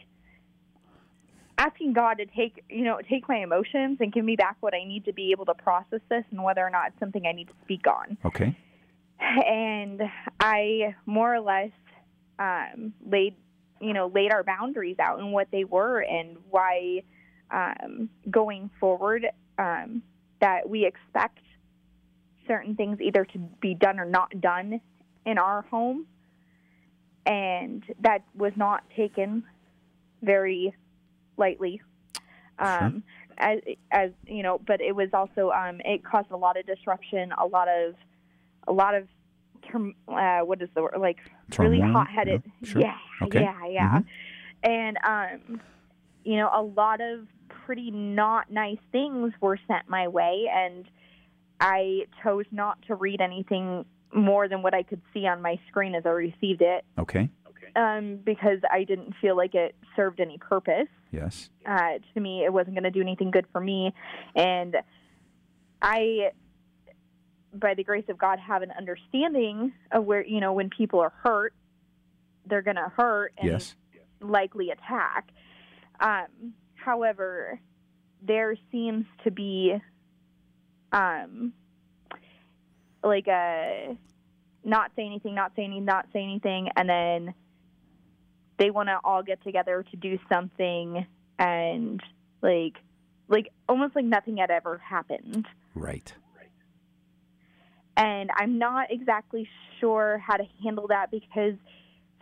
asking 1.58 1.94
God 1.94 2.16
to 2.16 2.26
take 2.26 2.64
you 2.70 2.84
know 2.84 3.00
take 3.10 3.28
my 3.28 3.38
emotions 3.38 3.98
and 4.00 4.12
give 4.12 4.26
me 4.26 4.36
back 4.36 4.58
what 4.60 4.74
I 4.74 4.84
need 4.84 5.06
to 5.06 5.14
be 5.14 5.32
able 5.32 5.46
to 5.46 5.54
process 5.54 6.02
this 6.10 6.24
and 6.32 6.44
whether 6.44 6.62
or 6.62 6.70
not 6.70 6.88
it's 6.90 7.00
something 7.00 7.26
I 7.26 7.32
need 7.32 7.48
to 7.48 7.54
speak 7.64 7.86
on. 7.88 8.18
Okay. 8.26 8.58
And 9.20 10.02
I 10.40 10.96
more 11.06 11.34
or 11.34 11.40
less 11.40 11.72
um, 12.38 12.94
laid 13.06 13.36
you 13.80 13.94
know 13.94 14.12
laid 14.14 14.32
our 14.32 14.44
boundaries 14.44 14.98
out 15.00 15.20
and 15.20 15.32
what 15.32 15.48
they 15.52 15.64
were 15.64 16.00
and 16.00 16.38
why 16.50 17.04
um, 17.52 18.10
going 18.30 18.70
forward 18.80 19.26
um, 19.58 20.04
that 20.42 20.70
we 20.70 20.86
expect 20.86 21.40
certain 22.48 22.76
things 22.76 23.00
either 23.02 23.26
to 23.26 23.40
be 23.62 23.74
done 23.74 24.00
or 24.00 24.06
not 24.06 24.40
done 24.40 24.80
in 25.26 25.38
our 25.38 25.64
home 25.64 26.06
and 27.26 27.84
that 28.02 28.24
was 28.36 28.54
not 28.56 28.84
taken 28.96 29.44
very 30.22 30.76
lightly. 31.38 31.82
Um, 32.58 33.04
as, 33.38 33.60
as 33.92 34.12
you 34.26 34.42
know, 34.42 34.62
but 34.66 34.80
it 34.80 34.96
was 34.96 35.10
also 35.14 35.52
um, 35.52 35.82
it 35.84 36.04
caused 36.06 36.32
a 36.32 36.38
lot 36.38 36.58
of 36.58 36.66
disruption, 36.66 37.32
a 37.38 37.46
lot 37.46 37.68
of 37.68 37.96
a 38.68 38.72
lot 38.72 38.96
of 38.96 39.08
term, 39.70 39.94
uh, 40.08 40.40
what 40.40 40.62
is 40.62 40.70
the 40.74 40.82
word 40.82 40.96
like 41.00 41.18
really 41.60 41.82
hot 41.82 42.08
headed. 42.10 42.44
Yeah, 42.62 42.68
sure. 42.68 42.82
Yeah, 42.82 42.98
Okay. 43.24 43.42
yeah, 43.42 43.68
yeah. 43.68 44.00
And 44.64 44.98
um, 45.06 45.62
you 46.24 46.38
know, 46.38 46.50
a 46.54 46.62
lot 46.62 47.02
of 47.02 47.28
pretty 47.66 47.92
not 47.92 48.50
nice 48.52 48.78
things 48.92 49.34
were 49.42 49.60
sent 49.68 49.90
my 49.90 50.08
way, 50.08 50.46
and 50.54 50.86
I 51.60 52.06
chose 52.24 52.46
not 52.52 52.82
to 52.88 52.96
read 52.96 53.22
anything 53.22 53.86
more 54.14 54.48
than 54.48 54.62
what 54.62 54.74
I 54.74 54.84
could 54.84 55.02
see 55.14 55.28
on 55.28 55.42
my 55.42 55.60
screen 55.68 55.94
as 55.94 56.06
I 56.06 56.10
received 56.10 56.62
it, 56.62 56.86
Okay. 56.98 57.30
Um, 57.76 58.18
because 58.24 58.60
I 58.72 58.84
didn't 58.84 59.14
feel 59.22 59.36
like 59.36 59.56
it 59.56 59.76
served 59.96 60.20
any 60.20 60.38
purpose 60.38 60.88
Yes. 61.12 61.50
uh, 61.66 62.00
to 62.14 62.20
me. 62.20 62.44
It 62.44 62.52
wasn't 62.54 62.76
going 62.76 62.84
to 62.84 62.92
do 62.92 63.02
anything 63.02 63.32
good 63.32 63.46
for 63.52 63.62
me, 63.62 63.94
and 64.36 64.76
I, 65.82 66.32
by 67.54 67.74
the 67.74 67.84
grace 67.84 68.06
of 68.10 68.18
God, 68.18 68.40
have 68.40 68.62
an 68.62 68.72
understanding 68.78 69.74
of 69.92 70.06
where 70.06 70.26
you 70.26 70.40
know 70.40 70.54
when 70.54 70.70
people 70.70 71.00
are 71.00 71.14
hurt, 71.24 71.54
they're 72.46 72.62
going 72.62 72.76
to 72.78 72.92
hurt 72.96 73.34
and 73.38 73.48
Yes. 73.50 73.76
likely 74.22 74.72
attack. 74.72 75.30
Um, 76.00 76.54
however, 76.76 77.60
there 78.22 78.56
seems 78.72 79.06
to 79.24 79.32
be, 79.32 79.76
um, 80.92 81.54
like 83.04 83.28
a 83.28 83.98
not 84.64 84.92
say 84.96 85.06
anything, 85.06 85.36
not 85.36 85.52
say 85.56 85.64
anything, 85.64 85.86
not 85.86 86.08
say 86.12 86.24
anything, 86.24 86.70
and 86.76 86.90
then 86.90 87.34
they 88.58 88.70
want 88.70 88.90
to 88.90 89.00
all 89.04 89.24
get 89.24 89.44
together 89.44 89.84
to 89.92 89.98
do 89.98 90.18
something 90.32 91.06
and 91.40 92.02
like 92.42 92.76
like 93.28 93.52
almost 93.68 93.96
like 93.96 94.06
nothing 94.06 94.38
had 94.38 94.52
ever 94.52 94.78
happened 94.78 95.46
Right. 95.74 96.14
and 97.98 98.30
i'm 98.38 98.58
not 98.58 98.92
exactly 98.92 99.48
sure 99.80 100.18
how 100.26 100.38
to 100.38 100.46
handle 100.64 100.88
that 100.88 101.12
because 101.12 101.56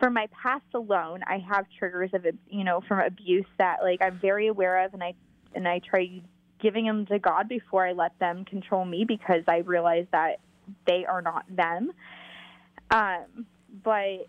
for 0.00 0.10
my 0.10 0.28
past 0.42 0.64
alone, 0.74 1.20
I 1.26 1.38
have 1.38 1.66
triggers 1.78 2.10
of 2.12 2.26
you 2.48 2.64
know 2.64 2.80
from 2.86 3.00
abuse 3.00 3.46
that 3.58 3.78
like 3.82 4.02
I'm 4.02 4.18
very 4.20 4.48
aware 4.48 4.84
of, 4.84 4.92
and 4.92 5.02
I 5.02 5.14
and 5.54 5.66
I 5.68 5.80
try 5.88 6.20
giving 6.60 6.84
them 6.84 7.06
to 7.06 7.18
God 7.18 7.48
before 7.48 7.86
I 7.86 7.92
let 7.92 8.18
them 8.18 8.44
control 8.44 8.84
me 8.84 9.04
because 9.06 9.42
I 9.46 9.58
realize 9.58 10.06
that 10.12 10.40
they 10.86 11.04
are 11.04 11.22
not 11.22 11.44
them. 11.48 11.92
Um, 12.90 13.46
but 13.82 14.26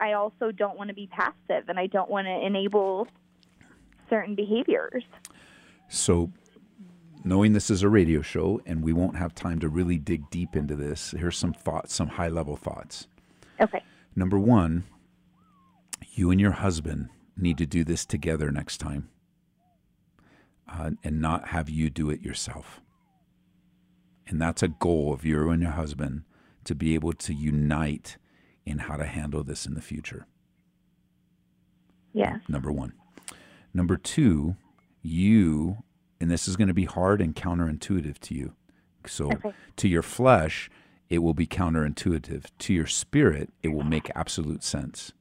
I 0.00 0.14
also 0.14 0.50
don't 0.50 0.76
want 0.76 0.88
to 0.88 0.94
be 0.94 1.06
passive, 1.08 1.68
and 1.68 1.78
I 1.78 1.86
don't 1.86 2.10
want 2.10 2.26
to 2.26 2.46
enable 2.46 3.06
certain 4.08 4.34
behaviors. 4.34 5.04
So, 5.88 6.30
knowing 7.24 7.52
this 7.52 7.70
is 7.70 7.82
a 7.82 7.88
radio 7.88 8.22
show 8.22 8.60
and 8.66 8.82
we 8.82 8.92
won't 8.92 9.16
have 9.16 9.34
time 9.34 9.58
to 9.60 9.68
really 9.68 9.98
dig 9.98 10.28
deep 10.30 10.56
into 10.56 10.74
this, 10.74 11.12
here's 11.16 11.36
some 11.36 11.52
thoughts, 11.52 11.94
some 11.94 12.08
high 12.08 12.28
level 12.28 12.56
thoughts. 12.56 13.06
Okay. 13.60 13.82
Number 14.16 14.38
one, 14.38 14.84
you 16.12 16.30
and 16.30 16.40
your 16.40 16.52
husband 16.52 17.08
need 17.36 17.58
to 17.58 17.66
do 17.66 17.84
this 17.84 18.04
together 18.04 18.50
next 18.50 18.78
time 18.78 19.08
uh, 20.68 20.90
and 21.02 21.20
not 21.20 21.48
have 21.48 21.68
you 21.68 21.90
do 21.90 22.10
it 22.10 22.22
yourself. 22.22 22.80
And 24.26 24.40
that's 24.40 24.62
a 24.62 24.68
goal 24.68 25.12
of 25.12 25.24
you 25.24 25.50
and 25.50 25.62
your 25.62 25.72
husband 25.72 26.22
to 26.64 26.74
be 26.74 26.94
able 26.94 27.12
to 27.14 27.34
unite 27.34 28.16
in 28.70 28.78
how 28.78 28.96
to 28.96 29.04
handle 29.06 29.42
this 29.44 29.66
in 29.66 29.74
the 29.74 29.82
future. 29.82 30.26
Yeah. 32.12 32.38
Number 32.48 32.72
one. 32.72 32.92
Number 33.72 33.96
two, 33.96 34.56
you, 35.02 35.78
and 36.20 36.30
this 36.30 36.48
is 36.48 36.56
going 36.56 36.68
to 36.68 36.74
be 36.74 36.84
hard 36.86 37.20
and 37.20 37.34
counterintuitive 37.34 38.18
to 38.20 38.34
you. 38.34 38.54
So 39.06 39.30
Okay. 39.32 39.52
to 39.76 39.88
your 39.88 40.02
flesh, 40.02 40.70
it 41.08 41.18
will 41.18 41.34
be 41.34 41.46
counterintuitive. 41.46 42.46
To 42.58 42.74
your 42.74 42.86
spirit, 42.86 43.50
it 43.62 43.68
will 43.68 43.84
make 43.84 44.10
absolute 44.14 44.62
sense. 44.62 45.12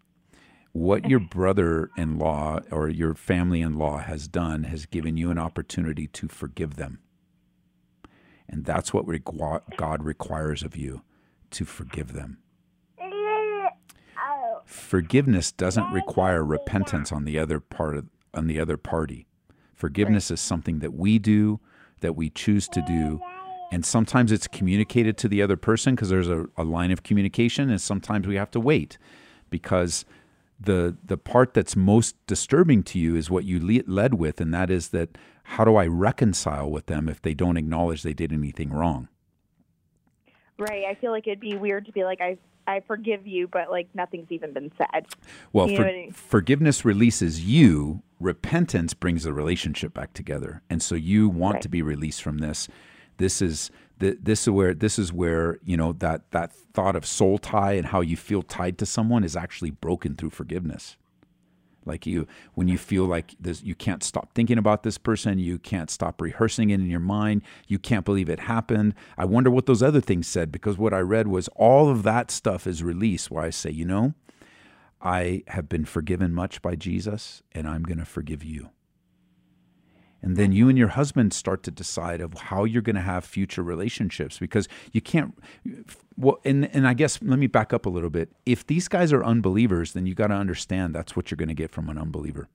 What 0.72 1.10
your 1.10 1.20
brother 1.20 1.90
in 1.98 2.18
law 2.20 2.60
or 2.72 2.90
your 2.90 3.16
family 3.16 3.62
in 3.62 3.74
law 3.74 3.98
has 4.00 4.28
done 4.28 4.66
has 4.66 4.86
given 4.86 5.18
you 5.18 5.32
an 5.32 5.40
opportunity 5.40 6.08
to 6.08 6.28
forgive 6.28 6.76
them. 6.76 7.00
And 8.48 8.66
that's 8.66 8.94
what 8.94 9.06
God 9.78 10.04
requires 10.04 10.64
of 10.64 10.76
you 10.76 11.02
to 11.52 11.66
forgive 11.66 12.14
them. 12.14 12.40
Forgiveness 14.70 15.52
doesn't 15.52 15.92
require 15.92 16.46
repentance 16.46 17.12
on 17.12 17.26
the 17.26 17.40
other 17.40 17.60
part 17.60 17.98
of, 17.98 18.06
on 18.36 18.46
the 18.46 18.60
other 18.60 18.78
party. 18.78 19.26
Forgiveness 19.74 20.30
is 20.30 20.40
something 20.40 20.78
that 20.78 20.94
we 20.94 21.18
do, 21.18 21.60
that 22.02 22.16
we 22.16 22.30
choose 22.30 22.68
to 22.68 22.84
do, 22.84 23.20
and 23.72 23.84
sometimes 23.84 24.32
it's 24.32 24.48
communicated 24.48 25.18
to 25.18 25.28
the 25.28 25.42
other 25.42 25.58
person 25.58 25.96
because 25.96 26.10
there's 26.10 26.30
a, 26.30 26.46
a 26.56 26.64
line 26.64 26.92
of 26.92 27.02
communication, 27.02 27.72
and 27.72 27.82
sometimes 27.82 28.28
we 28.28 28.36
have 28.36 28.52
to 28.52 28.60
wait 28.60 29.00
because 29.50 30.06
the 30.60 30.96
the 31.04 31.18
part 31.18 31.56
that's 31.56 31.76
most 31.76 32.16
disturbing 32.28 32.84
to 32.84 33.00
you 33.00 33.16
is 33.16 33.28
what 33.28 33.46
you 33.46 33.60
le- 33.60 33.92
led 33.92 34.14
with, 34.14 34.40
and 34.40 34.54
that 34.54 34.70
is 34.70 34.90
that 34.90 35.18
how 35.44 35.66
do 35.66 35.78
I 35.78 35.88
reconcile 35.88 36.70
with 36.70 36.86
them 36.86 37.10
if 37.10 37.24
they 37.24 37.34
don't 37.34 37.58
acknowledge 37.58 38.04
they 38.04 38.14
did 38.14 38.32
anything 38.32 38.70
wrong? 38.70 39.08
Right. 40.60 40.86
I 40.86 40.94
feel 40.94 41.10
like 41.10 41.26
it'd 41.26 41.40
be 41.40 41.56
weird 41.56 41.88
to 41.88 41.92
be 41.92 42.04
like, 42.04 42.22
I 42.22 42.38
I 42.70 42.82
forgive 42.82 43.26
you, 43.26 43.48
but 43.48 43.72
like 43.72 43.88
nothing's 43.96 44.32
even 44.32 44.54
been 44.54 44.72
said. 44.78 45.08
Well, 45.52 45.70
You 45.70 45.78
for, 45.78 45.86
I 45.88 45.92
mean? 45.92 46.12
forgiveness 46.12 46.86
releases 46.86 47.44
you. 47.44 48.04
Repentance 48.20 48.94
brings 48.94 49.24
the 49.24 49.34
relationship 49.34 49.94
back 49.94 50.14
together, 50.14 50.62
and 50.70 50.82
so 50.84 50.94
you 50.96 51.28
want 51.30 51.56
Right. 51.56 51.62
to 51.64 51.70
be 51.70 51.82
released 51.82 52.22
from 52.22 52.38
this. 52.40 52.68
This 53.18 53.42
is 53.42 53.72
th- 54.00 54.18
this 54.22 54.44
is 54.44 54.50
where 54.52 54.74
this 54.74 55.00
is 55.00 55.12
where 55.12 55.58
you 55.66 55.76
know 55.78 55.94
that 55.94 56.30
that 56.32 56.52
thought 56.74 56.96
of 56.96 57.06
soul 57.06 57.38
tie 57.40 57.74
and 57.74 57.88
how 57.88 58.02
you 58.02 58.16
feel 58.16 58.44
tied 58.44 58.78
to 58.78 58.86
someone 58.86 59.24
is 59.24 59.36
actually 59.36 59.72
broken 59.72 60.16
through 60.16 60.30
forgiveness. 60.30 60.96
Like 61.90 62.06
you, 62.06 62.28
when 62.54 62.70
you 62.70 62.78
feel 62.78 63.06
like 63.06 63.36
this, 63.40 63.64
you 63.64 63.76
can't 63.76 64.04
stop 64.04 64.32
thinking 64.34 64.58
about 64.58 64.84
this 64.84 64.98
person. 64.98 65.40
You 65.40 65.58
can't 65.58 65.90
stop 65.90 66.22
rehearsing 66.22 66.70
it 66.70 66.76
in 66.76 66.90
your 66.90 67.02
mind. 67.02 67.42
You 67.68 67.80
can't 67.80 68.06
believe 68.06 68.30
it 68.30 68.42
happened. 68.42 68.94
I 69.18 69.26
wonder 69.26 69.52
what 69.52 69.66
those 69.66 69.84
other 69.84 70.00
things 70.00 70.28
said 70.28 70.52
because 70.52 70.78
what 70.78 70.94
I 70.94 71.00
read 71.00 71.28
was 71.28 71.50
all 71.56 71.90
of 71.90 72.04
that 72.04 72.32
stuff 72.32 72.66
is 72.68 72.84
released. 72.84 73.32
Where 73.32 73.44
I 73.44 73.50
say, 73.50 73.72
you 73.72 73.86
know, 73.86 74.14
I 75.02 75.44
have 75.48 75.68
been 75.68 75.86
forgiven 75.86 76.34
much 76.34 76.62
by 76.62 76.76
Jesus, 76.76 77.42
and 77.52 77.68
I'm 77.68 77.84
going 77.84 78.00
to 78.00 78.06
forgive 78.06 78.44
you. 78.44 78.70
And 80.22 80.36
then 80.36 80.52
you 80.52 80.68
and 80.68 80.78
your 80.78 80.90
husband 80.90 81.34
start 81.34 81.64
to 81.64 81.72
decide 81.72 82.20
of 82.20 82.34
how 82.34 82.66
you're 82.66 82.82
going 82.82 82.96
to 82.96 83.02
have 83.02 83.24
future 83.24 83.64
relationships 83.64 84.38
because 84.38 84.68
you 84.92 85.02
can't. 85.02 85.38
Well, 86.18 86.40
and 86.44 86.70
and 86.76 86.88
I 86.88 86.94
guess 86.94 87.20
let 87.22 87.40
me 87.40 87.48
back 87.48 87.74
up 87.74 87.86
a 87.86 87.90
little 87.90 88.10
bit. 88.10 88.30
If 88.46 88.68
these 88.68 88.88
guys 88.88 89.14
are 89.14 89.24
unbelievers, 89.24 89.94
then 89.94 90.06
you 90.06 90.16
got 90.16 90.28
to 90.28 90.36
understand 90.36 90.94
that's 90.94 91.16
what 91.16 91.32
you're 91.32 91.38
going 91.38 91.50
to 91.50 91.54
get 91.54 91.72
from 91.72 91.90
an 91.90 91.98
unbeliever. 91.98 92.50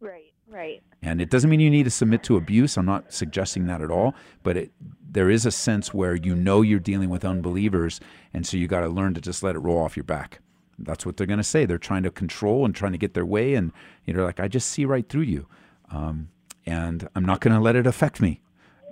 Right. 0.00 0.32
Right. 0.46 0.82
And 1.02 1.20
it 1.20 1.30
doesn't 1.30 1.48
mean 1.48 1.60
you 1.60 1.70
need 1.70 1.84
to 1.84 1.90
submit 1.90 2.22
to 2.24 2.36
abuse. 2.36 2.76
I'm 2.76 2.86
not 2.86 3.12
suggesting 3.12 3.66
that 3.66 3.80
at 3.80 3.90
all. 3.90 4.14
But 4.42 4.56
it, 4.56 4.72
there 5.10 5.30
is 5.30 5.46
a 5.46 5.50
sense 5.50 5.94
where 5.94 6.14
you 6.14 6.34
know 6.34 6.62
you're 6.62 6.78
dealing 6.78 7.08
with 7.08 7.24
unbelievers, 7.24 8.00
and 8.34 8.46
so 8.46 8.56
you 8.56 8.66
got 8.66 8.80
to 8.80 8.88
learn 8.88 9.14
to 9.14 9.20
just 9.20 9.42
let 9.42 9.56
it 9.56 9.60
roll 9.60 9.78
off 9.78 9.96
your 9.96 10.04
back. 10.04 10.40
That's 10.78 11.04
what 11.04 11.16
they're 11.16 11.26
going 11.26 11.38
to 11.38 11.44
say. 11.44 11.66
They're 11.66 11.78
trying 11.78 12.04
to 12.04 12.10
control 12.10 12.64
and 12.64 12.74
trying 12.74 12.92
to 12.92 12.98
get 12.98 13.14
their 13.14 13.26
way, 13.26 13.54
and 13.54 13.72
you 14.04 14.14
know, 14.14 14.24
like 14.24 14.40
I 14.40 14.48
just 14.48 14.68
see 14.70 14.84
right 14.84 15.08
through 15.08 15.22
you, 15.22 15.46
um, 15.90 16.28
and 16.68 17.08
I'm 17.14 17.24
not 17.24 17.40
going 17.40 17.54
to 17.54 17.60
let 17.60 17.76
it 17.76 17.86
affect 17.86 18.20
me. 18.20 18.42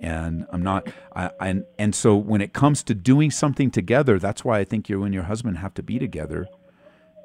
And 0.00 0.46
I'm 0.50 0.62
not, 0.62 0.88
I, 1.14 1.62
and 1.78 1.94
so 1.94 2.16
when 2.16 2.40
it 2.40 2.54
comes 2.54 2.82
to 2.84 2.94
doing 2.94 3.30
something 3.30 3.70
together, 3.70 4.18
that's 4.18 4.44
why 4.44 4.58
I 4.58 4.64
think 4.64 4.88
you 4.88 5.04
and 5.04 5.12
your 5.12 5.24
husband 5.24 5.58
have 5.58 5.74
to 5.74 5.82
be 5.82 5.98
together 5.98 6.48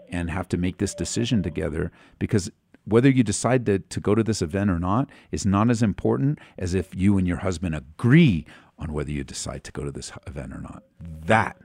and 0.10 0.30
have 0.30 0.50
to 0.50 0.58
make 0.58 0.78
this 0.78 0.94
decision 0.94 1.42
together 1.42 1.90
because 2.20 2.52
whether 2.84 3.10
you 3.10 3.24
decide 3.24 3.66
to, 3.66 3.80
to 3.80 4.00
go 4.02 4.14
to 4.14 4.24
this 4.24 4.42
event 4.42 4.70
or 4.70 4.80
not 4.80 5.10
is 5.32 5.46
not 5.46 5.70
as 5.70 5.82
important 5.82 6.40
as 6.58 6.74
if 6.74 6.94
you 6.94 7.18
and 7.18 7.28
your 7.28 7.38
husband 7.38 7.74
agree 7.74 8.46
on 8.78 8.92
whether 8.92 9.12
you 9.12 9.24
decide 9.24 9.64
to 9.64 9.72
go 9.72 9.86
to 9.86 9.92
this 9.92 10.12
event 10.28 10.52
or 10.52 10.60
not. 10.60 10.84
That 11.00 11.58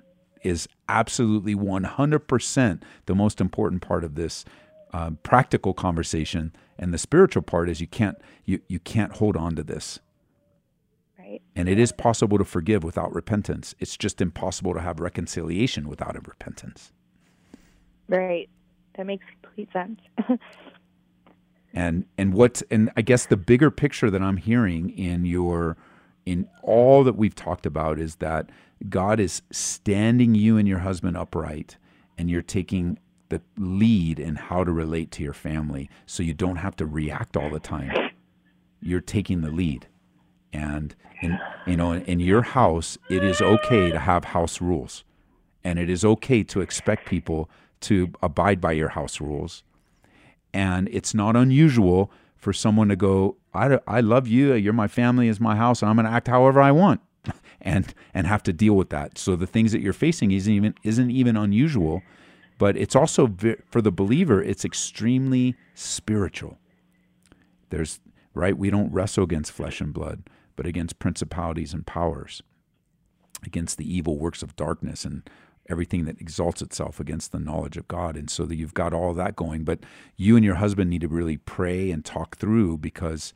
is 0.43 0.69
absolutely 0.89 1.57
100% 1.57 2.83
the 3.07 3.15
most 3.15 3.41
important 3.41 3.83
part 3.83 4.05
of 4.05 4.15
this 4.15 4.45
um, 4.93 5.19
practical 5.23 5.75
conversation. 5.75 6.53
And 6.79 6.93
the 6.93 6.99
spiritual 6.99 7.43
part 7.43 7.69
is 7.69 7.81
you 7.81 7.87
can't 7.87 8.19
you, 8.45 8.61
you 8.69 8.79
can't 8.79 9.13
hold 9.17 9.37
on 9.37 9.57
to 9.57 9.63
this. 9.63 9.99
Right. 11.19 11.43
And 11.55 11.69
it 11.69 11.79
is 11.79 11.93
possible 11.93 12.39
to 12.39 12.45
forgive 12.45 12.85
without 12.85 13.13
repentance. 13.15 13.75
It's 13.81 13.97
just 13.97 14.21
impossible 14.21 14.75
to 14.75 14.81
have 14.81 15.01
reconciliation 15.01 15.89
without 15.89 16.17
a 16.17 16.21
repentance. 16.21 16.93
Right. 18.09 18.49
That 18.97 19.07
makes 19.07 19.25
complete 19.43 19.73
sense. 19.73 20.01
and 21.75 22.07
and 22.17 22.33
what 22.33 22.63
and 22.71 22.91
I 22.97 23.03
guess 23.03 23.27
the 23.27 23.37
bigger 23.37 23.71
picture 23.71 24.11
that 24.11 24.23
I'm 24.23 24.39
hearing 24.39 24.91
in 24.91 25.25
your 25.25 25.77
in 26.25 26.49
all 26.63 27.05
that 27.05 27.17
we've 27.17 27.35
talked 27.35 27.67
about 27.67 28.01
is 28.01 28.17
that 28.17 28.51
God 28.89 29.21
is 29.21 29.43
standing 29.51 30.35
you 30.35 30.57
and 30.59 30.67
your 30.67 30.81
husband 30.81 31.17
upright 31.17 31.77
and 32.19 32.31
you're 32.31 32.43
taking 32.43 32.99
the 33.29 33.41
lead 33.57 34.19
in 34.19 34.37
how 34.37 34.65
to 34.65 34.73
relate 34.73 35.11
to 35.13 35.23
your 35.23 35.33
family 35.33 35.91
so 36.07 36.23
you 36.23 36.35
don't 36.35 36.57
have 36.57 36.77
to 36.77 36.87
react 36.87 37.37
all 37.37 37.51
the 37.51 37.61
time. 37.61 38.11
You're 38.81 39.01
taking 39.01 39.41
the 39.41 39.51
lead. 39.51 39.87
And 40.53 40.95
in 41.23 41.39
you 41.67 41.77
know 41.77 41.95
in 41.95 42.21
your 42.21 42.43
house 42.43 42.99
it 43.09 43.25
is 43.25 43.41
okay 43.41 43.91
to 43.91 43.99
have 43.99 44.27
house 44.27 44.61
rules. 44.61 45.05
And 45.65 45.79
it 45.79 45.91
is 45.91 46.05
okay 46.05 46.43
to 46.45 46.61
expect 46.61 47.07
people 47.07 47.51
to 47.81 48.13
abide 48.23 48.61
by 48.61 48.73
your 48.73 48.91
house 48.91 49.21
rules. 49.21 49.63
And 50.55 50.89
it's 50.93 51.15
not 51.15 51.37
unusual 51.37 52.11
for 52.37 52.53
someone 52.53 52.89
to 52.89 52.97
go 52.97 53.37
I, 53.53 53.79
I 53.87 54.01
love 54.01 54.29
you. 54.29 54.55
You're 54.55 54.73
my 54.73 54.89
family. 54.89 55.29
Is 55.29 55.41
my 55.41 55.57
house. 55.57 55.83
And 55.83 55.91
i'm 55.91 55.97
going 55.97 56.07
to 56.07 56.13
act 56.13 56.29
however 56.29 56.61
i 56.61 56.71
want. 56.71 57.01
And 57.61 57.93
and 58.15 58.29
have 58.29 58.45
to 58.45 58.53
deal 58.53 58.75
with 58.75 58.91
that. 58.91 59.19
So 59.19 59.35
the 59.35 59.47
things 59.47 59.73
that 59.73 59.81
you're 59.81 59.93
facing 59.93 60.31
isn't 60.31 60.53
even 60.53 60.75
isn't 60.85 61.11
even 61.11 61.37
unusual 61.37 62.03
but 62.59 62.77
it's 62.77 62.97
also 62.97 63.33
for 63.67 63.83
the 63.83 63.93
believer 63.93 64.43
it's 64.43 64.65
extremely 64.65 65.55
spiritual 65.75 66.59
there's 67.71 68.01
right 68.35 68.59
we 68.59 68.71
don't 68.71 68.93
wrestle 68.93 69.25
against 69.25 69.53
flesh 69.53 69.81
and 69.81 69.93
blood 69.93 70.23
but 70.57 70.67
against 70.67 70.99
principalities 70.99 71.73
and 71.75 71.87
powers 71.87 72.43
against 73.45 73.79
the 73.79 73.95
evil 73.95 74.19
works 74.19 74.43
of 74.43 74.57
darkness 74.57 75.05
and 75.05 75.29
everything 75.69 76.05
that 76.05 76.21
exalts 76.21 76.63
itself 76.63 77.01
against 77.01 77.33
the 77.33 77.39
knowledge 77.39 77.77
of 77.77 77.89
God. 77.89 78.17
And 78.17 78.31
so 78.31 78.45
that 78.47 78.57
you've 78.57 78.75
got 78.75 78.93
all 78.93 79.15
that 79.15 79.37
going. 79.37 79.65
But 79.65 79.81
you 80.17 80.37
and 80.37 80.45
your 80.45 80.57
husband 80.57 80.91
need 80.91 81.01
to 81.03 81.09
really 81.09 81.37
pray 81.37 81.91
and 81.91 82.05
talk 82.05 82.37
through 82.37 82.79
because 82.79 83.33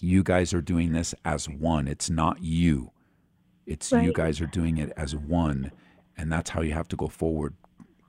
you 0.00 0.22
guys 0.22 0.54
are 0.54 0.62
doing 0.62 0.92
this 0.92 1.14
as 1.24 1.48
one. 1.48 1.88
It's 1.88 2.10
not 2.10 2.42
you. 2.42 2.92
It's 3.66 3.92
you 3.92 4.12
guys 4.12 4.40
are 4.40 4.46
doing 4.46 4.78
it 4.78 4.92
as 4.96 5.14
one. 5.14 5.72
And 6.16 6.30
that's 6.32 6.50
how 6.50 6.60
you 6.62 6.72
have 6.72 6.88
to 6.88 6.96
go 6.96 7.08
forward 7.08 7.54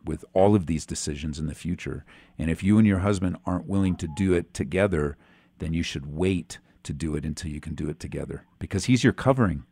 with 0.04 0.26
all 0.34 0.56
of 0.56 0.66
these 0.66 0.86
decisions 0.86 1.40
in 1.40 1.48
the 1.48 1.56
future. 1.56 2.06
And 2.38 2.50
if 2.50 2.64
you 2.64 2.78
and 2.78 2.88
your 2.88 3.00
husband 3.00 3.38
aren't 3.46 3.68
willing 3.68 3.96
to 3.98 4.08
do 4.16 4.34
it 4.34 4.54
together, 4.54 5.18
then 5.60 5.74
you 5.74 5.84
should 5.84 6.06
wait 6.06 6.60
to 6.84 6.94
do 6.94 7.16
it 7.16 7.26
until 7.26 7.52
you 7.52 7.60
can 7.60 7.76
do 7.76 7.90
it 7.90 8.00
together 8.00 8.46
because 8.60 8.86
he's 8.86 9.04
your 9.04 9.14
covering. 9.14 9.64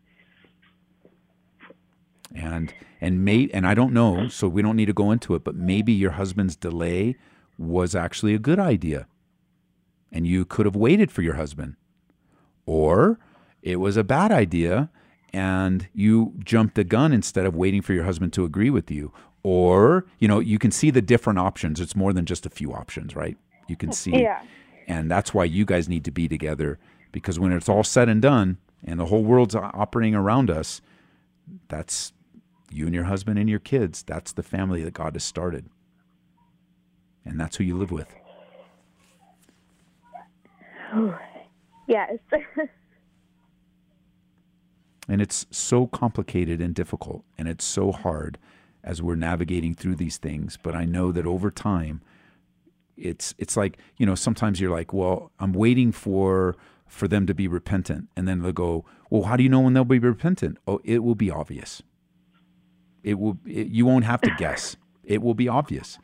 And 2.36 2.73
and 3.01 3.25
may 3.25 3.49
and 3.53 3.65
I 3.65 3.73
don't 3.73 3.93
know, 3.93 4.27
so 4.27 4.47
we 4.47 4.61
don't 4.61 4.75
need 4.75 4.86
to 4.86 4.93
go 4.93 5.09
into 5.09 5.34
it, 5.34 5.43
but 5.43 5.55
maybe 5.55 5.91
your 5.91 6.11
husband's 6.11 6.55
delay 6.55 7.15
was 7.57 7.95
actually 7.95 8.36
a 8.36 8.39
good 8.39 8.59
idea. 8.59 9.07
And 10.11 10.27
you 10.27 10.45
could 10.45 10.65
have 10.65 10.75
waited 10.75 11.11
for 11.11 11.23
your 11.23 11.36
husband. 11.36 11.75
Or 12.65 13.19
it 13.63 13.77
was 13.77 13.97
a 13.97 14.03
bad 14.03 14.32
idea 14.32 14.89
and 15.34 15.88
you 15.93 16.34
jumped 16.43 16.75
the 16.75 16.84
gun 16.84 17.13
instead 17.13 17.45
of 17.45 17.55
waiting 17.55 17.82
for 17.82 17.93
your 17.93 18.03
husband 18.03 18.34
to 18.34 18.45
agree 18.45 18.69
with 18.69 18.89
you. 18.89 19.11
Or, 19.44 20.06
you 20.20 20.28
know, 20.28 20.40
you 20.40 20.60
can 20.60 20.72
see 20.72 20.90
the 20.90 21.02
different 21.02 21.40
options. 21.40 21.80
It's 21.80 21.96
more 21.96 22.14
than 22.14 22.26
just 22.26 22.46
a 22.46 22.50
few 22.50 22.74
options, 22.74 23.16
right? 23.16 23.38
You 23.68 23.76
can 23.76 23.92
see. 23.92 24.12
Yeah. 24.12 24.44
And 24.88 25.10
that's 25.10 25.34
why 25.34 25.46
you 25.46 25.66
guys 25.66 25.88
need 25.88 26.04
to 26.06 26.12
be 26.12 26.28
together 26.28 26.80
because 27.12 27.40
when 27.40 27.52
it's 27.52 27.70
all 27.70 27.84
said 27.84 28.10
and 28.10 28.22
done 28.22 28.58
and 28.84 29.00
the 29.00 29.06
whole 29.06 29.24
world's 29.24 29.56
operating 29.56 30.16
around 30.16 30.50
us, 30.50 30.82
that's 31.68 32.12
you 32.72 32.86
and 32.86 32.94
your 32.94 33.06
husband 33.06 33.40
and 33.40 33.50
your 33.50 33.60
kids. 33.60 34.04
That's 34.04 34.32
the 34.32 34.44
family 34.44 34.84
that 34.84 34.94
God 34.94 35.14
has 35.14 35.24
started. 35.24 35.66
And 37.24 37.40
that's 37.40 37.58
who 37.58 37.64
you 37.64 37.78
live 37.78 37.92
with. 37.92 38.14
Yes. 41.88 42.20
And 45.10 45.24
it's 45.24 45.48
so 45.50 45.88
complicated 45.88 46.62
and 46.62 46.76
difficult, 46.76 47.24
and 47.36 47.48
it's 47.48 47.66
so 47.66 47.92
hard 47.92 48.38
as 48.84 49.01
we're 49.01 49.15
navigating 49.15 49.75
through 49.75 49.95
these 49.95 50.17
things. 50.17 50.57
But 50.61 50.75
I 50.75 50.86
know 50.86 51.11
that 51.11 51.25
over 51.25 51.51
time, 51.51 52.01
it's 52.97 53.34
it's 53.38 53.55
like 53.55 53.77
you 53.97 54.05
know 54.05 54.15
sometimes 54.15 54.59
you're 54.59 54.71
like, 54.71 54.93
well, 54.93 55.32
I'm 55.39 55.53
waiting 55.53 55.91
for 55.91 56.55
for 56.88 57.07
them 57.07 57.27
to 57.27 57.34
be 57.34 57.47
repentant, 57.47 58.09
and 58.15 58.27
then 58.27 58.41
they'll 58.41 58.51
go, 58.51 58.86
well, 59.09 59.23
how 59.23 59.38
do 59.38 59.43
you 59.43 59.49
know 59.49 59.61
when 59.61 59.73
they'll 59.73 59.86
be 59.86 59.99
repentant? 59.99 60.57
Oh, 60.67 60.80
it 60.84 61.03
will 61.03 61.15
be 61.15 61.32
obvious. 61.32 61.82
It 63.03 63.19
will. 63.19 63.38
It, 63.45 63.67
you 63.67 63.86
won't 63.86 64.05
have 64.05 64.21
to 64.21 64.32
guess. 64.38 64.75
It 65.03 65.21
will 65.21 65.34
be 65.34 65.47
obvious. 65.47 65.97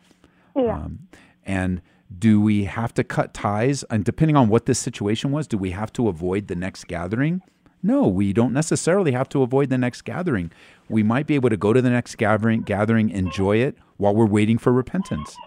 Yeah. 0.55 0.75
Um, 0.75 1.07
and 1.43 1.81
do 2.17 2.39
we 2.39 2.63
have 2.65 2.93
to 2.95 3.03
cut 3.03 3.33
ties? 3.33 3.83
And 3.89 4.03
depending 4.05 4.35
on 4.35 4.47
what 4.47 4.65
this 4.65 4.79
situation 4.79 5.31
was, 5.31 5.47
do 5.47 5.57
we 5.57 5.71
have 5.71 5.91
to 5.93 6.07
avoid 6.07 6.47
the 6.47 6.55
next 6.55 6.87
gathering? 6.87 7.41
No, 7.85 8.07
we 8.07 8.33
don't 8.33 8.51
necessarily 8.51 9.11
have 9.11 9.29
to 9.29 9.43
avoid 9.43 9.69
the 9.69 9.77
next 9.77 10.05
gathering. 10.05 10.51
We 10.89 11.03
might 11.03 11.27
be 11.27 11.35
able 11.35 11.51
to 11.51 11.57
go 11.57 11.71
to 11.71 11.83
the 11.83 11.91
next 11.91 12.15
gathering, 12.15 12.63
gathering, 12.63 13.11
enjoy 13.11 13.57
it 13.57 13.77
while 13.97 14.15
we're 14.15 14.25
waiting 14.25 14.57
for 14.57 14.73
repentance. 14.73 15.37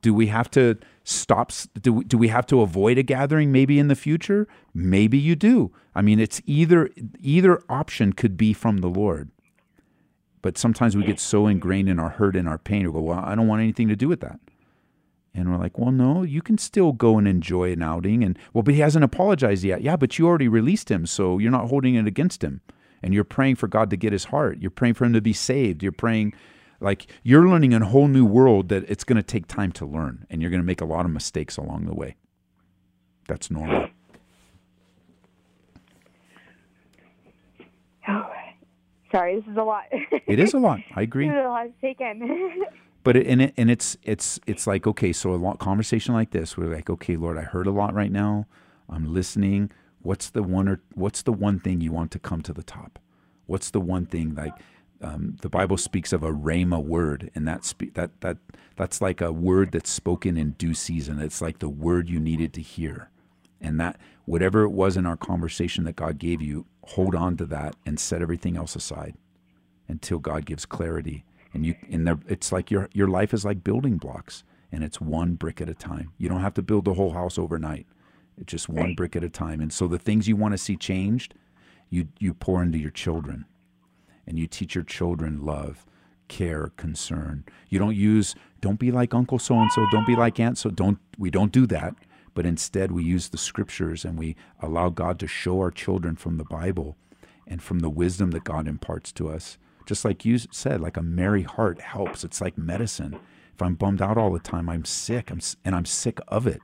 Do 0.00 0.12
we 0.12 0.26
have 0.26 0.50
to 0.50 0.76
stop? 1.04 1.52
Do 1.80 1.92
we, 1.92 2.04
do 2.04 2.18
we 2.18 2.26
have 2.26 2.46
to 2.46 2.62
avoid 2.62 2.98
a 2.98 3.04
gathering 3.04 3.52
maybe 3.52 3.78
in 3.78 3.86
the 3.86 3.94
future? 3.94 4.48
Maybe 4.74 5.16
you 5.18 5.36
do. 5.36 5.70
I 5.94 6.02
mean, 6.02 6.18
it's 6.18 6.42
either 6.46 6.90
either 7.20 7.62
option 7.68 8.12
could 8.12 8.36
be 8.36 8.52
from 8.52 8.78
the 8.78 8.88
Lord. 8.88 9.30
But 10.42 10.58
sometimes 10.58 10.96
we 10.96 11.04
get 11.04 11.20
so 11.20 11.46
ingrained 11.46 11.88
in 11.88 12.00
our 12.00 12.08
hurt 12.08 12.34
and 12.34 12.48
our 12.48 12.58
pain, 12.58 12.84
we 12.88 12.92
go, 12.92 13.02
"Well, 13.02 13.20
I 13.20 13.36
don't 13.36 13.46
want 13.46 13.62
anything 13.62 13.86
to 13.86 13.94
do 13.94 14.08
with 14.08 14.18
that." 14.22 14.40
And 15.34 15.50
we're 15.50 15.58
like, 15.58 15.78
well, 15.78 15.92
no, 15.92 16.22
you 16.22 16.42
can 16.42 16.58
still 16.58 16.92
go 16.92 17.16
and 17.16 17.26
enjoy 17.26 17.72
an 17.72 17.82
outing. 17.82 18.22
And 18.22 18.38
well, 18.52 18.62
but 18.62 18.74
he 18.74 18.80
hasn't 18.80 19.04
apologized 19.04 19.64
yet. 19.64 19.80
Yeah, 19.82 19.96
but 19.96 20.18
you 20.18 20.26
already 20.26 20.48
released 20.48 20.90
him, 20.90 21.06
so 21.06 21.38
you're 21.38 21.50
not 21.50 21.68
holding 21.68 21.94
it 21.94 22.06
against 22.06 22.44
him. 22.44 22.60
And 23.02 23.14
you're 23.14 23.24
praying 23.24 23.56
for 23.56 23.66
God 23.66 23.90
to 23.90 23.96
get 23.96 24.12
his 24.12 24.24
heart. 24.24 24.58
You're 24.60 24.70
praying 24.70 24.94
for 24.94 25.04
him 25.04 25.14
to 25.14 25.20
be 25.22 25.32
saved. 25.32 25.82
You're 25.82 25.90
praying, 25.90 26.34
like, 26.80 27.06
you're 27.22 27.48
learning 27.48 27.72
a 27.74 27.84
whole 27.84 28.08
new 28.08 28.26
world 28.26 28.68
that 28.68 28.84
it's 28.88 29.04
going 29.04 29.16
to 29.16 29.22
take 29.22 29.48
time 29.48 29.72
to 29.72 29.86
learn. 29.86 30.26
And 30.28 30.42
you're 30.42 30.50
going 30.50 30.62
to 30.62 30.66
make 30.66 30.82
a 30.82 30.86
lot 30.86 31.06
of 31.06 31.10
mistakes 31.10 31.56
along 31.56 31.86
the 31.86 31.94
way. 31.94 32.16
That's 33.26 33.50
normal. 33.50 33.88
Oh, 38.06 38.26
sorry, 39.10 39.36
this 39.36 39.48
is 39.48 39.56
a 39.56 39.62
lot. 39.62 39.84
It 40.26 40.38
is 40.38 40.52
a 40.54 40.58
lot. 40.58 40.80
I 40.94 41.02
agree. 41.08 41.28
This 41.28 41.36
is 41.36 41.44
a 41.44 41.48
lot 41.48 41.64
to 41.64 41.72
take 41.80 42.00
in. 42.00 42.62
but 43.04 43.16
and 43.16 43.42
it, 43.42 43.54
and 43.56 43.70
it's 43.70 43.96
it's 44.02 44.38
it's 44.46 44.66
like 44.66 44.86
okay, 44.86 45.12
so 45.12 45.34
a 45.34 45.36
long 45.36 45.56
conversation 45.56 46.14
like 46.14 46.30
this, 46.30 46.56
we're 46.56 46.74
like, 46.74 46.90
okay, 46.90 47.16
Lord, 47.16 47.38
I 47.38 47.42
heard 47.42 47.66
a 47.66 47.72
lot 47.72 47.94
right 47.94 48.12
now. 48.12 48.46
I'm 48.88 49.12
listening. 49.12 49.70
What's 50.02 50.30
the 50.30 50.42
one 50.42 50.68
or 50.68 50.80
what's 50.94 51.22
the 51.22 51.32
one 51.32 51.58
thing 51.60 51.80
you 51.80 51.92
want 51.92 52.10
to 52.12 52.18
come 52.18 52.42
to 52.42 52.52
the 52.52 52.62
top? 52.62 52.98
What's 53.46 53.70
the 53.70 53.80
one 53.80 54.06
thing 54.06 54.34
like 54.34 54.54
um, 55.02 55.36
the 55.42 55.48
Bible 55.48 55.76
speaks 55.76 56.12
of 56.12 56.22
a 56.22 56.32
rhema 56.32 56.82
word, 56.82 57.30
and 57.34 57.46
that 57.48 57.64
spe- 57.64 57.94
that 57.94 58.20
that 58.20 58.38
that's 58.76 59.00
like 59.00 59.20
a 59.20 59.32
word 59.32 59.72
that's 59.72 59.90
spoken 59.90 60.36
in 60.36 60.52
due 60.52 60.74
season. 60.74 61.20
It's 61.20 61.42
like 61.42 61.58
the 61.58 61.68
word 61.68 62.08
you 62.08 62.20
needed 62.20 62.52
to 62.54 62.62
hear, 62.62 63.10
and 63.60 63.80
that 63.80 63.98
whatever 64.26 64.62
it 64.62 64.70
was 64.70 64.96
in 64.96 65.06
our 65.06 65.16
conversation 65.16 65.84
that 65.84 65.96
God 65.96 66.18
gave 66.18 66.40
you, 66.40 66.66
hold 66.84 67.14
on 67.14 67.36
to 67.38 67.46
that 67.46 67.74
and 67.84 67.98
set 67.98 68.22
everything 68.22 68.56
else 68.56 68.76
aside 68.76 69.16
until 69.88 70.18
God 70.20 70.46
gives 70.46 70.64
clarity 70.64 71.24
and 71.52 71.66
you 71.66 71.74
and 71.90 72.06
there, 72.06 72.18
it's 72.28 72.52
like 72.52 72.70
your 72.70 72.88
your 72.92 73.08
life 73.08 73.34
is 73.34 73.44
like 73.44 73.64
building 73.64 73.98
blocks 73.98 74.44
and 74.70 74.82
it's 74.82 75.00
one 75.00 75.34
brick 75.34 75.60
at 75.60 75.68
a 75.68 75.74
time. 75.74 76.12
You 76.18 76.28
don't 76.28 76.40
have 76.40 76.54
to 76.54 76.62
build 76.62 76.84
the 76.84 76.94
whole 76.94 77.10
house 77.10 77.38
overnight. 77.38 77.86
It's 78.38 78.50
just 78.50 78.68
one 78.68 78.86
right. 78.86 78.96
brick 78.96 79.14
at 79.14 79.22
a 79.22 79.28
time. 79.28 79.60
And 79.60 79.72
so 79.72 79.86
the 79.86 79.98
things 79.98 80.26
you 80.26 80.36
want 80.36 80.52
to 80.52 80.58
see 80.58 80.76
changed 80.76 81.34
you 81.90 82.08
you 82.18 82.32
pour 82.32 82.62
into 82.62 82.78
your 82.78 82.90
children. 82.90 83.44
And 84.26 84.38
you 84.38 84.46
teach 84.46 84.74
your 84.74 84.84
children 84.84 85.44
love 85.44 85.84
care 86.28 86.72
concern. 86.76 87.44
You 87.68 87.78
don't 87.78 87.96
use 87.96 88.34
don't 88.60 88.78
be 88.78 88.90
like 88.90 89.12
uncle 89.12 89.38
so 89.38 89.56
and 89.56 89.70
so 89.72 89.86
don't 89.90 90.06
be 90.06 90.16
like 90.16 90.40
aunt 90.40 90.56
so 90.56 90.70
don't 90.70 90.98
we 91.18 91.30
don't 91.30 91.52
do 91.52 91.66
that. 91.66 91.94
But 92.34 92.46
instead 92.46 92.92
we 92.92 93.04
use 93.04 93.28
the 93.28 93.36
scriptures 93.36 94.06
and 94.06 94.18
we 94.18 94.36
allow 94.60 94.88
God 94.88 95.18
to 95.18 95.26
show 95.26 95.58
our 95.58 95.70
children 95.70 96.16
from 96.16 96.38
the 96.38 96.44
Bible 96.44 96.96
and 97.46 97.62
from 97.62 97.80
the 97.80 97.90
wisdom 97.90 98.30
that 98.30 98.44
God 98.44 98.66
imparts 98.66 99.12
to 99.12 99.28
us 99.28 99.58
just 99.86 100.04
like 100.04 100.24
you 100.24 100.38
said, 100.38 100.80
like 100.80 100.96
a 100.96 101.02
merry 101.02 101.42
heart 101.42 101.80
helps. 101.80 102.24
It's 102.24 102.40
like 102.40 102.56
medicine. 102.58 103.18
If 103.54 103.62
I'm 103.62 103.74
bummed 103.74 104.02
out 104.02 104.18
all 104.18 104.32
the 104.32 104.38
time, 104.38 104.68
I'm 104.68 104.84
sick. 104.84 105.30
I'm 105.30 105.40
and 105.64 105.74
I'm 105.74 105.84
sick 105.84 106.18
of 106.28 106.46
it. 106.46 106.62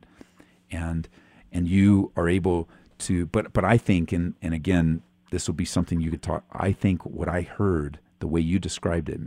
And 0.70 1.08
and 1.52 1.68
you 1.68 2.12
are 2.16 2.28
able 2.28 2.68
to. 3.00 3.26
But 3.26 3.52
but 3.52 3.64
I 3.64 3.78
think 3.78 4.12
and 4.12 4.34
and 4.42 4.54
again, 4.54 5.02
this 5.30 5.46
will 5.46 5.54
be 5.54 5.64
something 5.64 6.00
you 6.00 6.10
could 6.10 6.22
talk. 6.22 6.44
I 6.52 6.72
think 6.72 7.04
what 7.04 7.28
I 7.28 7.42
heard, 7.42 7.98
the 8.20 8.26
way 8.26 8.40
you 8.40 8.58
described 8.58 9.08
it, 9.08 9.20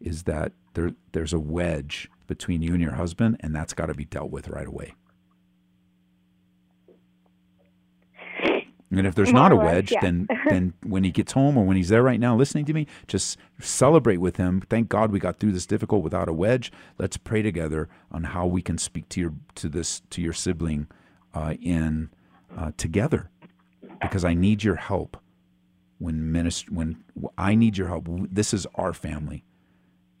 is 0.00 0.24
that 0.24 0.52
there 0.74 0.92
there's 1.12 1.32
a 1.32 1.38
wedge 1.38 2.10
between 2.26 2.62
you 2.62 2.72
and 2.72 2.82
your 2.82 2.94
husband, 2.94 3.36
and 3.40 3.54
that's 3.54 3.72
got 3.72 3.86
to 3.86 3.94
be 3.94 4.04
dealt 4.04 4.30
with 4.30 4.48
right 4.48 4.66
away. 4.66 4.94
And 8.96 9.06
if 9.06 9.14
there's 9.14 9.32
More 9.32 9.42
not 9.42 9.52
a 9.52 9.56
wedge, 9.56 9.92
yeah. 9.92 10.00
then 10.00 10.28
then 10.48 10.74
when 10.82 11.04
he 11.04 11.10
gets 11.10 11.32
home 11.32 11.56
or 11.56 11.64
when 11.64 11.76
he's 11.76 11.88
there 11.88 12.02
right 12.02 12.20
now 12.20 12.36
listening 12.36 12.64
to 12.66 12.72
me, 12.72 12.86
just 13.06 13.38
celebrate 13.60 14.18
with 14.18 14.36
him. 14.36 14.62
Thank 14.68 14.88
God 14.88 15.10
we 15.12 15.18
got 15.18 15.38
through 15.38 15.52
this 15.52 15.66
difficult 15.66 16.02
without 16.02 16.28
a 16.28 16.32
wedge. 16.32 16.72
Let's 16.98 17.16
pray 17.16 17.42
together 17.42 17.88
on 18.10 18.24
how 18.24 18.46
we 18.46 18.62
can 18.62 18.78
speak 18.78 19.08
to 19.10 19.20
your 19.20 19.34
to 19.56 19.68
this 19.68 20.02
to 20.10 20.22
your 20.22 20.32
sibling 20.32 20.88
uh, 21.34 21.54
in 21.60 22.10
uh, 22.56 22.72
together, 22.76 23.30
because 24.00 24.24
I 24.24 24.34
need 24.34 24.64
your 24.64 24.76
help 24.76 25.16
when 25.98 26.32
minister 26.32 26.72
when 26.72 27.04
I 27.36 27.54
need 27.54 27.76
your 27.76 27.88
help. 27.88 28.08
This 28.30 28.54
is 28.54 28.66
our 28.74 28.92
family, 28.92 29.44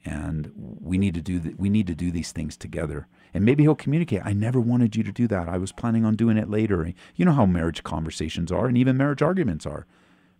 and 0.06 0.52
we 0.54 0.96
need 0.96 1.14
to 1.14 1.20
do 1.20 1.40
the, 1.40 1.54
we 1.58 1.68
need 1.68 1.88
to 1.88 1.94
do 1.94 2.12
these 2.12 2.30
things 2.30 2.56
together. 2.56 3.08
And 3.34 3.44
maybe 3.44 3.64
he'll 3.64 3.74
communicate, 3.74 4.22
I 4.24 4.32
never 4.32 4.60
wanted 4.60 4.94
you 4.94 5.02
to 5.02 5.12
do 5.12 5.26
that. 5.26 5.48
I 5.48 5.58
was 5.58 5.72
planning 5.72 6.04
on 6.04 6.14
doing 6.14 6.38
it 6.38 6.48
later. 6.48 6.92
You 7.16 7.24
know 7.24 7.32
how 7.32 7.44
marriage 7.44 7.82
conversations 7.82 8.52
are 8.52 8.66
and 8.66 8.78
even 8.78 8.96
marriage 8.96 9.20
arguments 9.20 9.66
are. 9.66 9.84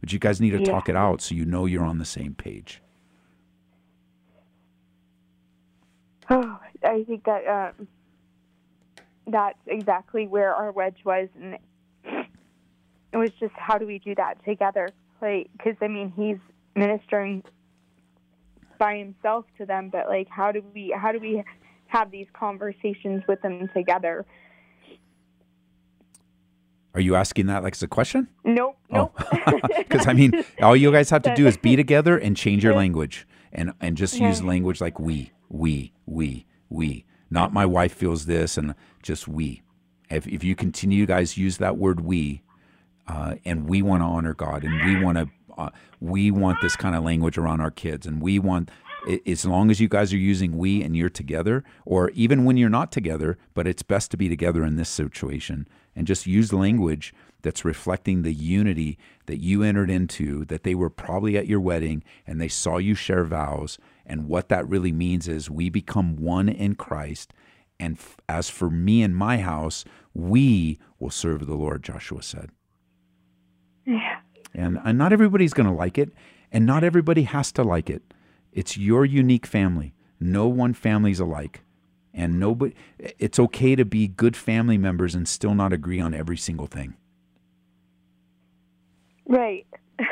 But 0.00 0.12
you 0.12 0.20
guys 0.20 0.40
need 0.40 0.50
to 0.50 0.60
yeah. 0.60 0.70
talk 0.70 0.88
it 0.88 0.94
out 0.96 1.20
so 1.20 1.34
you 1.34 1.44
know 1.44 1.66
you're 1.66 1.84
on 1.84 1.98
the 1.98 2.04
same 2.04 2.34
page. 2.34 2.80
Oh, 6.30 6.58
I 6.84 7.02
think 7.04 7.24
that 7.24 7.46
um, 7.46 7.88
that's 9.26 9.58
exactly 9.66 10.28
where 10.28 10.54
our 10.54 10.70
wedge 10.70 10.98
was, 11.04 11.28
and 11.40 11.58
it 12.04 13.16
was 13.16 13.30
just 13.40 13.54
how 13.54 13.78
do 13.78 13.86
we 13.86 13.98
do 13.98 14.14
that 14.14 14.44
together? 14.44 14.90
Like, 15.20 15.50
because 15.56 15.74
I 15.80 15.88
mean, 15.88 16.12
he's 16.14 16.38
ministering 16.76 17.42
by 18.79 18.97
himself 18.97 19.45
to 19.59 19.66
them, 19.66 19.91
but 19.91 20.09
like, 20.09 20.29
how 20.29 20.53
do 20.53 20.62
we 20.74 20.95
how 20.97 21.12
do 21.12 21.18
we 21.18 21.45
have 21.89 22.11
these 22.11 22.27
conversations 22.33 23.22
with 23.29 23.41
them 23.43 23.68
together. 23.74 24.27
Are 26.95 27.01
you 27.01 27.14
asking 27.14 27.47
that 27.47 27.62
like 27.62 27.74
as 27.74 27.83
a 27.83 27.89
question? 27.89 28.29
Nope. 28.45 28.77
Nope. 28.91 29.18
Because 29.77 30.07
oh. 30.07 30.11
I 30.11 30.14
mean, 30.14 30.45
all 30.61 30.74
you 30.74 30.91
guys 30.91 31.11
have 31.11 31.22
to 31.22 31.35
do 31.35 31.47
is 31.47 31.57
be 31.57 31.77
together 31.85 32.18
and 32.18 32.37
change 32.37 32.64
your 32.64 32.74
language, 32.74 33.27
and 33.53 33.72
and 33.81 33.97
just 33.97 34.18
use 34.18 34.43
language 34.43 34.81
like 34.81 34.99
we, 34.99 35.33
we, 35.49 35.93
we, 36.07 36.47
we. 36.68 37.05
Not 37.31 37.53
my 37.53 37.66
wife 37.66 37.95
feels 37.95 38.27
this, 38.27 38.57
and 38.57 38.74
just 39.03 39.29
we. 39.29 39.62
If 40.11 40.27
if 40.27 40.43
you 40.43 40.57
continue, 40.57 40.99
you 40.99 41.07
guys, 41.07 41.37
use 41.37 41.59
that 41.59 41.77
word 41.77 42.01
we, 42.01 42.43
uh, 43.07 43.35
and 43.45 43.68
we 43.68 43.83
want 43.83 44.01
to 44.03 44.07
honor 44.07 44.35
God, 44.35 44.64
and 44.64 44.85
we 44.85 45.03
want 45.03 45.18
to. 45.18 45.29
Uh, 45.57 45.70
we 46.00 46.30
want 46.30 46.61
this 46.61 46.76
kind 46.76 46.94
of 46.94 47.02
language 47.04 47.38
around 47.38 47.61
our 47.61 47.70
kids, 47.70 48.07
and 48.07 48.20
we 48.20 48.38
want 48.38 48.70
as 49.26 49.44
long 49.44 49.70
as 49.70 49.80
you 49.80 49.88
guys 49.88 50.12
are 50.12 50.18
using 50.18 50.57
we 50.57 50.82
and 50.82 50.96
you're 50.96 51.09
together, 51.09 51.62
or 51.84 52.11
even 52.11 52.44
when 52.44 52.57
you're 52.57 52.68
not 52.68 52.90
together, 52.90 53.38
but 53.54 53.66
it's 53.66 53.82
best 53.82 54.11
to 54.11 54.16
be 54.16 54.28
together 54.28 54.64
in 54.64 54.76
this 54.76 54.88
situation 54.88 55.68
and 55.94 56.07
just 56.07 56.26
use 56.26 56.52
language 56.52 57.14
that's 57.42 57.64
reflecting 57.64 58.22
the 58.22 58.32
unity 58.32 58.98
that 59.26 59.40
you 59.40 59.62
entered 59.62 59.90
into, 59.90 60.44
that 60.46 60.64
they 60.64 60.74
were 60.74 60.90
probably 60.90 61.36
at 61.36 61.46
your 61.46 61.61
wedding 61.61 62.02
and 62.26 62.40
they 62.40 62.48
saw 62.48 62.78
you 62.78 62.94
share 62.94 63.24
vows. 63.24 63.78
And 64.04 64.28
what 64.28 64.48
that 64.48 64.68
really 64.68 64.92
means 64.92 65.28
is 65.28 65.48
we 65.48 65.70
become 65.70 66.16
one 66.16 66.48
in 66.48 66.74
Christ. 66.74 67.32
And 67.78 67.96
f- 67.96 68.16
as 68.28 68.50
for 68.50 68.70
me 68.70 69.02
and 69.02 69.14
my 69.14 69.38
house, 69.38 69.84
we 70.14 70.78
will 70.98 71.11
serve 71.11 71.46
the 71.46 71.54
Lord, 71.54 71.84
Joshua 71.84 72.22
said. 72.22 72.50
Yeah. 73.84 74.15
And, 74.57 74.80
and 74.84 74.98
not 74.98 75.12
everybody's 75.12 75.52
going 75.52 75.68
to 75.68 75.72
like 75.72 75.98
it, 75.98 76.12
and 76.50 76.64
not 76.66 76.82
everybody 76.82 77.24
has 77.24 77.52
to 77.52 77.62
like 77.62 77.90
it. 77.90 78.02
It's 78.52 78.76
your 78.78 79.04
unique 79.04 79.46
family. 79.46 79.94
No 80.18 80.48
one 80.48 80.72
family's 80.72 81.20
alike. 81.20 81.61
And 82.14 82.40
nobody 82.40 82.74
it's 82.98 83.38
okay 83.38 83.76
to 83.76 83.84
be 83.84 84.09
good 84.09 84.34
family 84.34 84.78
members 84.78 85.14
and 85.14 85.28
still 85.28 85.54
not 85.54 85.74
agree 85.74 86.00
on 86.00 86.14
every 86.14 86.38
single 86.38 86.66
thing. 86.66 86.94
Right. 89.26 89.66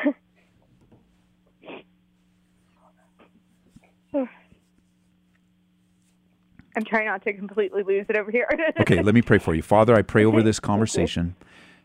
I'm 6.77 6.85
trying 6.85 7.07
not 7.07 7.23
to 7.23 7.33
completely 7.33 7.83
lose 7.83 8.05
it 8.11 8.17
over 8.17 8.31
here. 8.31 8.49
okay, 8.81 9.01
let 9.01 9.15
me 9.15 9.23
pray 9.23 9.39
for 9.39 9.55
you. 9.55 9.63
Father, 9.63 9.95
I 9.95 10.03
pray 10.03 10.27
over 10.27 10.43
this 10.43 10.61
conversation 10.61 11.37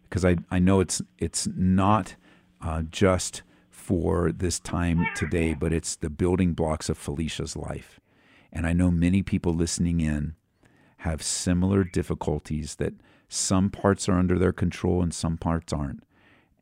because 0.10 0.26
I, 0.26 0.38
I 0.51 0.60
know 0.60 0.82
it's 0.82 1.01
it's 1.18 1.47
not 1.55 2.16
uh, 2.62 2.84
just 2.84 3.43
for 3.70 4.32
this 4.32 4.60
time 4.60 5.05
today, 5.16 5.53
but 5.53 5.74
it's 5.74 5.95
the 5.95 6.10
building 6.10 6.53
blocks 6.53 6.89
of 6.89 6.97
Felicia's 6.97 7.55
life. 7.55 7.99
And 8.51 8.68
I 8.68 8.74
know 8.74 8.91
many 8.91 9.24
people 9.24 9.53
listening 9.53 9.99
in 9.99 10.36
have 10.97 11.24
similar 11.24 11.84
difficulties 11.84 12.76
that 12.76 12.93
some 13.28 13.70
parts 13.70 14.10
are 14.10 14.18
under 14.18 14.38
their 14.38 14.51
control 14.51 15.01
and 15.01 15.14
some 15.14 15.38
parts 15.38 15.72
aren't. 15.72 16.03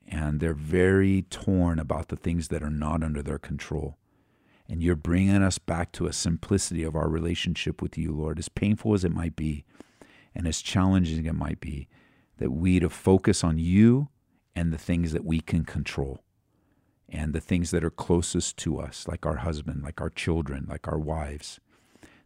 And 0.07 0.39
they're 0.39 0.53
very 0.53 1.23
torn 1.23 1.79
about 1.79 2.09
the 2.09 2.15
things 2.15 2.47
that 2.49 2.63
are 2.63 2.69
not 2.69 3.03
under 3.03 3.21
their 3.21 3.39
control. 3.39 3.97
And 4.69 4.83
you're 4.83 4.95
bringing 4.95 5.41
us 5.41 5.57
back 5.57 5.91
to 5.93 6.07
a 6.07 6.13
simplicity 6.13 6.83
of 6.83 6.95
our 6.95 7.09
relationship 7.09 7.81
with 7.81 7.97
you, 7.97 8.11
Lord, 8.11 8.37
as 8.37 8.49
painful 8.49 8.93
as 8.93 9.03
it 9.03 9.11
might 9.11 9.35
be 9.35 9.65
and 10.35 10.47
as 10.47 10.61
challenging 10.61 11.25
it 11.25 11.35
might 11.35 11.59
be, 11.59 11.87
that 12.37 12.51
we 12.51 12.79
to 12.79 12.89
focus 12.89 13.43
on 13.43 13.57
you 13.57 14.09
and 14.57 14.73
the 14.73 14.77
things 14.79 15.11
that 15.11 15.23
we 15.23 15.39
can 15.39 15.63
control 15.63 16.23
and 17.07 17.31
the 17.31 17.39
things 17.39 17.69
that 17.69 17.83
are 17.83 17.91
closest 17.91 18.57
to 18.57 18.79
us, 18.79 19.07
like 19.07 19.23
our 19.23 19.35
husband, 19.37 19.83
like 19.83 20.01
our 20.01 20.09
children, 20.09 20.65
like 20.67 20.87
our 20.87 20.97
wives, 20.97 21.59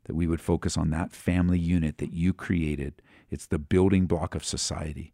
that 0.05 0.15
we 0.15 0.27
would 0.27 0.39
focus 0.39 0.77
on 0.77 0.91
that 0.91 1.11
family 1.11 1.59
unit 1.59 1.97
that 1.97 2.13
you 2.13 2.31
created. 2.31 3.01
It's 3.29 3.47
the 3.47 3.59
building 3.59 4.05
block 4.05 4.33
of 4.33 4.45
society. 4.45 5.13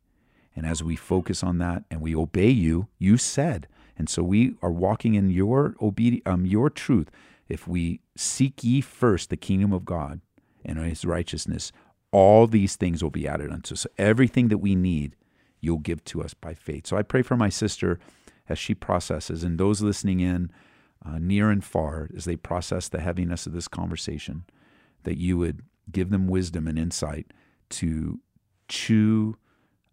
And 0.55 0.68
as 0.68 0.84
we 0.84 0.95
focus 0.95 1.43
on 1.43 1.57
that 1.57 1.86
and 1.89 2.01
we 2.01 2.15
obey 2.15 2.51
you, 2.51 2.88
you 2.99 3.18
said, 3.18 3.68
and 3.97 4.07
so 4.07 4.22
we 4.22 4.53
are 4.61 4.72
walking 4.72 5.15
in 5.15 5.32
your 5.32 5.76
obedi- 5.82 6.26
um, 6.28 6.45
your 6.45 6.70
truth. 6.70 7.09
If 7.49 7.68
we 7.68 7.99
seek 8.15 8.63
ye 8.63 8.80
first 8.80 9.32
the 9.32 9.38
kingdom 9.38 9.74
of 9.74 9.86
God 9.86 10.22
and 10.63 10.78
his 10.78 11.03
righteousness, 11.03 11.72
all 12.11 12.45
these 12.45 12.76
things 12.76 13.01
will 13.01 13.09
be 13.09 13.28
added 13.28 13.51
unto 13.51 13.74
us. 13.74 13.82
So 13.82 13.89
everything 13.97 14.49
that 14.49 14.59
we 14.59 14.76
need, 14.76 15.15
you'll 15.60 15.80
give 15.80 16.03
to 16.05 16.22
us 16.22 16.34
by 16.34 16.53
faith. 16.53 16.88
So 16.88 16.97
I 16.97 17.01
pray 17.01 17.22
for 17.22 17.36
my 17.36 17.49
sister 17.49 17.99
as 18.49 18.58
she 18.58 18.74
processes, 18.74 19.43
and 19.43 19.58
those 19.58 19.82
listening 19.82 20.20
in 20.20 20.51
uh, 21.05 21.18
near 21.20 21.49
and 21.49 21.64
far 21.64 22.10
as 22.16 22.26
they 22.26 22.36
process 22.36 22.88
the 22.88 23.01
heaviness 23.01 23.45
of 23.45 23.53
this 23.53 23.68
conversation, 23.68 24.45
that 25.03 25.18
you 25.18 25.38
would 25.38 25.62
give 25.91 26.10
them 26.10 26.28
wisdom 26.28 26.68
and 26.68 26.78
insight 26.78 27.34
to 27.70 28.20
chew 28.68 29.38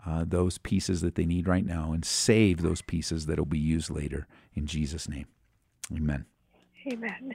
uh, 0.06 0.24
those 0.26 0.58
pieces 0.58 1.00
that 1.00 1.14
they 1.14 1.24
need 1.24 1.48
right 1.48 1.64
now 1.64 1.92
and 1.92 2.04
save 2.04 2.62
those 2.62 2.82
pieces 2.82 3.26
that 3.26 3.38
will 3.38 3.46
be 3.46 3.58
used 3.58 3.90
later. 3.90 4.26
In 4.54 4.66
Jesus' 4.66 5.08
name, 5.08 5.26
amen. 5.94 6.26
Amen. 6.92 7.34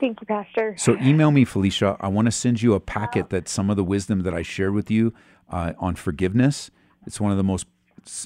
Thank 0.00 0.20
you, 0.20 0.26
Pastor. 0.26 0.74
So 0.78 0.96
email 0.98 1.32
me, 1.32 1.44
Felicia. 1.44 1.96
I 2.00 2.08
want 2.08 2.26
to 2.26 2.32
send 2.32 2.62
you 2.62 2.74
a 2.74 2.80
packet 2.80 3.30
that 3.30 3.48
some 3.48 3.70
of 3.70 3.76
the 3.76 3.84
wisdom 3.84 4.20
that 4.20 4.34
I 4.34 4.42
shared 4.42 4.72
with 4.72 4.90
you 4.90 5.12
uh, 5.48 5.72
on 5.78 5.96
forgiveness. 5.96 6.70
It's 7.06 7.20
one 7.20 7.30
of 7.30 7.36
the 7.36 7.44
most 7.44 7.66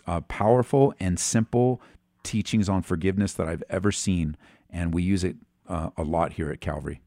uh, 0.06 0.20
powerful 0.22 0.94
and 1.00 1.18
simple 1.18 1.80
teachings 2.22 2.68
on 2.68 2.82
forgiveness 2.82 3.32
that 3.34 3.48
I've 3.48 3.62
ever 3.70 3.92
seen, 3.92 4.36
and 4.70 4.92
we 4.92 5.02
use 5.02 5.24
it 5.24 5.36
uh, 5.68 5.90
a 5.96 6.02
lot 6.02 6.32
here 6.34 6.50
at 6.50 6.60
Calvary. 6.60 7.00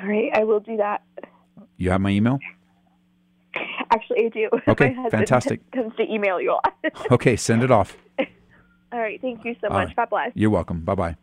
All 0.00 0.06
right, 0.08 0.30
I 0.34 0.44
will 0.44 0.60
do 0.60 0.76
that. 0.76 1.02
You 1.76 1.90
have 1.90 2.00
my 2.00 2.10
email? 2.10 2.38
Actually, 3.92 4.26
I 4.26 4.28
do. 4.28 4.48
Okay, 4.68 4.94
My 4.94 5.10
fantastic. 5.10 5.68
Tends 5.72 5.96
to 5.96 6.02
email 6.02 6.40
you 6.40 6.52
a 6.52 6.54
lot. 6.54 6.74
Okay, 7.10 7.36
send 7.36 7.62
it 7.62 7.70
off. 7.70 7.96
All 8.92 8.98
right, 8.98 9.20
thank 9.20 9.44
you 9.44 9.54
so 9.60 9.68
much. 9.68 9.88
right. 9.88 9.96
God 9.96 10.10
bless. 10.10 10.30
You're 10.34 10.50
welcome. 10.50 10.80
Bye 10.80 10.94
bye. 10.94 11.16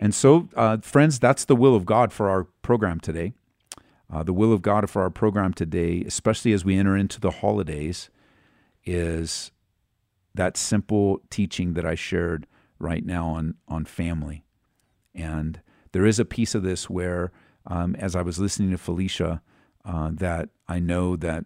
And 0.00 0.14
so, 0.14 0.48
uh, 0.56 0.78
friends, 0.78 1.18
that's 1.18 1.44
the 1.44 1.54
will 1.54 1.76
of 1.76 1.86
God 1.86 2.12
for 2.12 2.28
our 2.28 2.44
program 2.62 2.98
today. 2.98 3.34
Uh, 4.12 4.22
the 4.22 4.32
will 4.32 4.52
of 4.52 4.60
God 4.62 4.88
for 4.90 5.02
our 5.02 5.10
program 5.10 5.52
today, 5.54 6.02
especially 6.06 6.52
as 6.52 6.64
we 6.64 6.76
enter 6.76 6.96
into 6.96 7.20
the 7.20 7.30
holidays, 7.30 8.10
is 8.84 9.52
that 10.34 10.56
simple 10.56 11.20
teaching 11.30 11.74
that 11.74 11.86
I 11.86 11.94
shared 11.94 12.46
right 12.78 13.04
now 13.04 13.28
on, 13.28 13.54
on 13.68 13.84
family. 13.84 14.44
And 15.14 15.60
there 15.92 16.06
is 16.06 16.18
a 16.18 16.24
piece 16.24 16.54
of 16.54 16.62
this 16.62 16.88
where, 16.88 17.32
um, 17.66 17.94
as 17.96 18.16
I 18.16 18.22
was 18.22 18.38
listening 18.38 18.70
to 18.70 18.78
Felicia, 18.78 19.42
uh, 19.84 20.10
that 20.14 20.48
I 20.68 20.78
know 20.78 21.16
that 21.16 21.44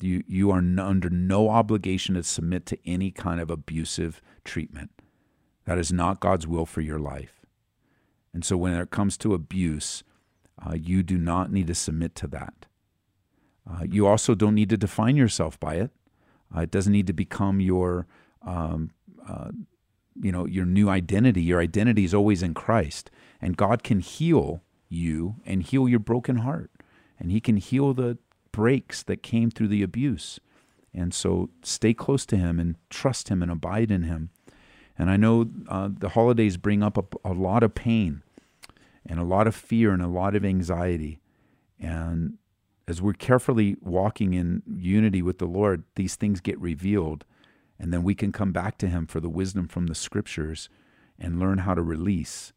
you 0.00 0.22
you 0.26 0.50
are 0.50 0.58
n- 0.58 0.78
under 0.78 1.10
no 1.10 1.48
obligation 1.48 2.14
to 2.14 2.22
submit 2.22 2.66
to 2.66 2.78
any 2.86 3.10
kind 3.10 3.40
of 3.40 3.50
abusive 3.50 4.20
treatment. 4.44 4.90
That 5.64 5.78
is 5.78 5.92
not 5.92 6.20
God's 6.20 6.46
will 6.46 6.66
for 6.66 6.80
your 6.80 6.98
life. 6.98 7.44
And 8.32 8.44
so 8.44 8.56
when 8.56 8.72
it 8.74 8.90
comes 8.90 9.16
to 9.18 9.34
abuse, 9.34 10.04
uh, 10.64 10.74
you 10.74 11.02
do 11.02 11.18
not 11.18 11.50
need 11.50 11.66
to 11.68 11.74
submit 11.74 12.14
to 12.16 12.26
that. 12.28 12.66
Uh, 13.68 13.84
you 13.84 14.06
also 14.06 14.34
don't 14.34 14.54
need 14.54 14.68
to 14.70 14.76
define 14.76 15.16
yourself 15.16 15.58
by 15.58 15.76
it. 15.76 15.90
Uh, 16.54 16.60
it 16.60 16.70
doesn't 16.70 16.92
need 16.92 17.06
to 17.06 17.12
become 17.12 17.60
your, 17.60 18.06
um, 18.42 18.90
uh, 19.28 19.50
you 20.20 20.32
know, 20.32 20.46
your 20.46 20.64
new 20.64 20.88
identity. 20.88 21.42
Your 21.42 21.60
identity 21.60 22.04
is 22.04 22.14
always 22.14 22.42
in 22.42 22.54
Christ, 22.54 23.10
and 23.40 23.56
God 23.56 23.82
can 23.82 24.00
heal 24.00 24.62
you 24.88 25.36
and 25.44 25.62
heal 25.62 25.88
your 25.88 25.98
broken 25.98 26.36
heart, 26.36 26.70
and 27.18 27.30
He 27.30 27.40
can 27.40 27.56
heal 27.56 27.92
the 27.92 28.18
breaks 28.52 29.02
that 29.02 29.22
came 29.22 29.50
through 29.50 29.68
the 29.68 29.82
abuse. 29.82 30.40
And 30.94 31.12
so, 31.12 31.50
stay 31.62 31.92
close 31.92 32.24
to 32.26 32.36
Him 32.36 32.58
and 32.58 32.76
trust 32.88 33.28
Him 33.28 33.42
and 33.42 33.50
abide 33.50 33.90
in 33.90 34.04
Him. 34.04 34.30
And 34.98 35.10
I 35.10 35.16
know 35.16 35.50
uh, 35.68 35.90
the 35.92 36.10
holidays 36.10 36.56
bring 36.56 36.82
up 36.82 36.96
a, 36.96 37.30
a 37.30 37.34
lot 37.34 37.62
of 37.62 37.74
pain 37.74 38.22
and 39.04 39.20
a 39.20 39.24
lot 39.24 39.46
of 39.46 39.54
fear 39.54 39.92
and 39.92 40.02
a 40.02 40.08
lot 40.08 40.34
of 40.34 40.44
anxiety. 40.44 41.20
And 41.78 42.38
as 42.88 43.02
we're 43.02 43.12
carefully 43.12 43.76
walking 43.80 44.34
in 44.34 44.62
unity 44.66 45.22
with 45.22 45.38
the 45.38 45.46
Lord, 45.46 45.84
these 45.96 46.14
things 46.14 46.40
get 46.40 46.60
revealed. 46.60 47.24
And 47.78 47.92
then 47.92 48.02
we 48.02 48.14
can 48.14 48.32
come 48.32 48.52
back 48.52 48.78
to 48.78 48.88
Him 48.88 49.06
for 49.06 49.20
the 49.20 49.28
wisdom 49.28 49.68
from 49.68 49.86
the 49.86 49.94
scriptures 49.94 50.68
and 51.18 51.40
learn 51.40 51.58
how 51.58 51.74
to 51.74 51.82
release. 51.82 52.52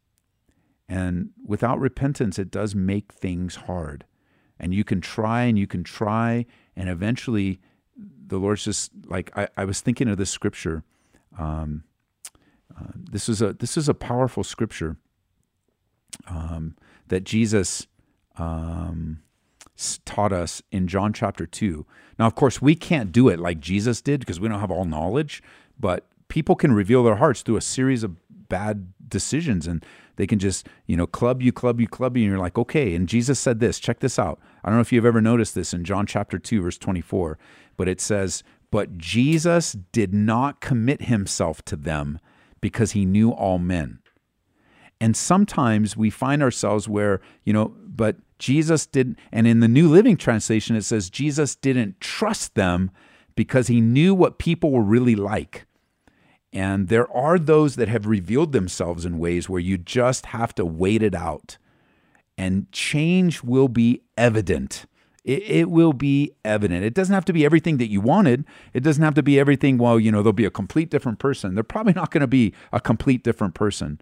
And 0.88 1.30
without 1.44 1.78
repentance, 1.78 2.38
it 2.38 2.50
does 2.50 2.74
make 2.74 3.12
things 3.12 3.56
hard. 3.56 4.04
And 4.58 4.74
you 4.74 4.84
can 4.84 5.00
try 5.00 5.42
and 5.42 5.58
you 5.58 5.66
can 5.66 5.84
try, 5.84 6.46
and 6.76 6.88
eventually 6.88 7.60
the 8.26 8.38
Lord's 8.38 8.64
just 8.64 8.92
like, 9.06 9.30
I, 9.36 9.48
I 9.56 9.64
was 9.64 9.80
thinking 9.80 10.08
of 10.08 10.18
this 10.18 10.30
scripture. 10.30 10.84
Um, 11.38 11.84
uh, 12.78 12.92
this 12.94 13.28
is 13.28 13.42
a 13.42 13.52
this 13.54 13.76
is 13.76 13.88
a 13.88 13.94
powerful 13.94 14.44
scripture 14.44 14.96
um, 16.28 16.76
that 17.08 17.24
Jesus 17.24 17.86
um, 18.36 19.22
taught 20.04 20.32
us 20.32 20.62
in 20.70 20.88
John 20.88 21.12
chapter 21.12 21.46
two. 21.46 21.86
Now, 22.18 22.26
of 22.26 22.34
course, 22.34 22.60
we 22.60 22.74
can't 22.74 23.12
do 23.12 23.28
it 23.28 23.38
like 23.38 23.60
Jesus 23.60 24.00
did 24.00 24.20
because 24.20 24.40
we 24.40 24.48
don't 24.48 24.60
have 24.60 24.70
all 24.70 24.84
knowledge. 24.84 25.42
But 25.78 26.06
people 26.28 26.54
can 26.54 26.72
reveal 26.72 27.02
their 27.02 27.16
hearts 27.16 27.42
through 27.42 27.56
a 27.56 27.62
series 27.62 28.02
of 28.02 28.16
bad 28.48 28.92
decisions, 29.08 29.66
and 29.66 29.84
they 30.16 30.26
can 30.26 30.38
just 30.38 30.68
you 30.86 30.96
know 30.96 31.06
club 31.06 31.42
you, 31.42 31.52
club 31.52 31.80
you, 31.80 31.88
club 31.88 32.16
you, 32.16 32.24
and 32.24 32.30
you're 32.30 32.40
like, 32.40 32.58
okay. 32.58 32.94
And 32.94 33.08
Jesus 33.08 33.38
said 33.38 33.60
this. 33.60 33.78
Check 33.78 34.00
this 34.00 34.18
out. 34.18 34.40
I 34.62 34.68
don't 34.68 34.76
know 34.76 34.82
if 34.82 34.92
you've 34.92 35.06
ever 35.06 35.20
noticed 35.20 35.54
this 35.54 35.72
in 35.72 35.84
John 35.84 36.06
chapter 36.06 36.38
two, 36.38 36.62
verse 36.62 36.78
twenty 36.78 37.00
four, 37.00 37.38
but 37.76 37.88
it 37.88 38.00
says, 38.00 38.42
"But 38.70 38.98
Jesus 38.98 39.72
did 39.92 40.12
not 40.12 40.60
commit 40.60 41.02
himself 41.02 41.62
to 41.66 41.76
them." 41.76 42.18
because 42.60 42.92
he 42.92 43.04
knew 43.04 43.30
all 43.30 43.58
men. 43.58 43.98
And 45.00 45.16
sometimes 45.16 45.96
we 45.96 46.10
find 46.10 46.42
ourselves 46.42 46.88
where, 46.88 47.20
you 47.44 47.52
know, 47.52 47.74
but 48.00 48.16
Jesus 48.38 48.86
didn't, 48.86 49.18
and 49.30 49.46
in 49.46 49.60
the 49.60 49.68
New 49.68 49.86
Living 49.86 50.16
Translation, 50.16 50.74
it 50.74 50.84
says 50.86 51.10
Jesus 51.10 51.54
didn't 51.54 52.00
trust 52.00 52.54
them 52.54 52.90
because 53.34 53.66
he 53.66 53.82
knew 53.82 54.14
what 54.14 54.38
people 54.38 54.70
were 54.70 54.82
really 54.82 55.14
like. 55.14 55.66
And 56.50 56.88
there 56.88 57.14
are 57.14 57.38
those 57.38 57.76
that 57.76 57.88
have 57.88 58.06
revealed 58.06 58.52
themselves 58.52 59.04
in 59.04 59.18
ways 59.18 59.50
where 59.50 59.60
you 59.60 59.76
just 59.76 60.26
have 60.26 60.54
to 60.54 60.64
wait 60.64 61.02
it 61.02 61.14
out. 61.14 61.58
And 62.38 62.72
change 62.72 63.42
will 63.44 63.68
be 63.68 64.00
evident 64.16 64.86
It, 65.24 65.42
it, 65.42 65.70
will 65.70 65.92
be 65.92 66.32
evident. 66.42 66.82
It 66.82 66.94
doesn't 66.94 67.14
have 67.14 67.26
to 67.26 67.34
be 67.34 67.44
everything 67.44 67.76
that 67.76 67.90
you 67.90 68.00
wanted. 68.00 68.46
It 68.72 68.80
doesn't 68.80 69.04
have 69.04 69.14
to 69.14 69.22
be 69.22 69.38
everything, 69.38 69.76
well, 69.76 70.00
you 70.00 70.10
know, 70.10 70.22
they'll 70.22 70.32
be 70.32 70.46
a 70.46 70.50
complete 70.50 70.90
different 70.90 71.18
person. 71.18 71.54
They're 71.54 71.62
probably 71.62 71.92
not 71.92 72.10
going 72.10 72.22
to 72.22 72.26
be 72.26 72.54
a 72.72 72.80
complete 72.80 73.22
different 73.22 73.54
person. 73.54 74.00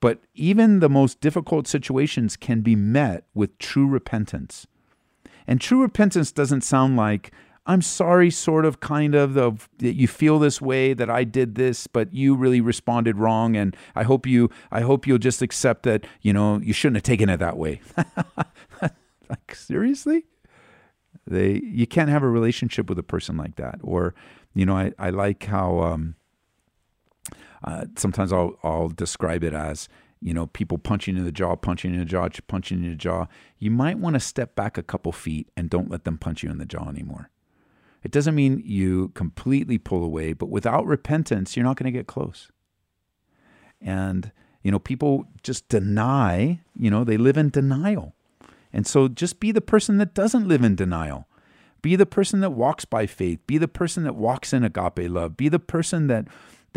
But 0.00 0.20
even 0.34 0.80
the 0.80 0.88
most 0.88 1.20
difficult 1.20 1.66
situations 1.66 2.36
can 2.36 2.60
be 2.60 2.76
met 2.76 3.24
with 3.34 3.58
true 3.58 3.86
repentance. 3.86 4.66
And 5.46 5.60
true 5.60 5.80
repentance 5.80 6.30
doesn't 6.30 6.60
sound 6.60 6.96
like, 6.96 7.32
I'm 7.66 7.82
sorry, 7.82 8.30
sort 8.30 8.64
of, 8.64 8.80
kind 8.80 9.14
of, 9.14 9.36
of 9.36 9.68
that 9.78 9.94
you 9.94 10.08
feel 10.08 10.38
this 10.38 10.60
way 10.60 10.94
that 10.94 11.10
I 11.10 11.24
did 11.24 11.54
this, 11.54 11.86
but 11.86 12.12
you 12.12 12.34
really 12.34 12.60
responded 12.60 13.18
wrong, 13.18 13.56
and 13.56 13.76
I 13.94 14.04
hope 14.04 14.26
you, 14.26 14.50
I 14.70 14.80
hope 14.80 15.06
you'll 15.06 15.18
just 15.18 15.42
accept 15.42 15.82
that, 15.82 16.06
you 16.22 16.32
know, 16.32 16.60
you 16.60 16.72
shouldn't 16.72 16.96
have 16.96 17.02
taken 17.02 17.28
it 17.28 17.38
that 17.38 17.58
way. 17.58 17.80
like 19.28 19.54
seriously, 19.54 20.24
they, 21.26 21.60
you 21.62 21.86
can't 21.86 22.08
have 22.08 22.22
a 22.22 22.28
relationship 22.28 22.88
with 22.88 22.98
a 22.98 23.02
person 23.02 23.36
like 23.36 23.56
that. 23.56 23.80
Or, 23.82 24.14
you 24.54 24.64
know, 24.64 24.76
I, 24.76 24.92
I 24.98 25.10
like 25.10 25.44
how 25.44 25.80
um, 25.80 26.14
uh, 27.64 27.86
sometimes 27.96 28.32
I'll 28.32 28.58
I'll 28.62 28.88
describe 28.88 29.44
it 29.44 29.54
as 29.54 29.88
you 30.20 30.34
know, 30.34 30.46
people 30.46 30.78
punching 30.78 31.16
in 31.16 31.24
the 31.24 31.32
jaw, 31.32 31.54
punching 31.56 31.92
in 31.92 32.00
the 32.00 32.04
jaw, 32.04 32.28
punching 32.46 32.82
in 32.82 32.90
the 32.90 32.96
jaw, 32.96 33.26
you 33.58 33.70
might 33.70 33.98
want 33.98 34.14
to 34.14 34.20
step 34.20 34.54
back 34.54 34.76
a 34.76 34.82
couple 34.82 35.12
feet 35.12 35.48
and 35.56 35.70
don't 35.70 35.90
let 35.90 36.04
them 36.04 36.18
punch 36.18 36.42
you 36.42 36.50
in 36.50 36.58
the 36.58 36.64
jaw 36.64 36.88
anymore. 36.88 37.30
It 38.02 38.10
doesn't 38.10 38.34
mean 38.34 38.62
you 38.64 39.08
completely 39.10 39.78
pull 39.78 40.04
away, 40.04 40.32
but 40.32 40.48
without 40.48 40.86
repentance, 40.86 41.56
you're 41.56 41.64
not 41.64 41.76
going 41.76 41.92
to 41.92 41.96
get 41.96 42.06
close. 42.06 42.50
And, 43.80 44.32
you 44.62 44.70
know, 44.70 44.78
people 44.78 45.26
just 45.42 45.68
deny, 45.68 46.60
you 46.76 46.90
know, 46.90 47.04
they 47.04 47.16
live 47.16 47.36
in 47.36 47.50
denial. 47.50 48.14
And 48.72 48.86
so 48.86 49.08
just 49.08 49.40
be 49.40 49.52
the 49.52 49.60
person 49.60 49.98
that 49.98 50.14
doesn't 50.14 50.48
live 50.48 50.62
in 50.62 50.74
denial. 50.74 51.26
Be 51.80 51.96
the 51.96 52.06
person 52.06 52.40
that 52.40 52.50
walks 52.50 52.84
by 52.84 53.06
faith. 53.06 53.40
Be 53.46 53.56
the 53.56 53.68
person 53.68 54.02
that 54.04 54.16
walks 54.16 54.52
in 54.52 54.64
agape 54.64 55.10
love. 55.10 55.36
Be 55.36 55.48
the 55.48 55.60
person 55.60 56.08
that 56.08 56.26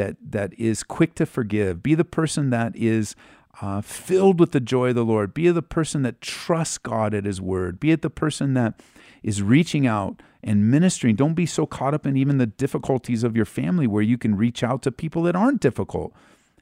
that 0.01 0.17
that 0.31 0.53
is 0.59 0.81
quick 0.81 1.13
to 1.15 1.27
forgive. 1.27 1.83
Be 1.83 1.93
the 1.93 2.03
person 2.03 2.49
that 2.49 2.75
is 2.75 3.15
uh, 3.61 3.81
filled 3.81 4.39
with 4.39 4.51
the 4.51 4.59
joy 4.59 4.89
of 4.89 4.95
the 4.95 5.05
Lord. 5.05 5.33
Be 5.33 5.49
the 5.49 5.61
person 5.61 6.01
that 6.01 6.21
trusts 6.21 6.79
God 6.79 7.13
at 7.13 7.25
His 7.25 7.39
word. 7.39 7.79
Be 7.79 7.91
it 7.91 8.01
the 8.01 8.09
person 8.09 8.55
that 8.55 8.81
is 9.21 9.43
reaching 9.43 9.85
out 9.85 10.23
and 10.43 10.71
ministering. 10.71 11.15
Don't 11.15 11.35
be 11.35 11.45
so 11.45 11.67
caught 11.67 11.93
up 11.93 12.07
in 12.07 12.17
even 12.17 12.39
the 12.39 12.47
difficulties 12.47 13.23
of 13.23 13.35
your 13.35 13.45
family 13.45 13.85
where 13.85 14.01
you 14.01 14.17
can 14.17 14.35
reach 14.35 14.63
out 14.63 14.81
to 14.81 14.91
people 14.91 15.21
that 15.23 15.35
aren't 15.35 15.61
difficult 15.61 16.13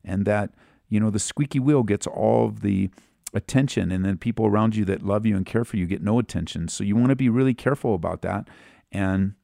and 0.03 0.25
that, 0.25 0.51
you 0.89 0.99
know, 0.99 1.09
the 1.09 1.19
squeaky 1.19 1.59
wheel 1.59 1.83
gets 1.83 2.05
all 2.05 2.47
of 2.47 2.59
the 2.59 2.89
attention 3.33 3.89
and 3.89 4.03
then 4.03 4.17
people 4.17 4.45
around 4.45 4.75
you 4.75 4.83
that 4.83 5.01
love 5.01 5.25
you 5.25 5.37
and 5.37 5.45
care 5.45 5.63
for 5.63 5.77
you 5.77 5.85
get 5.85 6.01
no 6.01 6.19
attention. 6.19 6.67
So 6.67 6.83
you 6.83 6.97
want 6.97 7.09
to 7.09 7.15
be 7.15 7.29
really 7.29 7.53
careful 7.53 7.95
about 7.95 8.21
that 8.23 8.49
and 8.91 9.35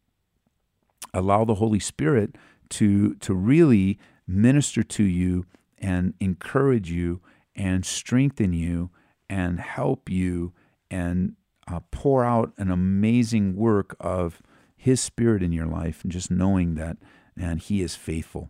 allow 1.14 1.46
the 1.46 1.56
Holy 1.56 1.80
Spirit 1.80 2.36
to 2.70 3.16
to 3.16 3.34
really 3.34 4.00
minister 4.28 4.84
to 4.84 5.04
you 5.04 5.46
and 5.78 6.14
encourage 6.20 6.90
you 6.90 7.22
and 7.56 7.86
strengthen 7.86 8.54
you 8.54 8.90
and 9.30 9.60
help 9.60 10.10
you 10.10 10.54
and 10.90 11.36
uh, 11.68 11.80
pour 11.92 12.24
out 12.24 12.54
an 12.58 12.70
amazing 12.70 13.56
work 13.56 13.96
of 14.00 14.42
His 14.76 15.02
Spirit 15.02 15.42
in 15.42 15.52
your 15.52 15.66
life, 15.66 16.04
and 16.04 16.12
just 16.12 16.30
knowing 16.30 16.76
that, 16.76 16.98
and 17.38 17.60
He 17.60 17.82
is 17.82 17.96
faithful. 17.96 18.50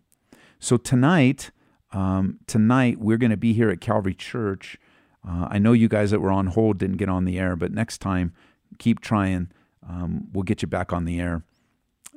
So 0.58 0.76
tonight, 0.76 1.50
um, 1.92 2.40
tonight 2.46 2.98
we're 2.98 3.16
going 3.16 3.30
to 3.30 3.36
be 3.36 3.52
here 3.52 3.70
at 3.70 3.80
Calvary 3.80 4.14
Church. 4.14 4.78
Uh, 5.26 5.48
I 5.50 5.58
know 5.58 5.72
you 5.72 5.88
guys 5.88 6.10
that 6.10 6.20
were 6.20 6.30
on 6.30 6.48
hold 6.48 6.78
didn't 6.78 6.98
get 6.98 7.08
on 7.08 7.24
the 7.24 7.38
air, 7.38 7.56
but 7.56 7.72
next 7.72 7.98
time, 7.98 8.32
keep 8.78 9.00
trying. 9.00 9.50
Um, 9.88 10.28
we'll 10.32 10.42
get 10.42 10.62
you 10.62 10.68
back 10.68 10.92
on 10.92 11.04
the 11.04 11.20
air. 11.20 11.42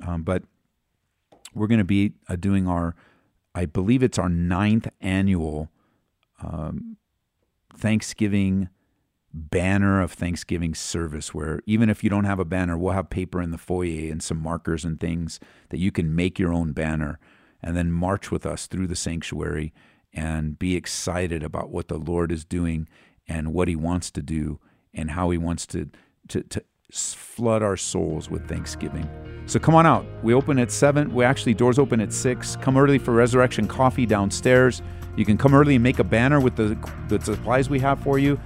Um, 0.06 0.22
but 0.22 0.42
we're 1.54 1.66
going 1.66 1.78
to 1.78 1.84
be 1.84 2.12
uh, 2.28 2.36
doing 2.36 2.66
our, 2.68 2.94
I 3.54 3.66
believe 3.66 4.02
it's 4.02 4.18
our 4.18 4.28
ninth 4.28 4.88
annual 5.00 5.70
um, 6.42 6.96
Thanksgiving 7.76 8.68
banner 9.32 10.00
of 10.00 10.12
Thanksgiving 10.12 10.74
service 10.74 11.32
where 11.32 11.60
even 11.66 11.88
if 11.88 12.02
you 12.02 12.10
don't 12.10 12.24
have 12.24 12.40
a 12.40 12.44
banner, 12.44 12.76
we'll 12.76 12.94
have 12.94 13.10
paper 13.10 13.40
in 13.40 13.52
the 13.52 13.58
foyer 13.58 14.10
and 14.10 14.22
some 14.22 14.42
markers 14.42 14.84
and 14.84 14.98
things 14.98 15.38
that 15.68 15.78
you 15.78 15.92
can 15.92 16.14
make 16.14 16.38
your 16.38 16.52
own 16.52 16.72
banner 16.72 17.18
and 17.62 17.76
then 17.76 17.92
march 17.92 18.30
with 18.30 18.44
us 18.44 18.66
through 18.66 18.86
the 18.86 18.96
sanctuary 18.96 19.72
and 20.12 20.58
be 20.58 20.74
excited 20.74 21.42
about 21.42 21.70
what 21.70 21.88
the 21.88 21.98
Lord 21.98 22.32
is 22.32 22.44
doing 22.44 22.88
and 23.28 23.52
what 23.52 23.68
he 23.68 23.76
wants 23.76 24.10
to 24.10 24.22
do 24.22 24.58
and 24.92 25.12
how 25.12 25.30
he 25.30 25.38
wants 25.38 25.66
to 25.66 25.88
to, 26.28 26.42
to 26.42 26.64
flood 26.90 27.62
our 27.62 27.76
souls 27.76 28.30
with 28.30 28.48
thanksgiving. 28.48 29.08
So 29.46 29.58
come 29.58 29.74
on 29.74 29.86
out. 29.86 30.04
We 30.22 30.34
open 30.34 30.58
at 30.58 30.70
7. 30.70 31.12
We 31.12 31.24
actually, 31.24 31.54
doors 31.54 31.78
open 31.78 32.00
at 32.00 32.12
6. 32.12 32.56
Come 32.56 32.76
early 32.76 32.98
for 32.98 33.12
resurrection 33.12 33.66
coffee 33.66 34.06
downstairs. 34.06 34.82
You 35.16 35.24
can 35.24 35.36
come 35.36 35.54
early 35.54 35.74
and 35.74 35.82
make 35.82 35.98
a 35.98 36.04
banner 36.04 36.40
with 36.40 36.56
the, 36.56 36.78
the 37.08 37.20
supplies 37.24 37.68
we 37.68 37.80
have 37.80 38.00
for 38.00 38.18
you. 38.18 38.40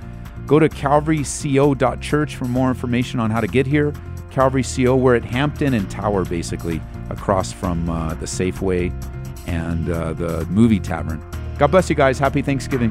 Go 0.46 0.58
to 0.58 0.68
calvaryco.church 0.68 2.36
for 2.36 2.44
more 2.46 2.68
information 2.68 3.20
on 3.20 3.30
how 3.30 3.40
to 3.40 3.46
get 3.46 3.66
here. 3.66 3.92
Calvary 4.30 4.64
CO, 4.64 4.96
we're 4.96 5.14
at 5.14 5.24
Hampton 5.24 5.74
and 5.74 5.90
Tower, 5.90 6.24
basically, 6.24 6.80
across 7.10 7.52
from 7.52 7.88
uh, 7.88 8.14
the 8.14 8.26
Safeway 8.26 8.92
and 9.46 9.90
uh, 9.90 10.12
the 10.14 10.44
movie 10.46 10.80
tavern. 10.80 11.24
God 11.58 11.68
bless 11.68 11.88
you 11.88 11.96
guys. 11.96 12.18
Happy 12.18 12.42
Thanksgiving. 12.42 12.90